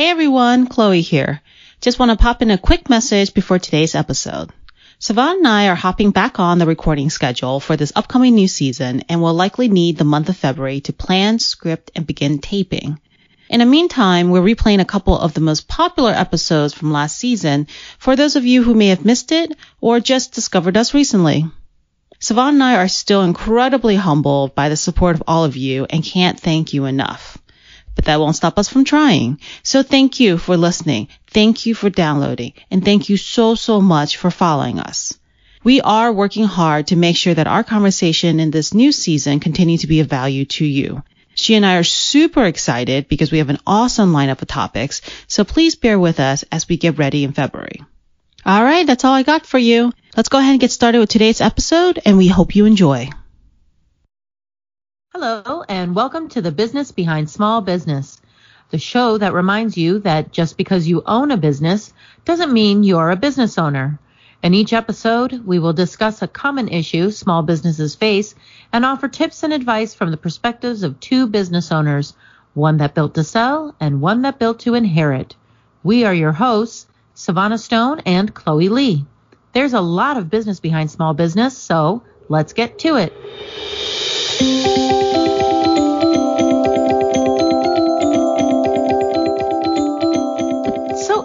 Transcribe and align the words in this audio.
Hey 0.00 0.08
everyone, 0.08 0.66
Chloe 0.66 1.02
here. 1.02 1.42
Just 1.82 1.98
want 1.98 2.10
to 2.10 2.16
pop 2.16 2.40
in 2.40 2.50
a 2.50 2.56
quick 2.56 2.88
message 2.88 3.34
before 3.34 3.58
today's 3.58 3.94
episode. 3.94 4.50
Savan 4.98 5.36
and 5.36 5.46
I 5.46 5.68
are 5.68 5.74
hopping 5.74 6.10
back 6.10 6.40
on 6.40 6.58
the 6.58 6.64
recording 6.64 7.10
schedule 7.10 7.60
for 7.60 7.76
this 7.76 7.92
upcoming 7.94 8.34
new 8.34 8.48
season 8.48 9.02
and 9.10 9.20
will 9.20 9.34
likely 9.34 9.68
need 9.68 9.98
the 9.98 10.04
month 10.04 10.30
of 10.30 10.38
February 10.38 10.80
to 10.80 10.94
plan, 10.94 11.38
script, 11.38 11.90
and 11.94 12.06
begin 12.06 12.38
taping. 12.38 12.98
In 13.50 13.60
the 13.60 13.66
meantime, 13.66 14.30
we're 14.30 14.40
replaying 14.40 14.80
a 14.80 14.86
couple 14.86 15.18
of 15.18 15.34
the 15.34 15.42
most 15.42 15.68
popular 15.68 16.12
episodes 16.12 16.72
from 16.72 16.92
last 16.92 17.18
season 17.18 17.66
for 17.98 18.16
those 18.16 18.36
of 18.36 18.46
you 18.46 18.62
who 18.62 18.72
may 18.72 18.86
have 18.86 19.04
missed 19.04 19.32
it 19.32 19.54
or 19.82 20.00
just 20.00 20.32
discovered 20.32 20.78
us 20.78 20.94
recently. 20.94 21.44
Savan 22.18 22.54
and 22.54 22.64
I 22.64 22.76
are 22.76 22.88
still 22.88 23.20
incredibly 23.20 23.96
humbled 23.96 24.54
by 24.54 24.70
the 24.70 24.76
support 24.78 25.16
of 25.16 25.24
all 25.26 25.44
of 25.44 25.58
you 25.58 25.84
and 25.90 26.02
can't 26.02 26.40
thank 26.40 26.72
you 26.72 26.86
enough 26.86 27.36
but 28.00 28.06
that 28.06 28.18
won't 28.18 28.34
stop 28.34 28.58
us 28.58 28.70
from 28.70 28.84
trying. 28.84 29.38
So 29.62 29.82
thank 29.82 30.20
you 30.20 30.38
for 30.38 30.56
listening. 30.56 31.08
Thank 31.26 31.66
you 31.66 31.74
for 31.74 31.90
downloading 31.90 32.54
and 32.70 32.82
thank 32.82 33.10
you 33.10 33.18
so, 33.18 33.54
so 33.54 33.82
much 33.82 34.16
for 34.16 34.30
following 34.30 34.80
us. 34.80 35.18
We 35.62 35.82
are 35.82 36.10
working 36.10 36.46
hard 36.46 36.86
to 36.86 36.96
make 36.96 37.18
sure 37.18 37.34
that 37.34 37.46
our 37.46 37.62
conversation 37.62 38.40
in 38.40 38.50
this 38.50 38.72
new 38.72 38.90
season 38.90 39.38
continue 39.38 39.76
to 39.76 39.86
be 39.86 40.00
of 40.00 40.06
value 40.06 40.46
to 40.46 40.64
you. 40.64 41.02
She 41.34 41.54
and 41.56 41.66
I 41.66 41.76
are 41.76 41.84
super 41.84 42.46
excited 42.46 43.06
because 43.06 43.30
we 43.30 43.36
have 43.36 43.50
an 43.50 43.60
awesome 43.66 44.14
lineup 44.14 44.40
of 44.40 44.48
topics, 44.48 45.02
so 45.26 45.44
please 45.44 45.74
bear 45.74 45.98
with 45.98 46.20
us 46.20 46.42
as 46.50 46.66
we 46.66 46.78
get 46.78 46.96
ready 46.96 47.22
in 47.24 47.32
February. 47.32 47.84
All 48.46 48.64
right, 48.64 48.86
that's 48.86 49.04
all 49.04 49.12
I 49.12 49.24
got 49.24 49.44
for 49.44 49.58
you. 49.58 49.92
Let's 50.16 50.30
go 50.30 50.38
ahead 50.38 50.52
and 50.52 50.60
get 50.60 50.72
started 50.72 51.00
with 51.00 51.10
today's 51.10 51.42
episode, 51.42 52.00
and 52.06 52.16
we 52.16 52.28
hope 52.28 52.56
you 52.56 52.64
enjoy. 52.64 53.10
Hello, 55.12 55.64
and 55.68 55.96
welcome 55.96 56.28
to 56.28 56.40
the 56.40 56.52
Business 56.52 56.92
Behind 56.92 57.28
Small 57.28 57.62
Business, 57.62 58.20
the 58.70 58.78
show 58.78 59.18
that 59.18 59.32
reminds 59.32 59.76
you 59.76 59.98
that 59.98 60.30
just 60.30 60.56
because 60.56 60.86
you 60.86 61.02
own 61.04 61.32
a 61.32 61.36
business 61.36 61.92
doesn't 62.24 62.52
mean 62.52 62.84
you're 62.84 63.10
a 63.10 63.16
business 63.16 63.58
owner. 63.58 63.98
In 64.40 64.54
each 64.54 64.72
episode, 64.72 65.44
we 65.44 65.58
will 65.58 65.72
discuss 65.72 66.22
a 66.22 66.28
common 66.28 66.68
issue 66.68 67.10
small 67.10 67.42
businesses 67.42 67.96
face 67.96 68.36
and 68.72 68.84
offer 68.84 69.08
tips 69.08 69.42
and 69.42 69.52
advice 69.52 69.94
from 69.94 70.12
the 70.12 70.16
perspectives 70.16 70.84
of 70.84 71.00
two 71.00 71.26
business 71.26 71.72
owners, 71.72 72.14
one 72.54 72.76
that 72.76 72.94
built 72.94 73.14
to 73.16 73.24
sell 73.24 73.74
and 73.80 74.00
one 74.00 74.22
that 74.22 74.38
built 74.38 74.60
to 74.60 74.74
inherit. 74.74 75.34
We 75.82 76.04
are 76.04 76.14
your 76.14 76.32
hosts, 76.32 76.86
Sevana 77.16 77.58
Stone 77.58 78.02
and 78.06 78.32
Chloe 78.32 78.68
Lee. 78.68 79.04
There's 79.54 79.74
a 79.74 79.80
lot 79.80 80.18
of 80.18 80.30
business 80.30 80.60
behind 80.60 80.88
small 80.88 81.14
business, 81.14 81.58
so 81.58 82.04
let's 82.28 82.52
get 82.52 82.78
to 82.78 82.94
it. 82.94 83.12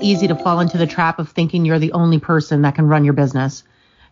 Easy 0.05 0.27
to 0.27 0.35
fall 0.35 0.59
into 0.59 0.77
the 0.77 0.87
trap 0.87 1.19
of 1.19 1.29
thinking 1.29 1.65
you're 1.65 1.79
the 1.79 1.91
only 1.93 2.19
person 2.19 2.61
that 2.61 2.75
can 2.75 2.87
run 2.87 3.03
your 3.03 3.13
business. 3.13 3.63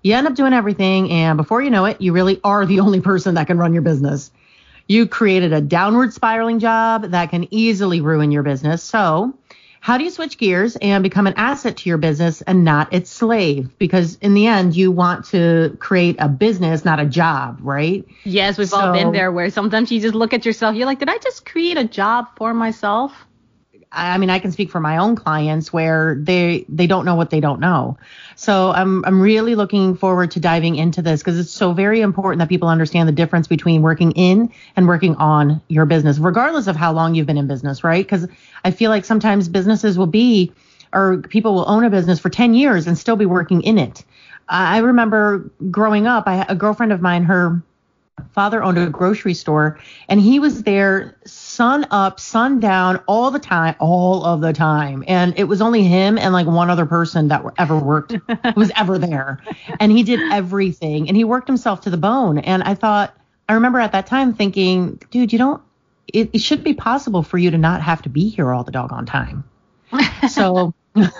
You 0.01 0.15
end 0.15 0.27
up 0.27 0.35
doing 0.35 0.53
everything, 0.53 1.11
and 1.11 1.37
before 1.37 1.61
you 1.61 1.69
know 1.69 1.85
it, 1.85 2.01
you 2.01 2.11
really 2.11 2.41
are 2.43 2.65
the 2.65 2.79
only 2.81 2.99
person 2.99 3.35
that 3.35 3.47
can 3.47 3.57
run 3.57 3.73
your 3.73 3.83
business. 3.83 4.31
You 4.87 5.07
created 5.07 5.53
a 5.53 5.61
downward 5.61 6.13
spiraling 6.13 6.59
job 6.59 7.11
that 7.11 7.29
can 7.29 7.47
easily 7.53 8.01
ruin 8.01 8.31
your 8.31 8.43
business. 8.43 8.83
So, 8.83 9.33
how 9.79 9.97
do 9.97 10.03
you 10.03 10.09
switch 10.09 10.37
gears 10.37 10.77
and 10.77 11.03
become 11.03 11.27
an 11.27 11.33
asset 11.35 11.77
to 11.77 11.89
your 11.89 11.97
business 11.97 12.41
and 12.41 12.63
not 12.63 12.93
its 12.93 13.09
slave? 13.09 13.77
Because 13.77 14.15
in 14.21 14.33
the 14.33 14.47
end, 14.47 14.75
you 14.75 14.91
want 14.91 15.25
to 15.25 15.75
create 15.79 16.15
a 16.19 16.29
business, 16.29 16.85
not 16.85 17.01
a 17.01 17.05
job, 17.05 17.59
right? 17.61 18.05
Yes, 18.23 18.57
we've 18.57 18.69
so, 18.69 18.77
all 18.77 18.93
been 18.93 19.11
there 19.11 19.31
where 19.31 19.49
sometimes 19.49 19.91
you 19.91 19.99
just 19.99 20.15
look 20.15 20.33
at 20.33 20.45
yourself, 20.45 20.75
you're 20.75 20.85
like, 20.85 20.99
did 20.99 21.09
I 21.09 21.17
just 21.17 21.45
create 21.45 21.77
a 21.77 21.83
job 21.83 22.27
for 22.37 22.53
myself? 22.53 23.13
I 23.93 24.17
mean, 24.17 24.31
I 24.31 24.39
can 24.39 24.51
speak 24.51 24.71
for 24.71 24.79
my 24.79 24.97
own 24.97 25.15
clients 25.15 25.71
where 25.71 26.17
they 26.19 26.65
they 26.67 26.87
don't 26.87 27.05
know 27.05 27.15
what 27.15 27.29
they 27.29 27.39
don't 27.39 27.59
know. 27.59 27.97
So 28.35 28.71
I'm 28.71 29.05
I'm 29.05 29.21
really 29.21 29.53
looking 29.53 29.95
forward 29.95 30.31
to 30.31 30.39
diving 30.39 30.75
into 30.75 31.01
this 31.01 31.21
because 31.21 31.39
it's 31.39 31.51
so 31.51 31.73
very 31.73 32.01
important 32.01 32.39
that 32.39 32.49
people 32.49 32.67
understand 32.67 33.07
the 33.07 33.13
difference 33.13 33.47
between 33.47 33.83
working 33.83 34.11
in 34.13 34.51
and 34.75 34.87
working 34.87 35.15
on 35.17 35.61
your 35.67 35.85
business, 35.85 36.17
regardless 36.17 36.67
of 36.67 36.75
how 36.75 36.91
long 36.91 37.13
you've 37.13 37.27
been 37.27 37.37
in 37.37 37.47
business, 37.47 37.83
right? 37.83 38.03
Because 38.03 38.27
I 38.63 38.71
feel 38.71 38.89
like 38.89 39.05
sometimes 39.05 39.47
businesses 39.47 39.97
will 39.97 40.07
be 40.07 40.51
or 40.91 41.19
people 41.21 41.53
will 41.53 41.69
own 41.69 41.83
a 41.83 41.89
business 41.89 42.19
for 42.19 42.29
10 42.29 42.53
years 42.53 42.87
and 42.87 42.97
still 42.97 43.15
be 43.15 43.25
working 43.25 43.61
in 43.61 43.77
it. 43.77 44.03
I 44.47 44.79
remember 44.79 45.49
growing 45.71 46.07
up, 46.07 46.27
I 46.27 46.45
a 46.49 46.55
girlfriend 46.55 46.91
of 46.91 47.01
mine, 47.01 47.23
her 47.23 47.61
father 48.33 48.63
owned 48.63 48.77
a 48.77 48.89
grocery 48.89 49.33
store 49.33 49.79
and 50.09 50.19
he 50.19 50.39
was 50.39 50.63
there 50.63 51.17
sun 51.25 51.85
up, 51.91 52.19
sun 52.19 52.59
down 52.59 53.01
all 53.07 53.31
the 53.31 53.39
time, 53.39 53.75
all 53.79 54.23
of 54.23 54.41
the 54.41 54.53
time. 54.53 55.03
And 55.07 55.37
it 55.37 55.45
was 55.45 55.61
only 55.61 55.83
him 55.83 56.17
and 56.17 56.33
like 56.33 56.47
one 56.47 56.69
other 56.69 56.85
person 56.85 57.27
that 57.29 57.43
ever 57.57 57.77
worked, 57.77 58.15
was 58.55 58.71
ever 58.75 58.97
there. 58.97 59.43
And 59.79 59.91
he 59.91 60.03
did 60.03 60.19
everything 60.31 61.07
and 61.07 61.15
he 61.15 61.23
worked 61.23 61.47
himself 61.47 61.81
to 61.81 61.89
the 61.89 61.97
bone. 61.97 62.39
And 62.39 62.63
I 62.63 62.75
thought, 62.75 63.15
I 63.47 63.53
remember 63.53 63.79
at 63.79 63.91
that 63.91 64.07
time 64.07 64.33
thinking, 64.33 64.99
dude, 65.11 65.31
you 65.31 65.39
don't, 65.39 65.61
it, 66.07 66.31
it 66.33 66.39
should 66.39 66.63
be 66.63 66.73
possible 66.73 67.23
for 67.23 67.37
you 67.37 67.51
to 67.51 67.57
not 67.57 67.81
have 67.81 68.01
to 68.03 68.09
be 68.09 68.29
here 68.29 68.51
all 68.51 68.63
the 68.63 68.71
doggone 68.71 69.05
time. 69.05 69.43
So, 70.29 70.73
but, 70.95 71.11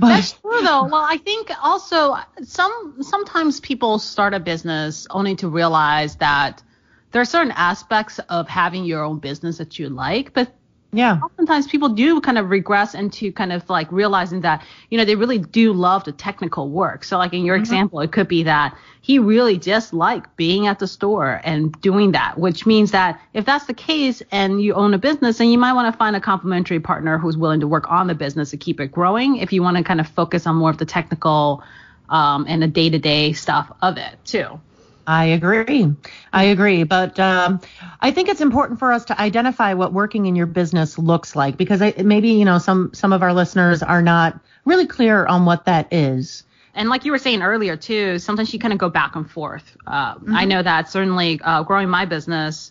That's 0.00 0.32
true 0.32 0.62
though. 0.62 0.84
Well, 0.84 1.04
I 1.08 1.16
think 1.16 1.50
also 1.62 2.16
some 2.42 2.98
sometimes 3.02 3.58
people 3.60 3.98
start 3.98 4.34
a 4.34 4.40
business 4.40 5.06
only 5.10 5.34
to 5.36 5.48
realize 5.48 6.16
that 6.16 6.62
there 7.10 7.22
are 7.22 7.26
certain 7.26 7.52
aspects 7.52 8.20
of 8.28 8.48
having 8.48 8.84
your 8.84 9.02
own 9.02 9.18
business 9.18 9.58
that 9.58 9.78
you 9.78 9.88
like, 9.88 10.32
but 10.32 10.52
yeah. 10.92 11.20
Oftentimes 11.22 11.66
people 11.66 11.90
do 11.90 12.20
kind 12.20 12.38
of 12.38 12.50
regress 12.50 12.94
into 12.94 13.32
kind 13.32 13.52
of 13.52 13.68
like 13.68 13.90
realizing 13.92 14.40
that 14.42 14.64
you 14.90 14.98
know 14.98 15.04
they 15.04 15.16
really 15.16 15.38
do 15.38 15.72
love 15.72 16.04
the 16.04 16.12
technical 16.12 16.70
work. 16.70 17.04
So 17.04 17.18
like 17.18 17.32
in 17.32 17.44
your 17.44 17.56
mm-hmm. 17.56 17.62
example 17.62 18.00
it 18.00 18.12
could 18.12 18.28
be 18.28 18.44
that 18.44 18.76
he 19.06 19.20
really 19.20 19.56
just 19.56 19.92
liked 19.92 20.36
being 20.36 20.66
at 20.66 20.80
the 20.80 20.86
store 20.88 21.40
and 21.44 21.80
doing 21.80 22.10
that 22.12 22.38
which 22.38 22.66
means 22.66 22.90
that 22.90 23.20
if 23.34 23.44
that's 23.44 23.66
the 23.66 23.74
case 23.74 24.20
and 24.32 24.60
you 24.60 24.74
own 24.74 24.92
a 24.94 24.98
business 24.98 25.38
then 25.38 25.48
you 25.48 25.58
might 25.58 25.74
want 25.74 25.92
to 25.92 25.96
find 25.96 26.16
a 26.16 26.20
complementary 26.20 26.80
partner 26.80 27.16
who's 27.16 27.36
willing 27.36 27.60
to 27.60 27.68
work 27.68 27.88
on 27.88 28.08
the 28.08 28.16
business 28.16 28.50
to 28.50 28.56
keep 28.56 28.80
it 28.80 28.90
growing 28.90 29.36
if 29.36 29.52
you 29.52 29.62
want 29.62 29.76
to 29.76 29.84
kind 29.84 30.00
of 30.00 30.08
focus 30.08 30.44
on 30.44 30.56
more 30.56 30.70
of 30.70 30.78
the 30.78 30.84
technical 30.84 31.62
um, 32.08 32.46
and 32.48 32.60
the 32.60 32.66
day-to-day 32.66 33.32
stuff 33.32 33.70
of 33.80 33.96
it 33.96 34.16
too 34.24 34.60
I 35.06 35.26
agree. 35.26 35.92
I 36.32 36.44
agree. 36.44 36.82
But 36.82 37.18
um, 37.20 37.60
I 38.00 38.10
think 38.10 38.28
it's 38.28 38.40
important 38.40 38.78
for 38.78 38.92
us 38.92 39.04
to 39.06 39.20
identify 39.20 39.74
what 39.74 39.92
working 39.92 40.26
in 40.26 40.34
your 40.34 40.46
business 40.46 40.98
looks 40.98 41.36
like 41.36 41.56
because 41.56 41.80
I, 41.80 41.94
maybe 42.04 42.30
you 42.30 42.44
know 42.44 42.58
some 42.58 42.90
some 42.92 43.12
of 43.12 43.22
our 43.22 43.32
listeners 43.32 43.82
are 43.82 44.02
not 44.02 44.40
really 44.64 44.86
clear 44.86 45.26
on 45.26 45.44
what 45.44 45.64
that 45.66 45.92
is. 45.92 46.42
And 46.74 46.90
like 46.90 47.04
you 47.04 47.12
were 47.12 47.18
saying 47.18 47.42
earlier 47.42 47.76
too, 47.76 48.18
sometimes 48.18 48.52
you 48.52 48.58
kind 48.58 48.72
of 48.72 48.78
go 48.78 48.90
back 48.90 49.16
and 49.16 49.28
forth. 49.28 49.76
Uh, 49.86 50.16
mm-hmm. 50.16 50.36
I 50.36 50.44
know 50.44 50.62
that 50.62 50.90
certainly 50.90 51.40
uh, 51.42 51.62
growing 51.62 51.88
my 51.88 52.04
business, 52.04 52.70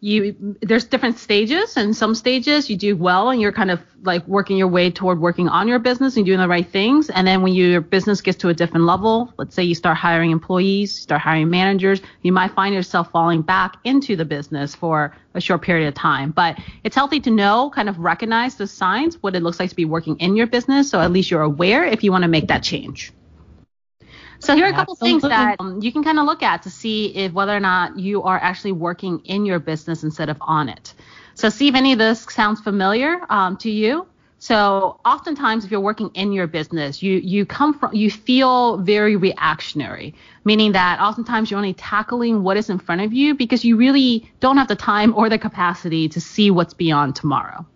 you 0.00 0.56
there's 0.60 0.84
different 0.84 1.18
stages 1.18 1.76
and 1.76 1.96
some 1.96 2.14
stages 2.14 2.68
you 2.68 2.76
do 2.76 2.96
well 2.96 3.30
and 3.30 3.40
you're 3.40 3.52
kind 3.52 3.70
of 3.70 3.80
like 4.02 4.26
working 4.28 4.56
your 4.56 4.68
way 4.68 4.90
toward 4.90 5.20
working 5.20 5.48
on 5.48 5.66
your 5.68 5.78
business 5.78 6.16
and 6.16 6.26
doing 6.26 6.38
the 6.38 6.46
right 6.46 6.68
things. 6.68 7.08
And 7.08 7.26
then 7.26 7.42
when 7.42 7.54
you, 7.54 7.66
your 7.66 7.80
business 7.80 8.20
gets 8.20 8.38
to 8.38 8.48
a 8.50 8.54
different 8.54 8.84
level 8.84 9.32
let's 9.38 9.54
say 9.54 9.62
you 9.62 9.74
start 9.74 9.96
hiring 9.96 10.30
employees 10.30 10.94
start 10.94 11.22
hiring 11.22 11.48
managers 11.48 12.02
you 12.22 12.32
might 12.32 12.52
find 12.52 12.74
yourself 12.74 13.10
falling 13.10 13.42
back 13.42 13.76
into 13.84 14.16
the 14.16 14.24
business 14.24 14.74
for 14.74 15.16
a 15.34 15.40
short 15.40 15.62
period 15.62 15.88
of 15.88 15.94
time. 15.94 16.30
But 16.30 16.58
it's 16.84 16.94
healthy 16.94 17.20
to 17.20 17.30
know 17.30 17.70
kind 17.70 17.88
of 17.88 17.98
recognize 17.98 18.56
the 18.56 18.66
signs 18.66 19.22
what 19.22 19.34
it 19.34 19.42
looks 19.42 19.60
like 19.60 19.70
to 19.70 19.76
be 19.76 19.84
working 19.84 20.16
in 20.18 20.36
your 20.36 20.46
business. 20.46 20.90
So 20.90 21.00
at 21.00 21.10
least 21.10 21.30
you're 21.30 21.42
aware 21.42 21.84
if 21.84 22.04
you 22.04 22.12
want 22.12 22.22
to 22.22 22.28
make 22.28 22.48
that 22.48 22.62
change 22.62 23.12
so 24.46 24.54
here 24.54 24.66
are 24.66 24.70
a 24.70 24.72
couple 24.72 24.94
Absolutely. 24.94 25.20
things 25.20 25.30
that 25.30 25.56
um, 25.58 25.80
you 25.82 25.92
can 25.92 26.04
kind 26.04 26.18
of 26.18 26.26
look 26.26 26.42
at 26.42 26.62
to 26.62 26.70
see 26.70 27.14
if 27.16 27.32
whether 27.32 27.54
or 27.54 27.60
not 27.60 27.98
you 27.98 28.22
are 28.22 28.38
actually 28.38 28.72
working 28.72 29.18
in 29.24 29.44
your 29.44 29.58
business 29.58 30.04
instead 30.04 30.28
of 30.28 30.36
on 30.40 30.68
it. 30.68 30.94
So 31.34 31.48
see 31.48 31.68
if 31.68 31.74
any 31.74 31.92
of 31.92 31.98
this 31.98 32.26
sounds 32.30 32.60
familiar 32.60 33.20
um, 33.28 33.56
to 33.58 33.70
you. 33.70 34.06
So 34.38 35.00
oftentimes, 35.04 35.64
if 35.64 35.70
you're 35.70 35.80
working 35.80 36.10
in 36.14 36.30
your 36.30 36.46
business, 36.46 37.02
you 37.02 37.14
you 37.14 37.46
come 37.46 37.76
from 37.78 37.94
you 37.94 38.10
feel 38.10 38.76
very 38.76 39.16
reactionary, 39.16 40.14
meaning 40.44 40.72
that 40.72 41.00
oftentimes 41.00 41.50
you're 41.50 41.58
only 41.58 41.74
tackling 41.74 42.42
what 42.42 42.56
is 42.56 42.70
in 42.70 42.78
front 42.78 43.00
of 43.00 43.12
you 43.12 43.34
because 43.34 43.64
you 43.64 43.76
really 43.76 44.30
don't 44.40 44.58
have 44.58 44.68
the 44.68 44.76
time 44.76 45.14
or 45.16 45.28
the 45.28 45.38
capacity 45.38 46.08
to 46.10 46.20
see 46.20 46.50
what's 46.50 46.74
beyond 46.74 47.16
tomorrow 47.16 47.66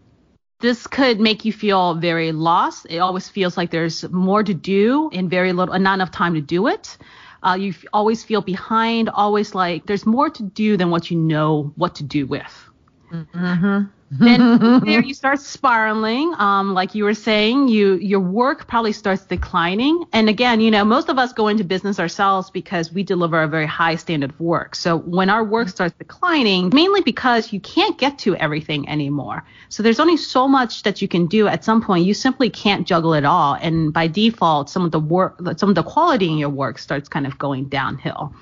this 0.61 0.87
could 0.87 1.21
make 1.21 1.45
you 1.45 1.53
feel 1.53 1.95
very 1.95 2.33
lost. 2.33 2.87
It 2.89 2.99
always 2.99 3.29
feels 3.29 3.57
like 3.57 3.71
there's 3.71 4.09
more 4.11 4.43
to 4.43 4.55
do 4.55 5.11
and 5.13 5.29
very 5.29 5.53
little, 5.53 5.75
and 5.75 5.83
not 5.85 5.95
enough 5.95 6.11
time 6.11 6.35
to 6.35 6.41
do 6.41 6.67
it. 6.67 6.97
Uh, 7.43 7.57
you 7.59 7.75
always 7.93 8.23
feel 8.23 8.43
behind, 8.43 9.09
always 9.09 9.55
like 9.55 9.87
there's 9.87 10.05
more 10.05 10.29
to 10.29 10.43
do 10.43 10.77
than 10.77 10.91
what 10.91 11.11
you 11.11 11.17
know 11.17 11.73
what 11.77 11.95
to 11.97 12.05
do 12.05 12.27
with. 12.27 12.71
Mm-hmm. 13.11 13.85
Then 14.11 14.81
there 14.85 15.03
you 15.03 15.15
start 15.15 15.39
spiraling. 15.39 16.35
Um, 16.39 16.75
like 16.75 16.95
you 16.95 17.05
were 17.05 17.15
saying, 17.15 17.69
you 17.69 17.95
your 17.95 18.21
work 18.21 18.67
probably 18.67 18.93
starts 18.93 19.25
declining. 19.25 20.05
And 20.13 20.29
again, 20.29 20.61
you 20.61 20.71
know, 20.71 20.85
most 20.85 21.09
of 21.09 21.19
us 21.19 21.33
go 21.33 21.47
into 21.49 21.63
business 21.63 22.01
ourselves 22.01 22.51
because 22.51 22.93
we 22.93 23.05
deliver 23.05 23.43
a 23.43 23.49
very 23.49 23.67
high 23.67 23.95
standard 23.95 24.31
of 24.31 24.41
work. 24.41 24.75
So 24.75 24.99
when 24.99 25.31
our 25.31 25.45
work 25.45 25.69
starts 25.69 25.95
declining, 25.97 26.71
mainly 26.75 27.03
because 27.03 27.53
you 27.53 27.61
can't 27.61 27.97
get 27.99 28.19
to 28.21 28.35
everything 28.37 28.89
anymore. 28.89 29.45
So 29.69 29.83
there's 29.83 30.01
only 30.01 30.17
so 30.17 30.49
much 30.49 30.83
that 30.83 31.01
you 31.01 31.07
can 31.07 31.27
do. 31.27 31.47
At 31.47 31.65
some 31.65 31.81
point, 31.81 32.05
you 32.05 32.15
simply 32.15 32.51
can't 32.51 32.87
juggle 32.87 33.15
it 33.15 33.25
all. 33.25 33.55
And 33.55 33.93
by 33.93 34.09
default, 34.09 34.71
some 34.71 34.85
of 34.85 34.91
the 34.91 35.01
work, 35.01 35.39
some 35.57 35.69
of 35.69 35.77
the 35.77 35.85
quality 35.85 36.29
in 36.29 36.39
your 36.39 36.49
work 36.49 36.79
starts 36.79 37.09
kind 37.09 37.27
of 37.27 37.39
going 37.39 37.67
downhill. 37.67 38.35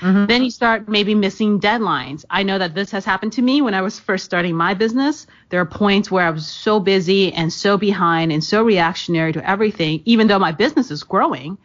Mm-hmm. 0.00 0.26
Then 0.26 0.42
you 0.42 0.50
start 0.50 0.88
maybe 0.88 1.14
missing 1.14 1.60
deadlines. 1.60 2.24
I 2.30 2.42
know 2.42 2.58
that 2.58 2.74
this 2.74 2.90
has 2.90 3.04
happened 3.04 3.32
to 3.34 3.42
me 3.42 3.62
when 3.62 3.74
I 3.74 3.82
was 3.82 3.98
first 3.98 4.24
starting 4.24 4.54
my 4.54 4.74
business. 4.74 5.26
There 5.50 5.60
are 5.60 5.66
points 5.66 6.10
where 6.10 6.24
I 6.24 6.30
was 6.30 6.46
so 6.46 6.80
busy 6.80 7.32
and 7.32 7.52
so 7.52 7.76
behind 7.76 8.32
and 8.32 8.42
so 8.42 8.62
reactionary 8.62 9.32
to 9.34 9.48
everything, 9.48 10.02
even 10.04 10.26
though 10.26 10.38
my 10.38 10.52
business 10.52 10.90
is 10.90 11.02
growing, 11.02 11.58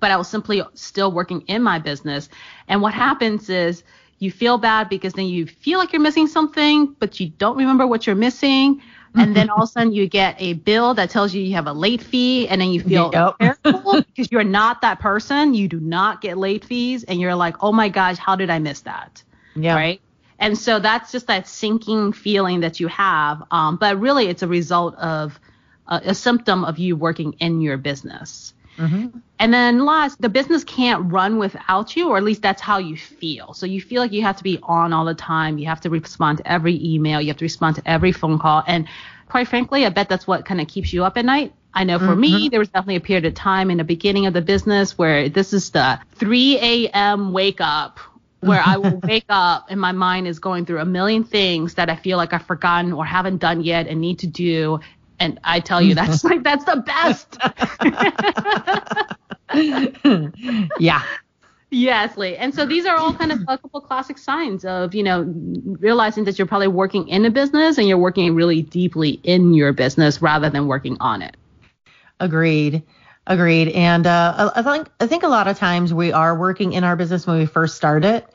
but 0.00 0.10
I 0.10 0.16
was 0.16 0.28
simply 0.28 0.62
still 0.74 1.12
working 1.12 1.42
in 1.42 1.62
my 1.62 1.78
business. 1.78 2.28
And 2.66 2.82
what 2.82 2.94
happens 2.94 3.48
is 3.48 3.84
you 4.18 4.32
feel 4.32 4.58
bad 4.58 4.88
because 4.88 5.12
then 5.12 5.26
you 5.26 5.46
feel 5.46 5.78
like 5.78 5.92
you're 5.92 6.02
missing 6.02 6.26
something, 6.26 6.96
but 6.98 7.20
you 7.20 7.28
don't 7.28 7.56
remember 7.56 7.86
what 7.86 8.06
you're 8.06 8.16
missing 8.16 8.82
and 9.14 9.34
then 9.34 9.50
all 9.50 9.62
of 9.62 9.64
a 9.64 9.66
sudden 9.66 9.92
you 9.92 10.08
get 10.08 10.36
a 10.38 10.54
bill 10.54 10.94
that 10.94 11.10
tells 11.10 11.34
you 11.34 11.42
you 11.42 11.54
have 11.54 11.66
a 11.66 11.72
late 11.72 12.02
fee 12.02 12.48
and 12.48 12.60
then 12.60 12.70
you 12.70 12.80
feel 12.80 13.10
yep. 13.12 13.36
terrible 13.64 14.02
because 14.14 14.30
you're 14.30 14.44
not 14.44 14.82
that 14.82 15.00
person. 15.00 15.54
You 15.54 15.68
do 15.68 15.80
not 15.80 16.20
get 16.20 16.38
late 16.38 16.64
fees 16.64 17.04
and 17.04 17.20
you're 17.20 17.34
like 17.34 17.56
oh 17.62 17.72
my 17.72 17.88
gosh 17.88 18.18
how 18.18 18.36
did 18.36 18.50
i 18.50 18.58
miss 18.58 18.80
that? 18.82 19.22
Yeah. 19.56 19.74
Right? 19.74 20.00
And 20.38 20.56
so 20.56 20.78
that's 20.78 21.10
just 21.10 21.26
that 21.26 21.48
sinking 21.48 22.12
feeling 22.12 22.60
that 22.60 22.78
you 22.78 22.86
have. 22.88 23.42
Um, 23.50 23.76
but 23.76 23.98
really 23.98 24.28
it's 24.28 24.42
a 24.42 24.48
result 24.48 24.94
of 24.96 25.38
a, 25.86 26.00
a 26.06 26.14
symptom 26.14 26.64
of 26.64 26.78
you 26.78 26.96
working 26.96 27.34
in 27.40 27.60
your 27.60 27.76
business 27.76 28.54
Mm-hmm. 28.78 29.18
And 29.38 29.54
then 29.54 29.84
last, 29.84 30.20
the 30.20 30.28
business 30.28 30.64
can't 30.64 31.12
run 31.12 31.38
without 31.38 31.96
you, 31.96 32.08
or 32.08 32.16
at 32.16 32.22
least 32.22 32.42
that's 32.42 32.62
how 32.62 32.78
you 32.78 32.96
feel. 32.96 33.52
So 33.54 33.66
you 33.66 33.80
feel 33.80 34.00
like 34.00 34.12
you 34.12 34.22
have 34.22 34.36
to 34.36 34.42
be 34.42 34.58
on 34.62 34.92
all 34.92 35.04
the 35.04 35.14
time. 35.14 35.58
You 35.58 35.66
have 35.66 35.80
to 35.82 35.90
respond 35.90 36.38
to 36.38 36.50
every 36.50 36.82
email. 36.84 37.20
You 37.20 37.28
have 37.28 37.36
to 37.38 37.44
respond 37.44 37.76
to 37.76 37.82
every 37.86 38.12
phone 38.12 38.38
call. 38.38 38.64
And 38.66 38.88
quite 39.28 39.48
frankly, 39.48 39.84
I 39.84 39.90
bet 39.90 40.08
that's 40.08 40.26
what 40.26 40.44
kind 40.44 40.60
of 40.60 40.68
keeps 40.68 40.92
you 40.92 41.04
up 41.04 41.18
at 41.18 41.24
night. 41.24 41.52
I 41.74 41.84
know 41.84 41.98
for 41.98 42.06
mm-hmm. 42.06 42.20
me, 42.20 42.48
there 42.48 42.58
was 42.58 42.68
definitely 42.68 42.96
a 42.96 43.00
period 43.00 43.26
of 43.26 43.34
time 43.34 43.70
in 43.70 43.76
the 43.76 43.84
beginning 43.84 44.26
of 44.26 44.32
the 44.32 44.40
business 44.40 44.96
where 44.96 45.28
this 45.28 45.52
is 45.52 45.70
the 45.70 46.00
3 46.16 46.58
a.m. 46.58 47.32
wake 47.32 47.60
up 47.60 48.00
where 48.40 48.62
I 48.64 48.76
will 48.76 49.00
wake 49.02 49.26
up 49.28 49.66
and 49.68 49.80
my 49.80 49.92
mind 49.92 50.26
is 50.26 50.38
going 50.38 50.66
through 50.66 50.80
a 50.80 50.84
million 50.84 51.24
things 51.24 51.74
that 51.74 51.90
I 51.90 51.96
feel 51.96 52.16
like 52.16 52.32
I've 52.32 52.46
forgotten 52.46 52.92
or 52.92 53.04
haven't 53.04 53.38
done 53.38 53.62
yet 53.62 53.86
and 53.86 54.00
need 54.00 54.20
to 54.20 54.26
do. 54.26 54.80
And 55.20 55.38
I 55.44 55.60
tell 55.60 55.82
you, 55.82 55.94
that's 55.94 56.24
like, 56.24 56.42
that's 56.42 56.64
the 56.64 56.76
best. 56.76 57.38
yeah. 60.78 61.02
Yes, 61.70 62.16
Lee. 62.16 62.34
And 62.36 62.54
so 62.54 62.64
these 62.64 62.86
are 62.86 62.96
all 62.96 63.12
kind 63.12 63.30
of 63.30 63.40
a 63.46 63.58
couple 63.58 63.80
classic 63.82 64.16
signs 64.16 64.64
of, 64.64 64.94
you 64.94 65.02
know, 65.02 65.22
realizing 65.80 66.24
that 66.24 66.38
you're 66.38 66.46
probably 66.46 66.68
working 66.68 67.06
in 67.08 67.26
a 67.26 67.30
business 67.30 67.76
and 67.76 67.86
you're 67.86 67.98
working 67.98 68.34
really 68.34 68.62
deeply 68.62 69.20
in 69.22 69.52
your 69.52 69.72
business 69.72 70.22
rather 70.22 70.48
than 70.48 70.66
working 70.66 70.96
on 71.00 71.20
it. 71.20 71.36
Agreed. 72.20 72.82
Agreed. 73.26 73.68
And 73.68 74.06
uh, 74.06 74.50
I 74.56 74.62
think 74.62 74.88
I 75.00 75.06
think 75.06 75.22
a 75.22 75.28
lot 75.28 75.48
of 75.48 75.58
times 75.58 75.92
we 75.92 76.12
are 76.12 76.34
working 76.34 76.72
in 76.72 76.82
our 76.82 76.96
business 76.96 77.26
when 77.26 77.38
we 77.38 77.44
first 77.44 77.76
start 77.76 78.02
it, 78.02 78.26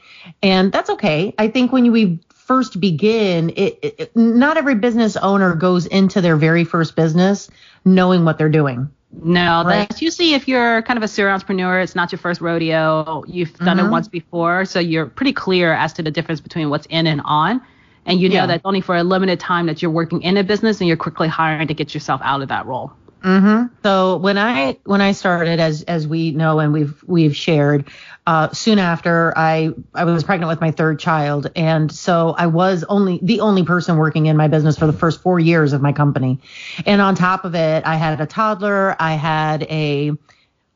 and 0.44 0.72
that's 0.72 0.92
okay. 0.92 1.34
I 1.40 1.48
think 1.48 1.72
when 1.72 1.92
we 1.92 2.20
first 2.46 2.80
begin, 2.80 3.52
it, 3.52 3.80
it, 3.82 4.16
not 4.16 4.58
every 4.58 4.76
business 4.76 5.16
owner 5.18 5.56
goes 5.56 5.86
into 5.86 6.22
their 6.22 6.36
very 6.36 6.64
first 6.64 6.96
business 6.96 7.50
knowing 7.86 8.26
what 8.26 8.38
they're 8.38 8.50
doing. 8.50 8.90
No, 9.22 9.64
right? 9.64 9.88
that's 9.88 10.02
usually 10.02 10.34
if 10.34 10.48
you're 10.48 10.82
kind 10.82 10.98
of 10.98 11.04
a 11.04 11.08
serial 11.08 11.34
entrepreneur, 11.34 11.80
it's 11.80 11.96
not 11.96 12.12
your 12.12 12.20
first 12.20 12.42
rodeo. 12.42 13.24
You've 13.28 13.54
done 13.58 13.78
mm-hmm. 13.78 13.88
it 13.88 13.92
once 13.92 14.08
before, 14.08 14.66
so 14.66 14.80
you're 14.80 15.06
pretty 15.06 15.34
clear 15.34 15.72
as 15.72 15.94
to 15.94 16.04
the 16.04 16.12
difference 16.12 16.42
between 16.42 16.70
what's 16.70 16.88
in 16.88 17.06
and 17.06 17.22
on. 17.24 17.62
And 18.06 18.20
you 18.20 18.28
know 18.28 18.36
yeah. 18.36 18.48
that 18.48 18.62
only 18.66 18.82
for 18.82 18.98
a 18.98 19.04
limited 19.04 19.40
time 19.40 19.68
that 19.68 19.82
you're 19.82 19.92
working 19.92 20.24
in 20.24 20.36
a 20.36 20.44
business 20.44 20.82
and 20.82 20.88
you're 20.88 20.98
quickly 20.98 21.28
hiring 21.28 21.68
to 21.68 21.74
get 21.74 21.94
yourself 21.94 22.20
out 22.24 22.42
of 22.42 22.50
that 22.50 22.66
role. 22.66 22.92
Mm-hmm. 23.24 23.74
So 23.84 24.18
when 24.18 24.38
I 24.38 24.78
when 24.84 25.00
I 25.00 25.14
started, 25.14 25.62
as 25.62 25.84
as 25.84 26.06
we 26.06 26.32
know 26.32 26.60
and 26.60 26.74
we've 26.74 27.02
we've 27.08 27.36
shared, 27.36 27.86
uh, 28.28 28.52
soon 28.52 28.80
after 28.80 29.32
I 29.38 29.72
I 29.94 30.04
was 30.04 30.26
pregnant 30.26 30.50
with 30.50 30.60
my 30.60 30.72
third 30.72 31.00
child, 31.00 31.50
and 31.56 31.90
so 31.90 32.36
I 32.38 32.48
was 32.48 32.84
only 32.84 33.20
the 33.24 33.40
only 33.40 33.64
person 33.64 33.96
working 33.96 34.26
in 34.26 34.36
my 34.36 34.50
business 34.50 34.78
for 34.78 34.88
the 34.88 34.94
first 34.94 35.22
four 35.22 35.40
years 35.40 35.72
of 35.72 35.82
my 35.82 35.94
company, 35.94 36.42
and 36.86 37.00
on 37.00 37.16
top 37.16 37.46
of 37.46 37.56
it, 37.56 37.86
I 37.86 37.96
had 37.96 38.20
a 38.20 38.26
toddler, 38.26 38.94
I 39.00 39.14
had 39.14 39.64
a, 39.64 40.12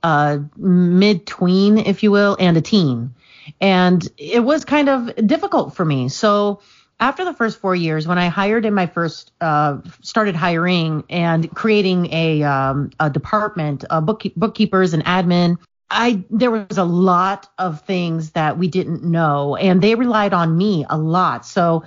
a 0.03 0.41
mid 0.55 1.27
tween, 1.27 1.77
if 1.79 2.01
you 2.01 2.11
will, 2.11 2.37
and 2.39 2.55
a 2.55 2.61
teen, 2.61 3.13
and 3.59 4.07
it 4.17 4.41
was 4.41 4.63
kind 4.63 4.87
of 4.87 5.27
difficult 5.27 5.75
for 5.75 5.83
me. 5.83 6.07
So 6.07 6.61
after 6.99 7.25
the 7.25 7.33
first 7.33 7.59
four 7.59 7.75
years, 7.75 8.07
when 8.07 8.17
I 8.17 8.27
hired 8.27 8.65
in 8.65 8.73
my 8.73 8.87
first, 8.87 9.31
uh, 9.39 9.77
started 10.01 10.35
hiring 10.35 11.03
and 11.09 11.49
creating 11.53 12.11
a, 12.11 12.43
um, 12.43 12.91
a 12.99 13.09
department, 13.09 13.85
uh, 13.89 14.01
bookkeep- 14.01 14.35
bookkeepers 14.35 14.93
and 14.93 15.03
admin, 15.05 15.57
I 15.89 16.23
there 16.29 16.51
was 16.51 16.77
a 16.77 16.83
lot 16.83 17.47
of 17.57 17.81
things 17.81 18.31
that 18.31 18.57
we 18.57 18.67
didn't 18.67 19.03
know, 19.03 19.55
and 19.55 19.81
they 19.81 19.95
relied 19.95 20.33
on 20.33 20.57
me 20.57 20.85
a 20.89 20.97
lot. 20.97 21.45
So 21.45 21.85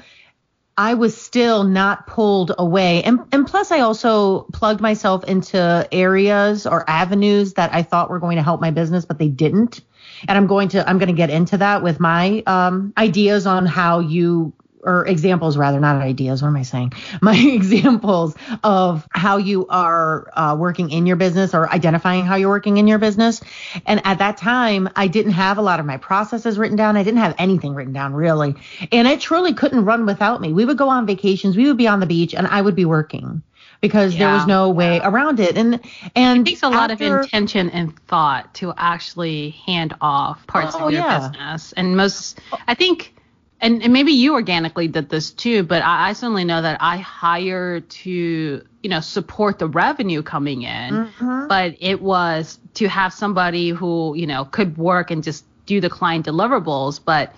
I 0.76 0.94
was 0.94 1.20
still 1.20 1.64
not 1.64 2.06
pulled 2.06 2.52
away, 2.56 3.02
and 3.02 3.20
and 3.32 3.46
plus 3.46 3.70
I 3.70 3.80
also 3.80 4.42
plugged 4.52 4.80
myself 4.80 5.24
into 5.24 5.86
areas 5.92 6.66
or 6.66 6.88
avenues 6.88 7.54
that 7.54 7.74
I 7.74 7.82
thought 7.82 8.08
were 8.08 8.20
going 8.20 8.36
to 8.36 8.42
help 8.42 8.60
my 8.60 8.70
business, 8.70 9.04
but 9.04 9.18
they 9.18 9.28
didn't. 9.28 9.82
And 10.26 10.38
I'm 10.38 10.46
going 10.46 10.68
to 10.68 10.88
I'm 10.88 10.98
going 10.98 11.08
to 11.08 11.14
get 11.14 11.28
into 11.28 11.58
that 11.58 11.82
with 11.82 12.00
my 12.00 12.42
um, 12.46 12.94
ideas 12.96 13.46
on 13.46 13.66
how 13.66 13.98
you 13.98 14.54
or 14.82 15.06
examples 15.06 15.56
rather, 15.56 15.80
not 15.80 16.00
ideas. 16.00 16.42
What 16.42 16.48
am 16.48 16.56
I 16.56 16.62
saying? 16.62 16.92
My 17.20 17.36
examples 17.36 18.34
of 18.62 19.06
how 19.10 19.36
you 19.36 19.66
are 19.68 20.30
uh, 20.34 20.56
working 20.58 20.90
in 20.90 21.06
your 21.06 21.16
business 21.16 21.54
or 21.54 21.70
identifying 21.70 22.24
how 22.24 22.36
you're 22.36 22.48
working 22.48 22.76
in 22.78 22.86
your 22.86 22.98
business. 22.98 23.40
And 23.86 24.00
at 24.04 24.18
that 24.18 24.36
time, 24.36 24.88
I 24.96 25.08
didn't 25.08 25.32
have 25.32 25.58
a 25.58 25.62
lot 25.62 25.80
of 25.80 25.86
my 25.86 25.96
processes 25.96 26.58
written 26.58 26.76
down. 26.76 26.96
I 26.96 27.02
didn't 27.02 27.20
have 27.20 27.34
anything 27.38 27.74
written 27.74 27.92
down 27.92 28.14
really. 28.14 28.54
And 28.92 29.06
it 29.06 29.20
truly 29.20 29.54
couldn't 29.54 29.84
run 29.84 30.06
without 30.06 30.40
me. 30.40 30.52
We 30.52 30.64
would 30.64 30.78
go 30.78 30.88
on 30.88 31.06
vacations. 31.06 31.56
We 31.56 31.66
would 31.66 31.76
be 31.76 31.88
on 31.88 32.00
the 32.00 32.06
beach 32.06 32.34
and 32.34 32.46
I 32.46 32.60
would 32.60 32.76
be 32.76 32.84
working 32.84 33.42
because 33.80 34.14
yeah, 34.14 34.18
there 34.18 34.34
was 34.34 34.46
no 34.46 34.70
way 34.70 34.96
yeah. 34.96 35.08
around 35.08 35.40
it. 35.40 35.56
And 35.56 35.80
and 36.14 36.46
it 36.46 36.50
takes 36.50 36.62
a 36.62 36.66
after, 36.66 36.76
lot 36.76 36.90
of 36.90 37.00
intention 37.00 37.70
and 37.70 37.98
thought 38.06 38.54
to 38.54 38.72
actually 38.76 39.50
hand 39.66 39.94
off 40.00 40.46
parts 40.46 40.74
oh, 40.74 40.86
of 40.86 40.92
your 40.92 41.02
yeah. 41.02 41.28
business. 41.28 41.72
And 41.72 41.96
most, 41.96 42.40
I 42.66 42.74
think 42.74 43.14
and, 43.60 43.82
and 43.82 43.92
maybe 43.92 44.12
you 44.12 44.34
organically 44.34 44.88
did 44.88 45.08
this 45.08 45.30
too, 45.30 45.62
but 45.62 45.82
I, 45.82 46.10
I, 46.10 46.12
certainly 46.14 46.44
know 46.44 46.62
that 46.62 46.78
I 46.80 46.96
hire 46.98 47.80
to, 47.80 48.10
you 48.10 48.90
know, 48.90 49.00
support 49.00 49.58
the 49.58 49.68
revenue 49.68 50.22
coming 50.22 50.62
in. 50.62 50.94
Mm-hmm. 50.94 51.46
But 51.48 51.76
it 51.78 52.00
was 52.00 52.58
to 52.74 52.88
have 52.88 53.12
somebody 53.12 53.70
who, 53.70 54.14
you 54.16 54.26
know, 54.26 54.44
could 54.46 54.78
work 54.78 55.10
and 55.10 55.22
just 55.22 55.44
do 55.66 55.80
the 55.80 55.90
client 55.90 56.26
deliverables. 56.26 57.00
But, 57.04 57.34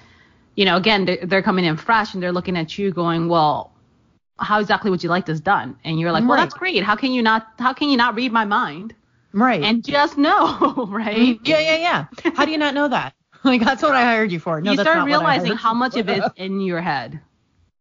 you 0.54 0.64
know, 0.64 0.76
again, 0.76 1.06
they're, 1.06 1.18
they're 1.24 1.42
coming 1.42 1.64
in 1.64 1.76
fresh 1.76 2.14
and 2.14 2.22
they're 2.22 2.32
looking 2.32 2.56
at 2.56 2.78
you 2.78 2.92
going, 2.92 3.28
well, 3.28 3.72
how 4.38 4.60
exactly 4.60 4.90
would 4.90 5.02
you 5.02 5.08
like 5.08 5.26
this 5.26 5.40
done? 5.40 5.76
And 5.84 5.98
you're 5.98 6.12
like, 6.12 6.22
right. 6.22 6.28
well, 6.28 6.38
that's 6.38 6.54
great. 6.54 6.84
How 6.84 6.94
can 6.94 7.12
you 7.12 7.22
not, 7.22 7.48
how 7.58 7.72
can 7.72 7.88
you 7.88 7.96
not 7.96 8.14
read 8.14 8.32
my 8.32 8.44
mind? 8.44 8.94
Right. 9.32 9.62
And 9.62 9.82
just 9.82 10.18
know, 10.18 10.86
right? 10.90 11.40
Yeah, 11.42 11.58
yeah, 11.58 11.76
yeah. 11.76 12.32
How 12.36 12.44
do 12.44 12.52
you 12.52 12.58
not 12.58 12.74
know 12.74 12.88
that? 12.88 13.14
like 13.44 13.62
that's 13.62 13.82
what 13.82 13.94
I 13.94 14.02
hired 14.02 14.30
you 14.32 14.38
for. 14.38 14.60
No, 14.60 14.72
you 14.72 14.78
start 14.78 15.04
realizing 15.04 15.56
how 15.56 15.74
much 15.74 15.96
of 15.96 16.08
it's 16.08 16.28
in 16.36 16.60
your 16.60 16.80
head. 16.80 17.20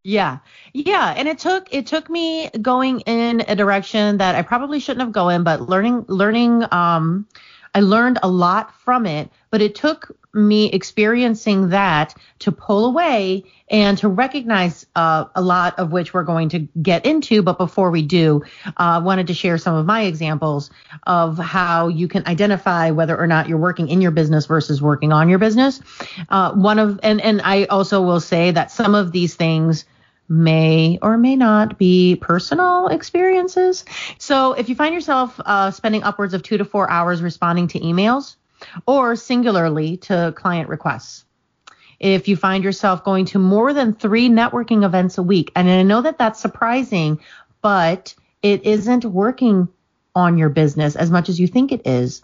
Yeah. 0.03 0.39
Yeah. 0.74 1.13
And 1.15 1.27
it 1.27 1.38
took 1.38 1.72
it 1.72 1.86
took 1.86 2.10
me 2.10 2.50
going 2.62 3.01
in 3.01 3.41
a 3.48 3.56
direction 3.56 4.18
that 4.18 4.36
I 4.36 4.41
probably 4.41 4.80
shouldn't 4.80 5.01
have 5.01 5.12
gone, 5.12 5.34
in, 5.34 5.44
but 5.44 5.62
learning 5.70 6.06
learning 6.08 6.65
um 6.72 7.27
I 7.75 7.82
learned 7.82 8.20
a 8.24 8.27
lot 8.27 8.74
from 8.74 9.06
it, 9.06 9.30
but 9.51 9.62
it 9.62 9.75
took 9.75 10.12
me 10.33 10.71
experiencing 10.71 11.69
that 11.69 12.15
to 12.39 12.51
pull 12.51 12.85
away 12.85 13.43
and 13.69 13.97
to 13.97 14.07
recognize 14.07 14.85
uh, 14.95 15.25
a 15.35 15.41
lot 15.41 15.77
of 15.77 15.91
which 15.91 16.13
we're 16.13 16.23
going 16.23 16.50
to 16.50 16.59
get 16.81 17.05
into. 17.05 17.41
But 17.41 17.57
before 17.57 17.91
we 17.91 18.01
do, 18.01 18.43
I 18.77 18.95
uh, 18.95 19.01
wanted 19.01 19.27
to 19.27 19.33
share 19.33 19.57
some 19.57 19.75
of 19.75 19.85
my 19.85 20.03
examples 20.03 20.69
of 21.05 21.38
how 21.38 21.88
you 21.88 22.07
can 22.07 22.25
identify 22.27 22.91
whether 22.91 23.17
or 23.17 23.27
not 23.27 23.50
you're 23.50 23.57
working 23.57 23.89
in 23.89 24.01
your 24.01 24.11
business 24.11 24.45
versus 24.45 24.81
working 24.81 25.11
on 25.11 25.29
your 25.29 25.39
business. 25.39 25.81
Uh, 26.29 26.53
one 26.53 26.79
of 26.79 27.00
and 27.03 27.21
and 27.21 27.41
I 27.43 27.65
also 27.65 28.01
will 28.01 28.19
say 28.21 28.51
that 28.51 28.71
some 28.71 28.95
of 28.95 29.11
these 29.11 29.35
things 29.35 29.85
may 30.29 30.97
or 31.01 31.17
may 31.17 31.35
not 31.35 31.77
be 31.77 32.15
personal 32.21 32.88
experiences. 32.88 33.83
So 34.17 34.53
if 34.53 34.69
you 34.69 34.75
find 34.75 34.93
yourself 34.93 35.38
uh, 35.45 35.71
spending 35.71 36.03
upwards 36.03 36.33
of 36.33 36.41
two 36.41 36.57
to 36.57 36.63
four 36.63 36.89
hours 36.89 37.21
responding 37.21 37.67
to 37.69 37.79
emails 37.81 38.38
or 38.86 39.15
singularly 39.15 39.98
to 39.98 40.34
client 40.36 40.70
requests, 40.70 41.25
if 42.00 42.27
you 42.27 42.36
find 42.36 42.63
yourself 42.63 43.03
going 43.03 43.25
to 43.25 43.39
more 43.39 43.74
than 43.74 43.94
three 43.94 44.27
networking 44.30 44.84
events 44.84 45.18
a 45.18 45.24
week, 45.24 45.51
and 45.56 45.70
I 45.70 45.84
know 45.84 46.01
that 46.01 46.18
that's 46.18 46.39
surprising, 46.39 47.20
but 47.62 48.15
it 48.41 48.65
isn't 48.65 49.06
working 49.06 49.68
on 50.15 50.38
your 50.38 50.50
business 50.50 50.96
as 50.96 51.12
much 51.12 51.30
as 51.30 51.39
you 51.39 51.48
think 51.48 51.72
it 51.72 51.86
is. 51.86 52.22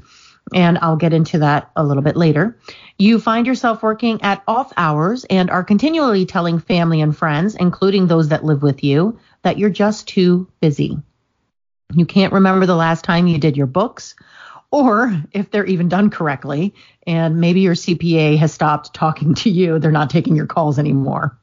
And 0.53 0.77
I'll 0.81 0.95
get 0.95 1.13
into 1.13 1.39
that 1.39 1.71
a 1.75 1.83
little 1.83 2.01
bit 2.01 2.15
later. 2.15 2.57
You 2.97 3.19
find 3.19 3.45
yourself 3.45 3.83
working 3.83 4.21
at 4.21 4.43
off 4.47 4.71
hours 4.77 5.25
and 5.25 5.49
are 5.49 5.63
continually 5.63 6.25
telling 6.25 6.59
family 6.59 7.01
and 7.01 7.15
friends, 7.15 7.55
including 7.55 8.07
those 8.07 8.29
that 8.29 8.45
live 8.45 8.63
with 8.63 8.83
you, 8.83 9.19
that 9.41 9.57
you're 9.57 9.69
just 9.69 10.07
too 10.07 10.47
busy. 10.61 10.97
You 11.93 12.05
can't 12.05 12.33
remember 12.33 12.65
the 12.65 12.75
last 12.75 13.03
time 13.03 13.27
you 13.27 13.37
did 13.37 13.57
your 13.57 13.67
books 13.67 14.15
or 14.71 15.23
if 15.31 15.49
they're 15.51 15.65
even 15.65 15.89
done 15.89 16.09
correctly. 16.09 16.73
And 17.05 17.39
maybe 17.39 17.61
your 17.61 17.75
CPA 17.75 18.37
has 18.37 18.53
stopped 18.53 18.93
talking 18.93 19.35
to 19.35 19.49
you. 19.49 19.79
They're 19.79 19.91
not 19.91 20.09
taking 20.09 20.35
your 20.35 20.47
calls 20.47 20.79
anymore. 20.79 21.37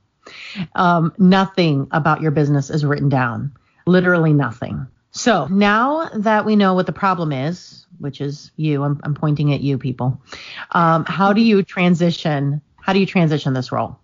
Um, 0.74 1.12
nothing 1.18 1.88
about 1.90 2.20
your 2.20 2.30
business 2.30 2.70
is 2.70 2.84
written 2.84 3.08
down. 3.08 3.52
Literally 3.86 4.32
nothing. 4.32 4.86
So 5.10 5.46
now 5.46 6.08
that 6.14 6.44
we 6.44 6.56
know 6.56 6.74
what 6.74 6.86
the 6.86 6.92
problem 6.92 7.32
is, 7.32 7.86
which 7.98 8.20
is 8.20 8.50
you, 8.56 8.82
I'm, 8.82 9.00
I'm 9.04 9.14
pointing 9.14 9.52
at 9.52 9.60
you 9.60 9.78
people. 9.78 10.20
Um, 10.72 11.04
how 11.04 11.32
do 11.32 11.40
you 11.40 11.62
transition? 11.62 12.62
How 12.80 12.92
do 12.92 12.98
you 12.98 13.06
transition 13.06 13.52
this 13.52 13.70
role? 13.70 13.98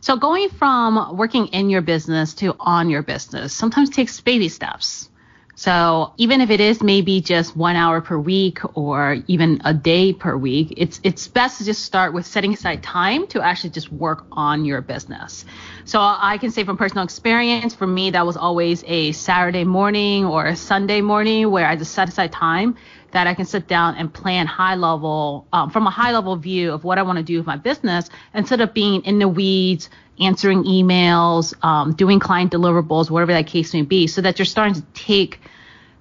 So 0.00 0.16
going 0.16 0.48
from 0.48 1.16
working 1.16 1.46
in 1.48 1.70
your 1.70 1.80
business 1.80 2.34
to 2.34 2.56
on 2.58 2.90
your 2.90 3.02
business 3.02 3.54
sometimes 3.54 3.88
takes 3.88 4.20
baby 4.20 4.48
steps. 4.48 5.08
So 5.54 6.14
even 6.16 6.40
if 6.40 6.50
it 6.50 6.60
is 6.60 6.82
maybe 6.82 7.20
just 7.20 7.56
one 7.56 7.76
hour 7.76 8.00
per 8.00 8.18
week 8.18 8.58
or 8.74 9.18
even 9.26 9.60
a 9.64 9.74
day 9.74 10.12
per 10.12 10.36
week, 10.36 10.72
it's 10.76 10.98
it's 11.02 11.28
best 11.28 11.58
to 11.58 11.64
just 11.64 11.84
start 11.84 12.14
with 12.14 12.26
setting 12.26 12.54
aside 12.54 12.82
time 12.82 13.26
to 13.28 13.42
actually 13.42 13.70
just 13.70 13.92
work 13.92 14.24
on 14.32 14.64
your 14.64 14.80
business. 14.80 15.44
So 15.84 16.00
I 16.00 16.38
can 16.38 16.50
say 16.50 16.64
from 16.64 16.76
personal 16.78 17.04
experience, 17.04 17.74
for 17.74 17.86
me 17.86 18.10
that 18.10 18.24
was 18.24 18.36
always 18.36 18.82
a 18.86 19.12
Saturday 19.12 19.64
morning 19.64 20.24
or 20.24 20.46
a 20.46 20.56
Sunday 20.56 21.02
morning 21.02 21.50
where 21.50 21.66
I 21.66 21.76
just 21.76 21.92
set 21.92 22.08
aside 22.08 22.32
time 22.32 22.76
that 23.12 23.26
I 23.26 23.34
can 23.34 23.44
sit 23.44 23.68
down 23.68 23.96
and 23.96 24.12
plan 24.12 24.46
high 24.46 24.74
level 24.74 25.46
um, 25.52 25.70
from 25.70 25.86
a 25.86 25.90
high 25.90 26.12
level 26.12 26.34
view 26.36 26.72
of 26.72 26.82
what 26.82 26.98
I 26.98 27.02
want 27.02 27.18
to 27.18 27.22
do 27.22 27.36
with 27.36 27.46
my 27.46 27.56
business 27.56 28.08
instead 28.34 28.62
of 28.62 28.72
being 28.72 29.02
in 29.04 29.18
the 29.18 29.28
weeds 29.28 29.90
answering 30.20 30.64
emails, 30.64 31.54
um, 31.64 31.94
doing 31.94 32.18
client 32.18 32.52
deliverables, 32.52 33.10
whatever 33.10 33.32
that 33.32 33.46
case 33.46 33.72
may 33.74 33.82
be, 33.82 34.06
so 34.06 34.20
that 34.20 34.38
you're 34.38 34.46
starting 34.46 34.74
to 34.74 34.82
take 34.94 35.40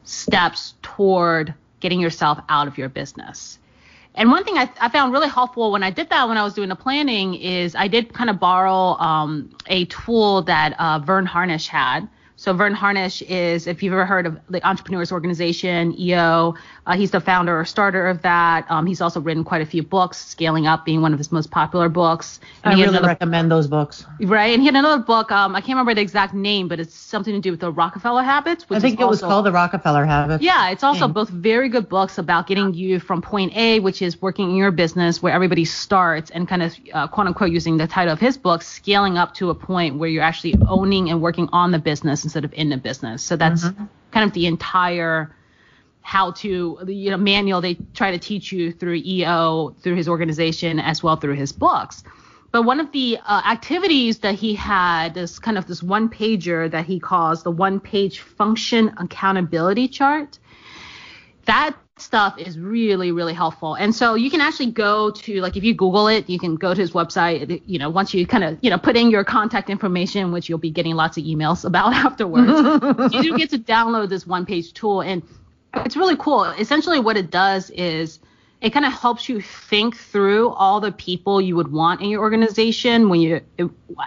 steps 0.04 0.74
toward 0.82 1.54
getting 1.80 2.00
yourself 2.00 2.40
out 2.50 2.68
of 2.68 2.78
your 2.78 2.90
business. 2.90 3.58
And 4.14 4.30
one 4.30 4.44
thing 4.44 4.58
I, 4.58 4.70
I, 4.80 4.90
found 4.90 5.14
really 5.14 5.30
helpful 5.30 5.72
when 5.72 5.84
I 5.84 5.90
did 5.90 6.10
that 6.10 6.28
when 6.28 6.38
I 6.38 6.44
was 6.44 6.54
doing 6.54 6.68
the 6.68 6.76
planning 6.76 7.34
is 7.36 7.76
I 7.76 7.88
did 7.88 8.14
kind 8.14 8.30
of 8.30 8.40
borrow 8.40 9.00
um, 9.00 9.56
a 9.68 9.86
tool 9.86 10.42
that 10.44 10.78
uh, 10.80 11.00
Verne 11.00 11.26
Harnish 11.26 11.68
had. 11.68 12.10
So 12.42 12.54
Verne 12.54 12.74
Harnish 12.74 13.22
is, 13.22 13.68
if 13.68 13.84
you've 13.84 13.94
ever 13.94 14.04
heard 14.04 14.26
of 14.26 14.36
the 14.50 14.68
Entrepreneurs 14.68 15.12
Organization, 15.12 15.94
EO, 16.00 16.56
uh, 16.88 16.94
he's 16.96 17.12
the 17.12 17.20
founder 17.20 17.60
or 17.60 17.66
starter 17.66 18.08
of 18.08 18.24
that. 18.24 18.66
Um, 18.68 18.88
he's 18.88 19.00
also 19.00 19.22
written 19.22 19.44
quite 19.44 19.62
a 19.62 19.66
few 19.68 19.84
books, 19.84 20.18
Scaling 20.18 20.66
Up 20.66 20.84
being 20.84 21.04
one 21.04 21.14
of 21.14 21.20
his 21.20 21.32
most 21.32 21.52
popular 21.52 21.88
books. 21.88 22.40
And 22.64 22.74
I 22.74 22.78
really 22.78 22.90
another, 22.90 23.10
recommend 23.10 23.52
those 23.52 23.68
books. 23.68 24.08
Right, 24.20 24.56
and 24.56 24.60
he 24.64 24.66
had 24.66 24.74
another 24.74 25.04
book. 25.04 25.32
Um, 25.32 25.56
I 25.56 25.62
can't 25.62 25.74
remember 25.74 25.94
the 25.94 26.02
exact 26.02 26.34
name, 26.34 26.68
but 26.68 26.80
it's 26.80 26.96
something 26.96 27.32
to 27.32 27.40
do 27.40 27.52
with 27.52 27.60
the 27.60 27.72
Rockefeller 27.72 28.24
Habits. 28.24 28.66
I 28.72 28.80
think 28.80 29.00
it 29.00 29.04
also, 29.04 29.12
was 29.12 29.32
called 29.32 29.46
the 29.46 29.52
Rockefeller 29.52 30.06
Habits. 30.06 30.44
Yeah, 30.44 30.72
it's 30.72 30.84
also 30.84 31.08
both 31.08 31.30
very 31.30 31.70
good 31.70 31.90
books 31.90 32.18
about 32.18 32.48
getting 32.48 32.74
you 32.74 33.00
from 33.00 33.22
point 33.22 33.56
A, 33.56 33.82
which 33.82 34.02
is 34.02 34.20
working 34.20 34.50
in 34.50 34.56
your 34.56 34.72
business 34.72 35.22
where 35.22 35.32
everybody 35.32 35.64
starts, 35.64 36.32
and 36.32 36.48
kind 36.48 36.64
of 36.64 36.76
uh, 36.92 37.08
quote 37.08 37.28
unquote 37.28 37.52
using 37.52 37.78
the 37.78 37.86
title 37.86 38.12
of 38.12 38.20
his 38.20 38.36
book, 38.36 38.64
scaling 38.64 39.20
up 39.20 39.36
to 39.36 39.52
a 39.52 39.54
point 39.54 40.00
where 40.00 40.10
you're 40.10 40.24
actually 40.24 40.56
owning 40.68 41.12
and 41.12 41.22
working 41.22 41.48
on 41.52 41.70
the 41.70 41.78
business 41.78 42.31
instead 42.32 42.46
of 42.46 42.54
in 42.54 42.70
the 42.70 42.78
business. 42.78 43.22
So 43.22 43.36
that's 43.36 43.66
mm-hmm. 43.66 43.86
kind 44.12 44.26
of 44.26 44.34
the 44.34 44.46
entire 44.46 45.36
how 46.04 46.32
to 46.32 46.80
you 46.88 47.12
know 47.12 47.18
manual 47.18 47.62
they 47.62 47.76
try 47.94 48.12
to 48.12 48.18
teach 48.18 48.52
you 48.52 48.72
through 48.72 48.96
EO 49.06 49.76
through 49.82 49.96
his 49.96 50.08
organization 50.08 50.80
as 50.80 51.04
well 51.04 51.18
through 51.18 51.36
his 51.36 51.52
books. 51.52 52.04
But 52.52 52.64
one 52.64 52.80
of 52.80 52.92
the 52.92 53.18
uh, 53.26 53.42
activities 53.46 54.20
that 54.20 54.36
he 54.36 54.56
had 54.56 55.16
is 55.16 55.40
kind 55.40 55.58
of 55.58 55.68
this 55.68 55.82
one 55.82 56.10
pager 56.10 56.70
that 56.72 56.86
he 56.86 57.00
calls 57.00 57.44
the 57.44 57.52
one 57.52 57.80
page 57.80 58.20
function 58.20 58.94
accountability 58.98 59.88
chart. 59.88 60.38
That 61.46 61.76
stuff 62.02 62.38
is 62.38 62.60
really 62.60 63.12
really 63.12 63.34
helpful. 63.34 63.76
And 63.76 63.94
so 63.94 64.16
you 64.16 64.30
can 64.30 64.42
actually 64.42 64.72
go 64.72 65.12
to 65.12 65.42
like 65.42 65.56
if 65.56 65.64
you 65.64 65.74
google 65.74 66.08
it 66.08 66.30
you 66.30 66.40
can 66.40 66.56
go 66.56 66.74
to 66.74 66.82
his 66.82 66.92
website 66.92 67.62
you 67.66 67.80
know 67.80 67.90
once 67.90 68.14
you 68.14 68.26
kind 68.26 68.44
of 68.44 68.58
you 68.62 68.70
know 68.70 68.78
put 68.78 68.98
in 68.98 69.10
your 69.12 69.24
contact 69.24 69.70
information 69.70 70.32
which 70.32 70.50
you'll 70.50 70.58
be 70.58 70.72
getting 70.72 70.96
lots 70.96 71.18
of 71.18 71.24
emails 71.24 71.66
about 71.72 71.94
afterwards 71.94 73.14
you 73.14 73.24
do 73.24 73.38
get 73.38 73.50
to 73.52 73.60
download 73.60 74.10
this 74.10 74.26
one 74.28 74.46
page 74.46 74.74
tool. 74.74 75.02
And 75.02 75.24
it's 75.74 75.96
really 75.96 76.18
cool. 76.18 76.44
Essentially 76.44 77.00
what 77.00 77.18
it 77.18 77.32
does 77.32 77.70
is 77.72 78.20
it 78.62 78.72
kind 78.72 78.86
of 78.86 78.94
helps 78.94 79.28
you 79.28 79.42
think 79.42 79.98
through 79.98 80.50
all 80.50 80.80
the 80.80 80.92
people 80.92 81.42
you 81.42 81.56
would 81.56 81.72
want 81.72 82.02
in 82.02 82.10
your 82.10 82.22
organization 82.22 83.10
when 83.10 83.20
you 83.20 83.42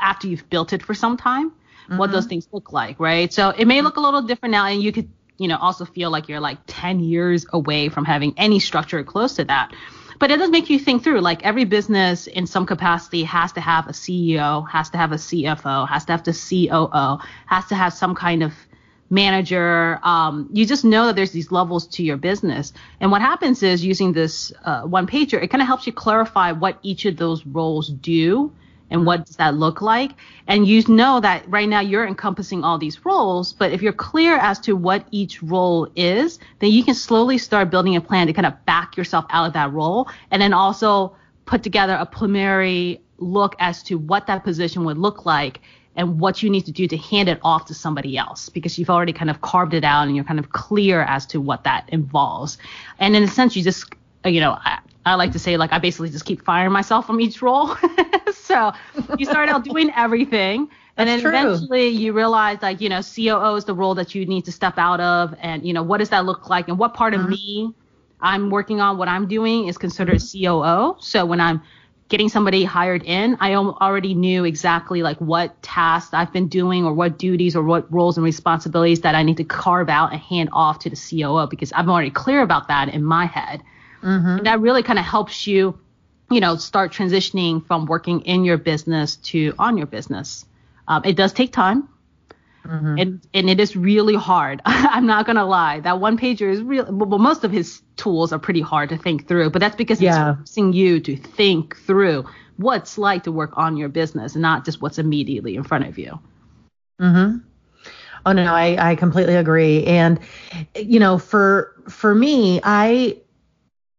after 0.01 0.29
you've 0.29 0.49
built 0.49 0.73
it 0.73 0.83
for 0.83 0.95
some 0.95 1.17
time 1.17 1.51
mm-hmm. 1.51 1.97
what 1.97 2.13
those 2.13 2.27
things 2.27 2.49
look 2.53 2.73
like 2.73 2.99
right? 3.01 3.33
So 3.33 3.51
it 3.51 3.67
may 3.67 3.83
look 3.83 3.97
a 3.97 4.01
little 4.01 4.23
different 4.23 4.53
now 4.53 4.67
and 4.67 4.83
you 4.83 4.93
could 4.93 5.09
you 5.39 5.49
know, 5.49 5.57
also 5.57 5.85
feel 5.85 6.11
like 6.11 6.29
you're 6.29 6.41
like 6.41 6.59
10 6.67 7.01
years 7.01 7.47
away 7.53 7.89
from 7.89 8.05
having 8.05 8.35
any 8.37 8.59
structure 8.59 9.03
close 9.03 9.35
to 9.37 9.45
that. 9.45 9.73
But 10.19 10.31
it 10.31 10.39
does 10.39 10.51
make 10.51 10.71
you 10.71 10.79
think 10.79 11.03
through 11.03 11.21
like 11.21 11.45
every 11.45 11.65
business 11.65 12.27
in 12.27 12.47
some 12.47 12.67
capacity 12.67 13.25
has 13.25 13.53
to 13.53 13.61
have 13.61 13.89
a 13.89 13.93
CEO, 13.93 14.69
has 14.71 14.91
to 14.91 14.99
have 14.99 15.13
a 15.13 15.17
CFO, 15.17 15.89
has 15.89 16.05
to 16.05 16.13
have 16.13 16.25
the 16.25 16.33
COO, 16.33 17.19
has 17.47 17.67
to 17.67 17.75
have 17.75 17.93
some 17.93 18.15
kind 18.15 18.43
of 18.43 18.53
manager. 19.11 19.99
Um, 20.03 20.49
you 20.53 20.67
just 20.67 20.85
know 20.85 21.07
that 21.07 21.17
there's 21.17 21.33
these 21.33 21.51
levels 21.51 21.87
to 21.89 22.03
your 22.05 22.17
business. 22.17 22.73
And 23.01 23.11
what 23.11 23.23
happens 23.23 23.63
is 23.63 23.85
using 23.85 24.13
this 24.13 24.53
uh, 24.65 24.83
one 24.83 25.07
pager, 25.07 25.43
it 25.43 25.49
kind 25.49 25.63
of 25.63 25.67
helps 25.67 25.87
you 25.87 25.93
clarify 25.93 26.53
what 26.53 26.79
each 26.83 27.05
of 27.07 27.17
those 27.17 27.45
roles 27.45 27.89
do 27.89 28.53
and 28.95 29.05
what 29.05 29.27
does 29.27 29.35
that 29.37 29.57
look 29.57 29.83
like? 29.83 30.13
And 30.47 30.69
you 30.69 30.81
know 30.87 31.19
that 31.19 31.49
right 31.49 31.69
now 31.69 31.81
you're 31.81 32.07
encompassing 32.07 32.63
all 32.63 32.79
these 32.79 33.05
roles, 33.05 33.53
but 33.53 33.73
if 33.73 33.83
you're 33.83 33.93
clear 33.93 34.37
as 34.37 34.61
to 34.61 34.77
what 34.77 35.05
each 35.11 35.43
role 35.43 35.89
is, 35.97 36.39
then 36.61 36.71
you 36.71 36.85
can 36.85 36.95
slowly 36.95 37.37
start 37.37 37.71
building 37.71 37.97
a 37.97 38.01
plan 38.01 38.29
to 38.29 38.33
kind 38.33 38.47
of 38.47 38.65
back 38.67 38.97
yourself 38.97 39.25
out 39.31 39.49
of 39.49 39.53
that 39.55 39.73
role 39.73 40.09
and 40.31 40.41
then 40.41 40.53
also 40.53 41.17
put 41.45 41.65
together 41.65 41.95
a 41.95 42.07
preliminary 42.07 43.01
look 43.19 43.57
as 43.59 43.83
to 43.83 43.99
what 43.99 44.29
that 44.29 44.45
position 44.45 44.85
would 44.85 44.97
look 44.97 45.27
like 45.27 45.61
and 45.97 46.21
what 46.21 46.41
you 46.41 46.49
need 46.49 46.65
to 46.67 46.73
do 46.73 46.87
to 46.87 46.97
hand 46.97 47.29
it 47.29 47.41
off 47.43 47.65
to 47.65 47.75
somebody 47.75 48.17
else 48.17 48.49
because 48.49 48.79
you've 48.79 48.91
already 48.91 49.13
kind 49.13 49.29
of 49.29 49.41
carved 49.41 49.75
it 49.75 49.83
out 49.83 50.07
and 50.07 50.15
you're 50.15 50.25
kind 50.25 50.39
of 50.39 50.51
clear 50.51 51.03
as 51.03 51.27
to 51.27 51.41
what 51.41 51.65
that 51.65 51.89
involves. 51.89 52.59
And 53.01 53.17
in 53.17 53.25
a 53.25 53.29
sense, 53.29 53.57
you 53.57 53.65
just, 53.65 53.93
you 54.25 54.41
know, 54.41 54.57
I, 55.07 55.15
like 55.15 55.33
to 55.33 55.39
say 55.39 55.57
like 55.57 55.73
I 55.73 55.79
basically 55.79 56.11
just 56.11 56.25
keep 56.25 56.45
firing 56.45 56.73
myself 56.73 57.07
from 57.07 57.21
each 57.21 57.43
role. 57.43 57.77
so 58.35 58.73
you 59.19 59.27
start 59.27 59.49
out 59.49 59.65
doing 59.65 59.91
everything. 59.97 60.69
and 60.97 61.09
then 61.09 61.21
true. 61.21 61.31
eventually 61.31 61.89
you 61.89 62.13
realize 62.13 62.63
like, 62.63 62.81
you 62.81 62.89
know, 62.89 63.03
COO 63.03 63.57
is 63.57 63.65
the 63.65 63.75
role 63.75 63.95
that 63.95 64.15
you 64.15 64.27
need 64.27 64.45
to 64.45 64.53
step 64.53 64.79
out 64.79 65.01
of 65.01 65.35
and, 65.41 65.67
you 65.67 65.73
know, 65.73 65.83
what 65.83 65.99
does 65.99 66.11
that 66.11 66.25
look 66.25 66.49
like 66.49 66.69
and 66.69 66.79
what 66.79 66.95
part 66.95 67.15
mm-hmm. 67.15 67.25
of 67.25 67.31
me 67.31 67.75
I'm 68.21 68.51
working 68.51 68.81
on 68.81 68.97
what 68.97 69.09
I'm 69.09 69.29
doing 69.29 69.69
is 69.69 69.77
considered 69.77 70.21
COO. 70.21 70.97
So 70.99 71.27
when 71.27 71.41
I'm 71.41 71.63
getting 72.09 72.29
somebody 72.29 72.65
hired 72.65 73.03
in, 73.03 73.37
I 73.41 73.55
already 73.55 74.15
knew 74.15 74.45
exactly 74.45 75.03
like 75.03 75.19
what 75.19 75.61
tasks 75.63 76.15
I've 76.15 76.33
been 76.33 76.49
doing 76.49 76.85
or 76.85 76.95
what 76.95 77.19
duties 77.19 77.57
or 77.57 77.63
what 77.63 77.91
roles 77.93 78.17
and 78.17 78.25
responsibilities 78.25 79.01
that 79.01 79.15
I 79.15 79.23
need 79.23 79.37
to 79.39 79.45
carve 79.45 79.89
out 79.89 80.13
and 80.13 80.21
hand 80.21 80.49
off 80.53 80.79
to 80.81 80.91
the 80.91 80.97
COO 80.97 81.47
because 81.47 81.73
I'm 81.75 81.91
already 81.91 82.11
clear 82.11 82.43
about 82.43 82.69
that 82.69 82.89
in 82.89 83.05
my 83.05 83.27
head. 83.27 83.63
Mm-hmm. 84.05 84.39
And 84.39 84.47
that 84.47 84.61
really 84.61 84.83
kind 84.83 84.99
of 84.99 85.05
helps 85.05 85.47
you 85.47 85.79
you 86.31 86.41
know, 86.41 86.57
start 86.57 86.93
transitioning 86.93 87.65
from 87.67 87.87
working 87.87 88.21
in 88.23 88.45
your 88.45 88.57
business 88.57 89.17
to 89.17 89.55
on 89.59 89.77
your 89.77 89.87
business. 89.87 90.45
Um, 90.89 91.03
it 91.05 91.17
does 91.17 91.33
take 91.33 91.53
time. 91.53 91.89
Mm-hmm. 92.65 92.99
And, 92.99 93.21
and 93.35 93.51
it 93.51 93.61
is 93.61 93.77
really 93.77 94.15
hard. 94.15 94.63
I'm 94.65 95.07
not 95.07 95.27
gonna 95.27 95.45
lie. 95.45 95.81
That 95.81 96.01
one 96.01 96.17
pager 96.19 96.51
is 96.51 96.63
real. 96.63 96.87
Well, 96.91 97.19
most 97.19 97.45
of 97.45 97.53
his 97.53 97.83
tools 97.97 98.33
are 98.33 98.39
pretty 98.39 98.63
hard 98.63 98.89
to 98.89 98.97
think 98.97 99.29
through, 99.29 99.51
but 99.51 99.61
that's 99.61 99.77
because 99.77 100.01
yeah. 100.01 100.31
it's 100.31 100.39
forcing 100.39 100.73
you 100.73 100.99
to 101.01 101.17
think 101.17 101.77
through 101.77 102.25
what's 102.57 102.97
like 102.97 103.25
to 103.25 103.33
work 103.33 103.53
on 103.57 103.77
your 103.77 103.91
business, 103.91 104.35
and 104.35 104.41
not 104.41 104.65
just 104.65 104.81
what's 104.81 104.99
immediately 104.99 105.57
in 105.57 105.63
front 105.63 105.87
of 105.87 105.99
you. 105.99 106.19
Mm-hmm. 107.01 107.39
Oh 108.25 108.33
no, 108.33 108.55
I 108.55 108.93
I 108.93 108.95
completely 108.95 109.35
agree. 109.35 109.85
And 109.85 110.19
you 110.75 110.99
know, 110.99 111.19
for 111.19 111.75
for 111.91 112.15
me, 112.15 112.61
I 112.65 113.19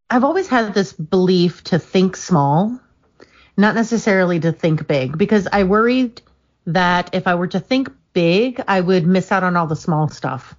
I've 0.09 0.23
always 0.23 0.47
had 0.47 0.73
this 0.73 0.93
belief 0.93 1.63
to 1.65 1.79
think 1.79 2.15
small, 2.15 2.79
not 3.57 3.75
necessarily 3.75 4.39
to 4.41 4.51
think 4.51 4.87
big, 4.87 5.17
because 5.17 5.47
I 5.51 5.63
worried 5.63 6.21
that 6.67 7.13
if 7.13 7.27
I 7.27 7.35
were 7.35 7.47
to 7.47 7.59
think 7.59 7.89
big, 8.13 8.61
I 8.67 8.81
would 8.81 9.05
miss 9.05 9.31
out 9.31 9.43
on 9.43 9.57
all 9.57 9.67
the 9.67 9.75
small 9.75 10.09
stuff. 10.09 10.55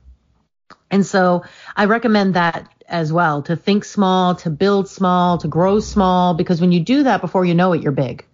And 0.91 1.05
so 1.05 1.45
I 1.77 1.87
recommend 1.87 2.35
that 2.35 2.69
as 2.89 3.13
well 3.13 3.43
to 3.43 3.57
think 3.57 3.85
small, 3.85 4.35
to 4.37 4.51
build 4.51 4.89
small, 4.89 5.39
to 5.39 5.49
grow 5.49 5.81
small, 5.81 6.35
because 6.35 6.61
when 6.61 6.73
you 6.73 6.81
do 6.81 7.03
that 7.05 7.21
before 7.21 7.45
you 7.45 7.55
know 7.55 7.73
it, 7.73 7.83
you're 7.83 7.93
big. 7.93 8.25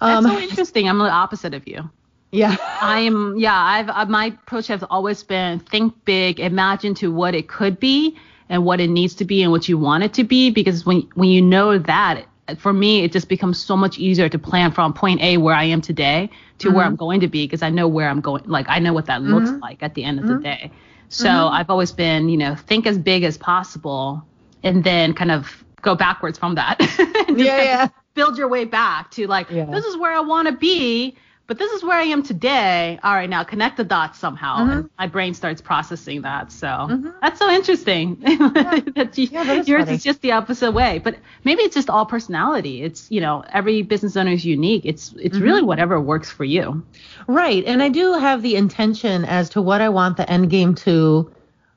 That's 0.00 0.26
so 0.26 0.38
interesting. 0.38 0.88
I'm 0.88 0.98
the 0.98 1.04
opposite 1.04 1.54
of 1.54 1.66
you. 1.66 1.88
Yeah. 2.30 2.56
I'm 2.80 3.38
yeah, 3.38 3.56
I've 3.56 3.88
uh, 3.88 4.06
my 4.06 4.26
approach 4.26 4.66
has 4.66 4.82
always 4.82 5.22
been 5.22 5.60
think 5.60 6.04
big, 6.04 6.40
imagine 6.40 6.94
to 6.96 7.12
what 7.12 7.34
it 7.34 7.48
could 7.48 7.78
be 7.80 8.18
and 8.48 8.64
what 8.64 8.80
it 8.80 8.88
needs 8.88 9.14
to 9.14 9.24
be 9.24 9.42
and 9.42 9.50
what 9.50 9.68
you 9.68 9.78
want 9.78 10.04
it 10.04 10.14
to 10.14 10.24
be 10.24 10.50
because 10.50 10.84
when 10.84 11.00
when 11.14 11.28
you 11.28 11.40
know 11.40 11.78
that 11.78 12.26
for 12.58 12.72
me 12.72 13.02
it 13.02 13.12
just 13.12 13.28
becomes 13.28 13.58
so 13.58 13.76
much 13.76 13.98
easier 13.98 14.28
to 14.28 14.38
plan 14.38 14.70
from 14.70 14.92
point 14.92 15.20
A 15.22 15.38
where 15.38 15.54
I 15.54 15.64
am 15.64 15.80
today 15.80 16.30
to 16.58 16.68
Mm-hmm. 16.68 16.76
where 16.76 16.84
I'm 16.84 16.92
mm-hmm. 16.92 16.98
going 16.98 17.20
to 17.20 17.28
be 17.28 17.46
because 17.46 17.62
I 17.62 17.70
know 17.70 17.88
where 17.88 18.08
I'm 18.08 18.20
going 18.20 18.44
like 18.44 18.66
I 18.68 18.78
know 18.78 18.92
what 18.92 19.06
that 19.06 19.22
looks 19.22 19.50
mm-hmm. 19.50 19.60
like 19.60 19.82
at 19.82 19.94
the 19.94 20.04
end 20.04 20.18
of 20.18 20.26
the 20.26 20.34
mm-hmm. 20.34 20.42
day. 20.42 20.70
So 21.08 21.28
I've 21.28 21.70
always 21.70 21.92
been, 21.92 22.28
you 22.28 22.36
know, 22.36 22.56
think 22.56 22.86
as 22.86 22.98
big 22.98 23.22
as 23.22 23.38
possible 23.38 24.24
and 24.64 24.82
then 24.82 25.14
kind 25.14 25.30
of 25.30 25.64
go 25.80 25.94
backwards 25.94 26.38
from 26.38 26.56
that. 26.56 26.80
Yeah, 27.36 27.62
yeah. 27.62 27.88
build 28.14 28.38
your 28.38 28.48
way 28.48 28.64
back 28.64 29.10
to 29.12 29.26
like 29.26 29.50
Yeah. 29.50 29.64
this 29.64 29.84
is 29.84 29.96
where 29.96 30.12
I 30.12 30.20
want 30.20 30.46
to 30.46 30.54
be, 30.54 31.16
but 31.46 31.58
this 31.58 31.70
is 31.72 31.82
where 31.84 31.96
I 31.98 32.04
am 32.04 32.22
today. 32.22 32.98
All 33.02 33.14
right, 33.14 33.28
now 33.28 33.44
connect 33.44 33.76
the 33.76 33.84
dots 33.84 34.18
somehow, 34.18 34.58
Mm-hmm. 34.58 34.70
and 34.70 34.90
my 34.98 35.06
brain 35.06 35.34
starts 35.34 35.60
processing 35.60 36.22
that. 36.22 36.50
So 36.52 37.12
that's 37.20 37.38
so 37.38 37.50
interesting. 37.50 38.16
that 38.20 39.12
you, 39.16 39.28
Yeah, 39.30 39.44
that 39.44 39.66
yours 39.68 39.84
funny. 39.84 39.96
is 39.96 40.02
just 40.02 40.20
the 40.22 40.32
opposite 40.32 40.72
way, 40.72 40.98
but 40.98 41.16
maybe 41.44 41.62
it's 41.62 41.74
just 41.74 41.90
all 41.90 42.06
personality. 42.06 42.82
It's 42.82 43.10
you 43.10 43.20
know 43.20 43.44
every 43.52 43.82
business 43.82 44.16
owner 44.16 44.32
is 44.32 44.44
unique. 44.44 44.84
It's 44.86 45.14
it's 45.18 45.38
really 45.38 45.60
Mm-hmm. 45.60 45.66
whatever 45.66 46.00
works 46.00 46.30
for 46.30 46.44
you. 46.44 46.82
Right. 47.26 47.64
And 47.64 47.82
I 47.82 47.88
do 47.88 48.12
have 48.14 48.42
the 48.42 48.56
intention 48.56 49.24
as 49.24 49.50
to 49.50 49.62
what 49.62 49.80
I 49.80 49.88
want 49.90 50.16
the 50.16 50.30
end 50.30 50.50
game 50.50 50.74
to 50.86 51.30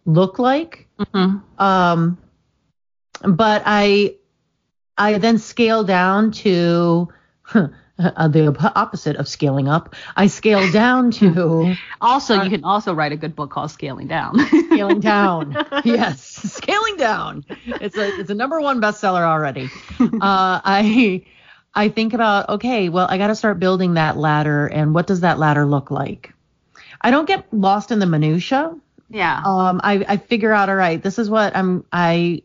look 0.06 0.40
like. 0.40 0.88
Mhm. 1.00 1.42
Um, 1.60 2.18
but 3.24 3.64
I, 3.66 4.16
I 4.98 5.18
then 5.18 5.38
scale 5.38 5.84
down 5.84 6.32
to 6.44 7.10
uh, 8.00 8.28
the 8.28 8.48
op- 8.48 8.76
opposite 8.78 9.16
of 9.16 9.28
scaling 9.28 9.68
up. 9.68 9.96
I 10.16 10.28
scale 10.28 10.72
down 10.72 11.12
to 11.12 11.76
Also, 12.02 12.42
you 12.44 12.50
can 12.50 12.64
also 12.64 12.94
write 12.94 13.12
a 13.12 13.18
good 13.18 13.36
book 13.36 13.50
called 13.52 13.72
Scaling 13.72 14.08
Down. 14.08 14.38
scaling 14.70 15.00
down. 15.00 15.58
yes, 15.84 16.22
scaling 16.54 16.98
down. 16.98 17.46
It's 17.66 17.98
a 17.98 18.20
it's 18.20 18.30
a 18.30 18.36
number 18.36 18.60
one 18.62 18.80
bestseller 18.82 19.22
already. 19.24 19.70
Uh, 20.00 20.62
I 20.64 21.26
I 21.74 21.90
think 21.90 22.14
about 22.14 22.50
okay, 22.50 22.90
well, 22.90 23.08
I 23.10 23.18
got 23.18 23.28
to 23.28 23.36
start 23.36 23.60
building 23.60 23.96
that 23.96 24.18
ladder, 24.18 24.68
and 24.68 24.94
what 24.94 25.08
does 25.08 25.22
that 25.22 25.40
ladder 25.40 25.66
look 25.66 25.90
like? 25.92 26.34
I 27.02 27.12
don't 27.12 27.28
get 27.28 27.46
lost 27.54 27.92
in 27.92 28.00
the 28.00 28.06
minutia. 28.08 28.76
yeah. 29.10 29.42
Um, 29.46 29.82
I 29.84 30.06
I 30.08 30.18
figure 30.18 30.52
out 30.54 30.70
all 30.70 30.76
right, 30.76 31.02
this 31.02 31.18
is 31.20 31.30
what 31.30 31.56
I'm 31.56 31.84
I 31.92 32.42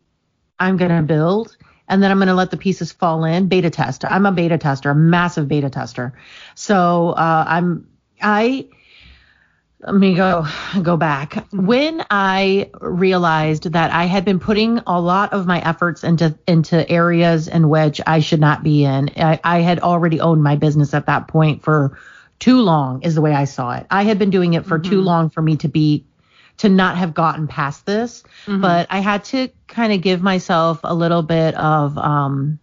I'm 0.59 0.77
gonna 0.77 1.03
build. 1.03 1.57
And 1.89 2.03
then 2.03 2.11
I'm 2.11 2.19
going 2.19 2.29
to 2.29 2.35
let 2.35 2.51
the 2.51 2.57
pieces 2.57 2.93
fall 2.93 3.25
in. 3.25 3.49
Beta 3.49 3.71
test. 3.71 4.05
I'm 4.05 4.27
a 4.27 4.33
beta 4.33 4.59
tester, 4.59 4.91
a 4.91 4.95
massive 4.95 5.49
beta 5.49 5.69
tester. 5.69 6.15
So 6.55 7.11
uh, 7.11 7.45
I'm 7.47 7.89
I 8.21 8.69
let 9.83 9.95
me 9.97 10.15
go 10.15 10.47
go 10.83 10.97
back 10.97 11.45
when 11.53 12.05
i 12.11 12.71
realized 12.81 13.73
that 13.73 13.91
i 13.91 14.05
had 14.05 14.25
been 14.25 14.39
putting 14.39 14.79
a 14.87 15.01
lot 15.01 15.33
of 15.33 15.47
my 15.47 15.61
efforts 15.61 16.05
into 16.05 16.39
into 16.47 16.89
areas 16.89 17.49
in 17.49 17.69
which 17.69 18.01
i 18.07 18.21
should 18.21 18.41
not 18.41 18.63
be 18.63 18.85
in 18.85 19.11
i, 19.17 19.41
I 19.43 19.61
had 19.61 19.81
already 19.81 20.21
owned 20.21 20.43
my 20.43 20.57
business 20.57 20.95
at 20.95 21.07
that 21.07 21.27
point 21.27 21.63
for 21.63 21.99
too 22.39 22.61
long 22.61 23.03
is 23.03 23.17
the 23.17 23.21
way 23.21 23.35
i 23.35 23.45
saw 23.45 23.73
it 23.73 23.87
i 23.91 24.05
had 24.05 24.19
been 24.19 24.31
doing 24.31 24.55
it 24.55 24.67
for 24.67 24.79
too 24.79 25.01
long 25.01 25.31
for 25.31 25.43
me 25.43 25.57
to 25.57 25.69
be 25.69 26.05
to 26.59 26.69
not 26.69 26.97
have 26.97 27.15
gotten 27.15 27.47
past 27.47 27.87
this 27.87 28.23
but 28.61 28.87
i 28.91 29.01
had 29.01 29.25
to 29.25 29.49
kind 29.69 29.93
of 29.93 30.01
give 30.01 30.23
myself 30.23 30.81
a 30.85 30.95
little 30.95 31.23
bit 31.23 31.55
of 31.55 31.97
um 31.99 32.59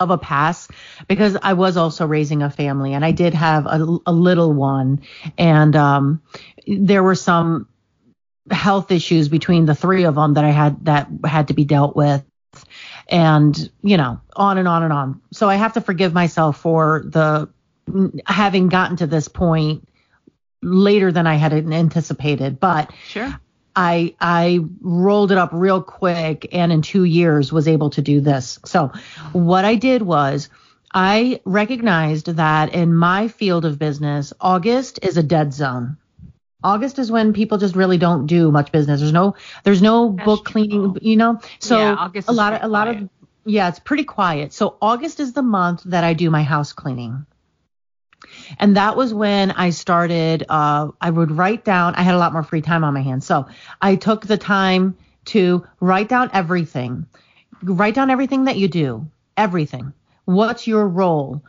of 0.00 0.10
a 0.10 0.18
pass 0.18 0.66
because 1.06 1.36
I 1.40 1.52
was 1.52 1.76
also 1.76 2.06
raising 2.06 2.42
a 2.42 2.48
family 2.48 2.94
and 2.94 3.04
I 3.04 3.12
did 3.12 3.34
have 3.34 3.66
a, 3.66 3.98
a 4.06 4.12
little 4.12 4.52
one 4.52 5.02
and 5.36 5.76
um, 5.76 6.22
there 6.66 7.02
were 7.02 7.14
some 7.14 7.68
health 8.50 8.90
issues 8.90 9.28
between 9.28 9.66
the 9.66 9.74
three 9.74 10.04
of 10.04 10.14
them 10.14 10.34
that 10.34 10.44
I 10.44 10.50
had 10.50 10.86
that 10.86 11.08
had 11.24 11.48
to 11.48 11.54
be 11.54 11.64
dealt 11.64 11.94
with 11.94 12.24
and 13.08 13.70
you 13.82 13.96
know 13.96 14.20
on 14.34 14.58
and 14.58 14.66
on 14.66 14.82
and 14.82 14.92
on. 14.92 15.20
So 15.32 15.48
I 15.48 15.56
have 15.56 15.74
to 15.74 15.80
forgive 15.80 16.12
myself 16.14 16.58
for 16.58 17.02
the 17.04 17.50
having 18.26 18.68
gotten 18.68 18.96
to 18.98 19.06
this 19.06 19.28
point 19.28 19.86
later 20.62 21.10
than 21.12 21.26
I 21.26 21.34
had 21.34 21.52
anticipated 21.52 22.60
but 22.60 22.90
Sure. 23.06 23.40
I 23.74 24.14
I 24.20 24.60
rolled 24.80 25.32
it 25.32 25.38
up 25.38 25.50
real 25.52 25.80
quick 25.82 26.48
and 26.52 26.72
in 26.72 26.82
2 26.82 27.04
years 27.04 27.52
was 27.52 27.68
able 27.68 27.90
to 27.90 28.02
do 28.02 28.20
this. 28.20 28.58
So 28.64 28.92
what 29.32 29.64
I 29.64 29.76
did 29.76 30.02
was 30.02 30.48
I 30.92 31.40
recognized 31.44 32.26
that 32.26 32.74
in 32.74 32.94
my 32.94 33.28
field 33.28 33.64
of 33.64 33.78
business, 33.78 34.32
August 34.40 34.98
is 35.02 35.16
a 35.16 35.22
dead 35.22 35.54
zone. 35.54 35.96
August 36.62 36.98
is 36.98 37.10
when 37.10 37.32
people 37.32 37.58
just 37.58 37.76
really 37.76 37.96
don't 37.96 38.26
do 38.26 38.50
much 38.50 38.70
business. 38.72 39.00
There's 39.00 39.12
no 39.12 39.34
there's 39.64 39.82
no 39.82 40.10
That's 40.10 40.24
book 40.26 40.44
cleaning, 40.44 40.98
you 41.00 41.16
know. 41.16 41.40
So 41.58 41.78
Yeah, 41.78 41.94
August 41.94 42.28
a 42.28 42.32
lot 42.32 42.52
of 42.54 42.62
a 42.62 42.68
lot 42.68 42.88
of 42.88 43.08
yeah, 43.46 43.68
it's 43.68 43.78
pretty 43.78 44.04
quiet. 44.04 44.52
So 44.52 44.76
August 44.82 45.20
is 45.20 45.32
the 45.32 45.42
month 45.42 45.82
that 45.84 46.04
I 46.04 46.12
do 46.12 46.28
my 46.30 46.42
house 46.42 46.72
cleaning. 46.72 47.24
And 48.58 48.76
that 48.76 48.96
was 48.96 49.14
when 49.14 49.50
I 49.52 49.70
started, 49.70 50.44
uh, 50.48 50.90
I 51.00 51.10
would 51.10 51.30
write 51.30 51.64
down, 51.64 51.94
I 51.94 52.02
had 52.02 52.14
a 52.14 52.18
lot 52.18 52.32
more 52.32 52.42
free 52.42 52.62
time 52.62 52.84
on 52.84 52.94
my 52.94 53.02
hands. 53.02 53.26
So 53.26 53.46
I 53.80 53.96
took 53.96 54.26
the 54.26 54.36
time 54.38 54.96
to 55.26 55.66
write 55.80 56.08
down 56.08 56.30
everything. 56.32 57.06
Write 57.62 57.94
down 57.94 58.10
everything 58.10 58.44
that 58.44 58.56
you 58.56 58.68
do, 58.68 59.06
everything. 59.36 59.92
What's 60.24 60.66
your 60.66 60.86
role? 60.86 61.42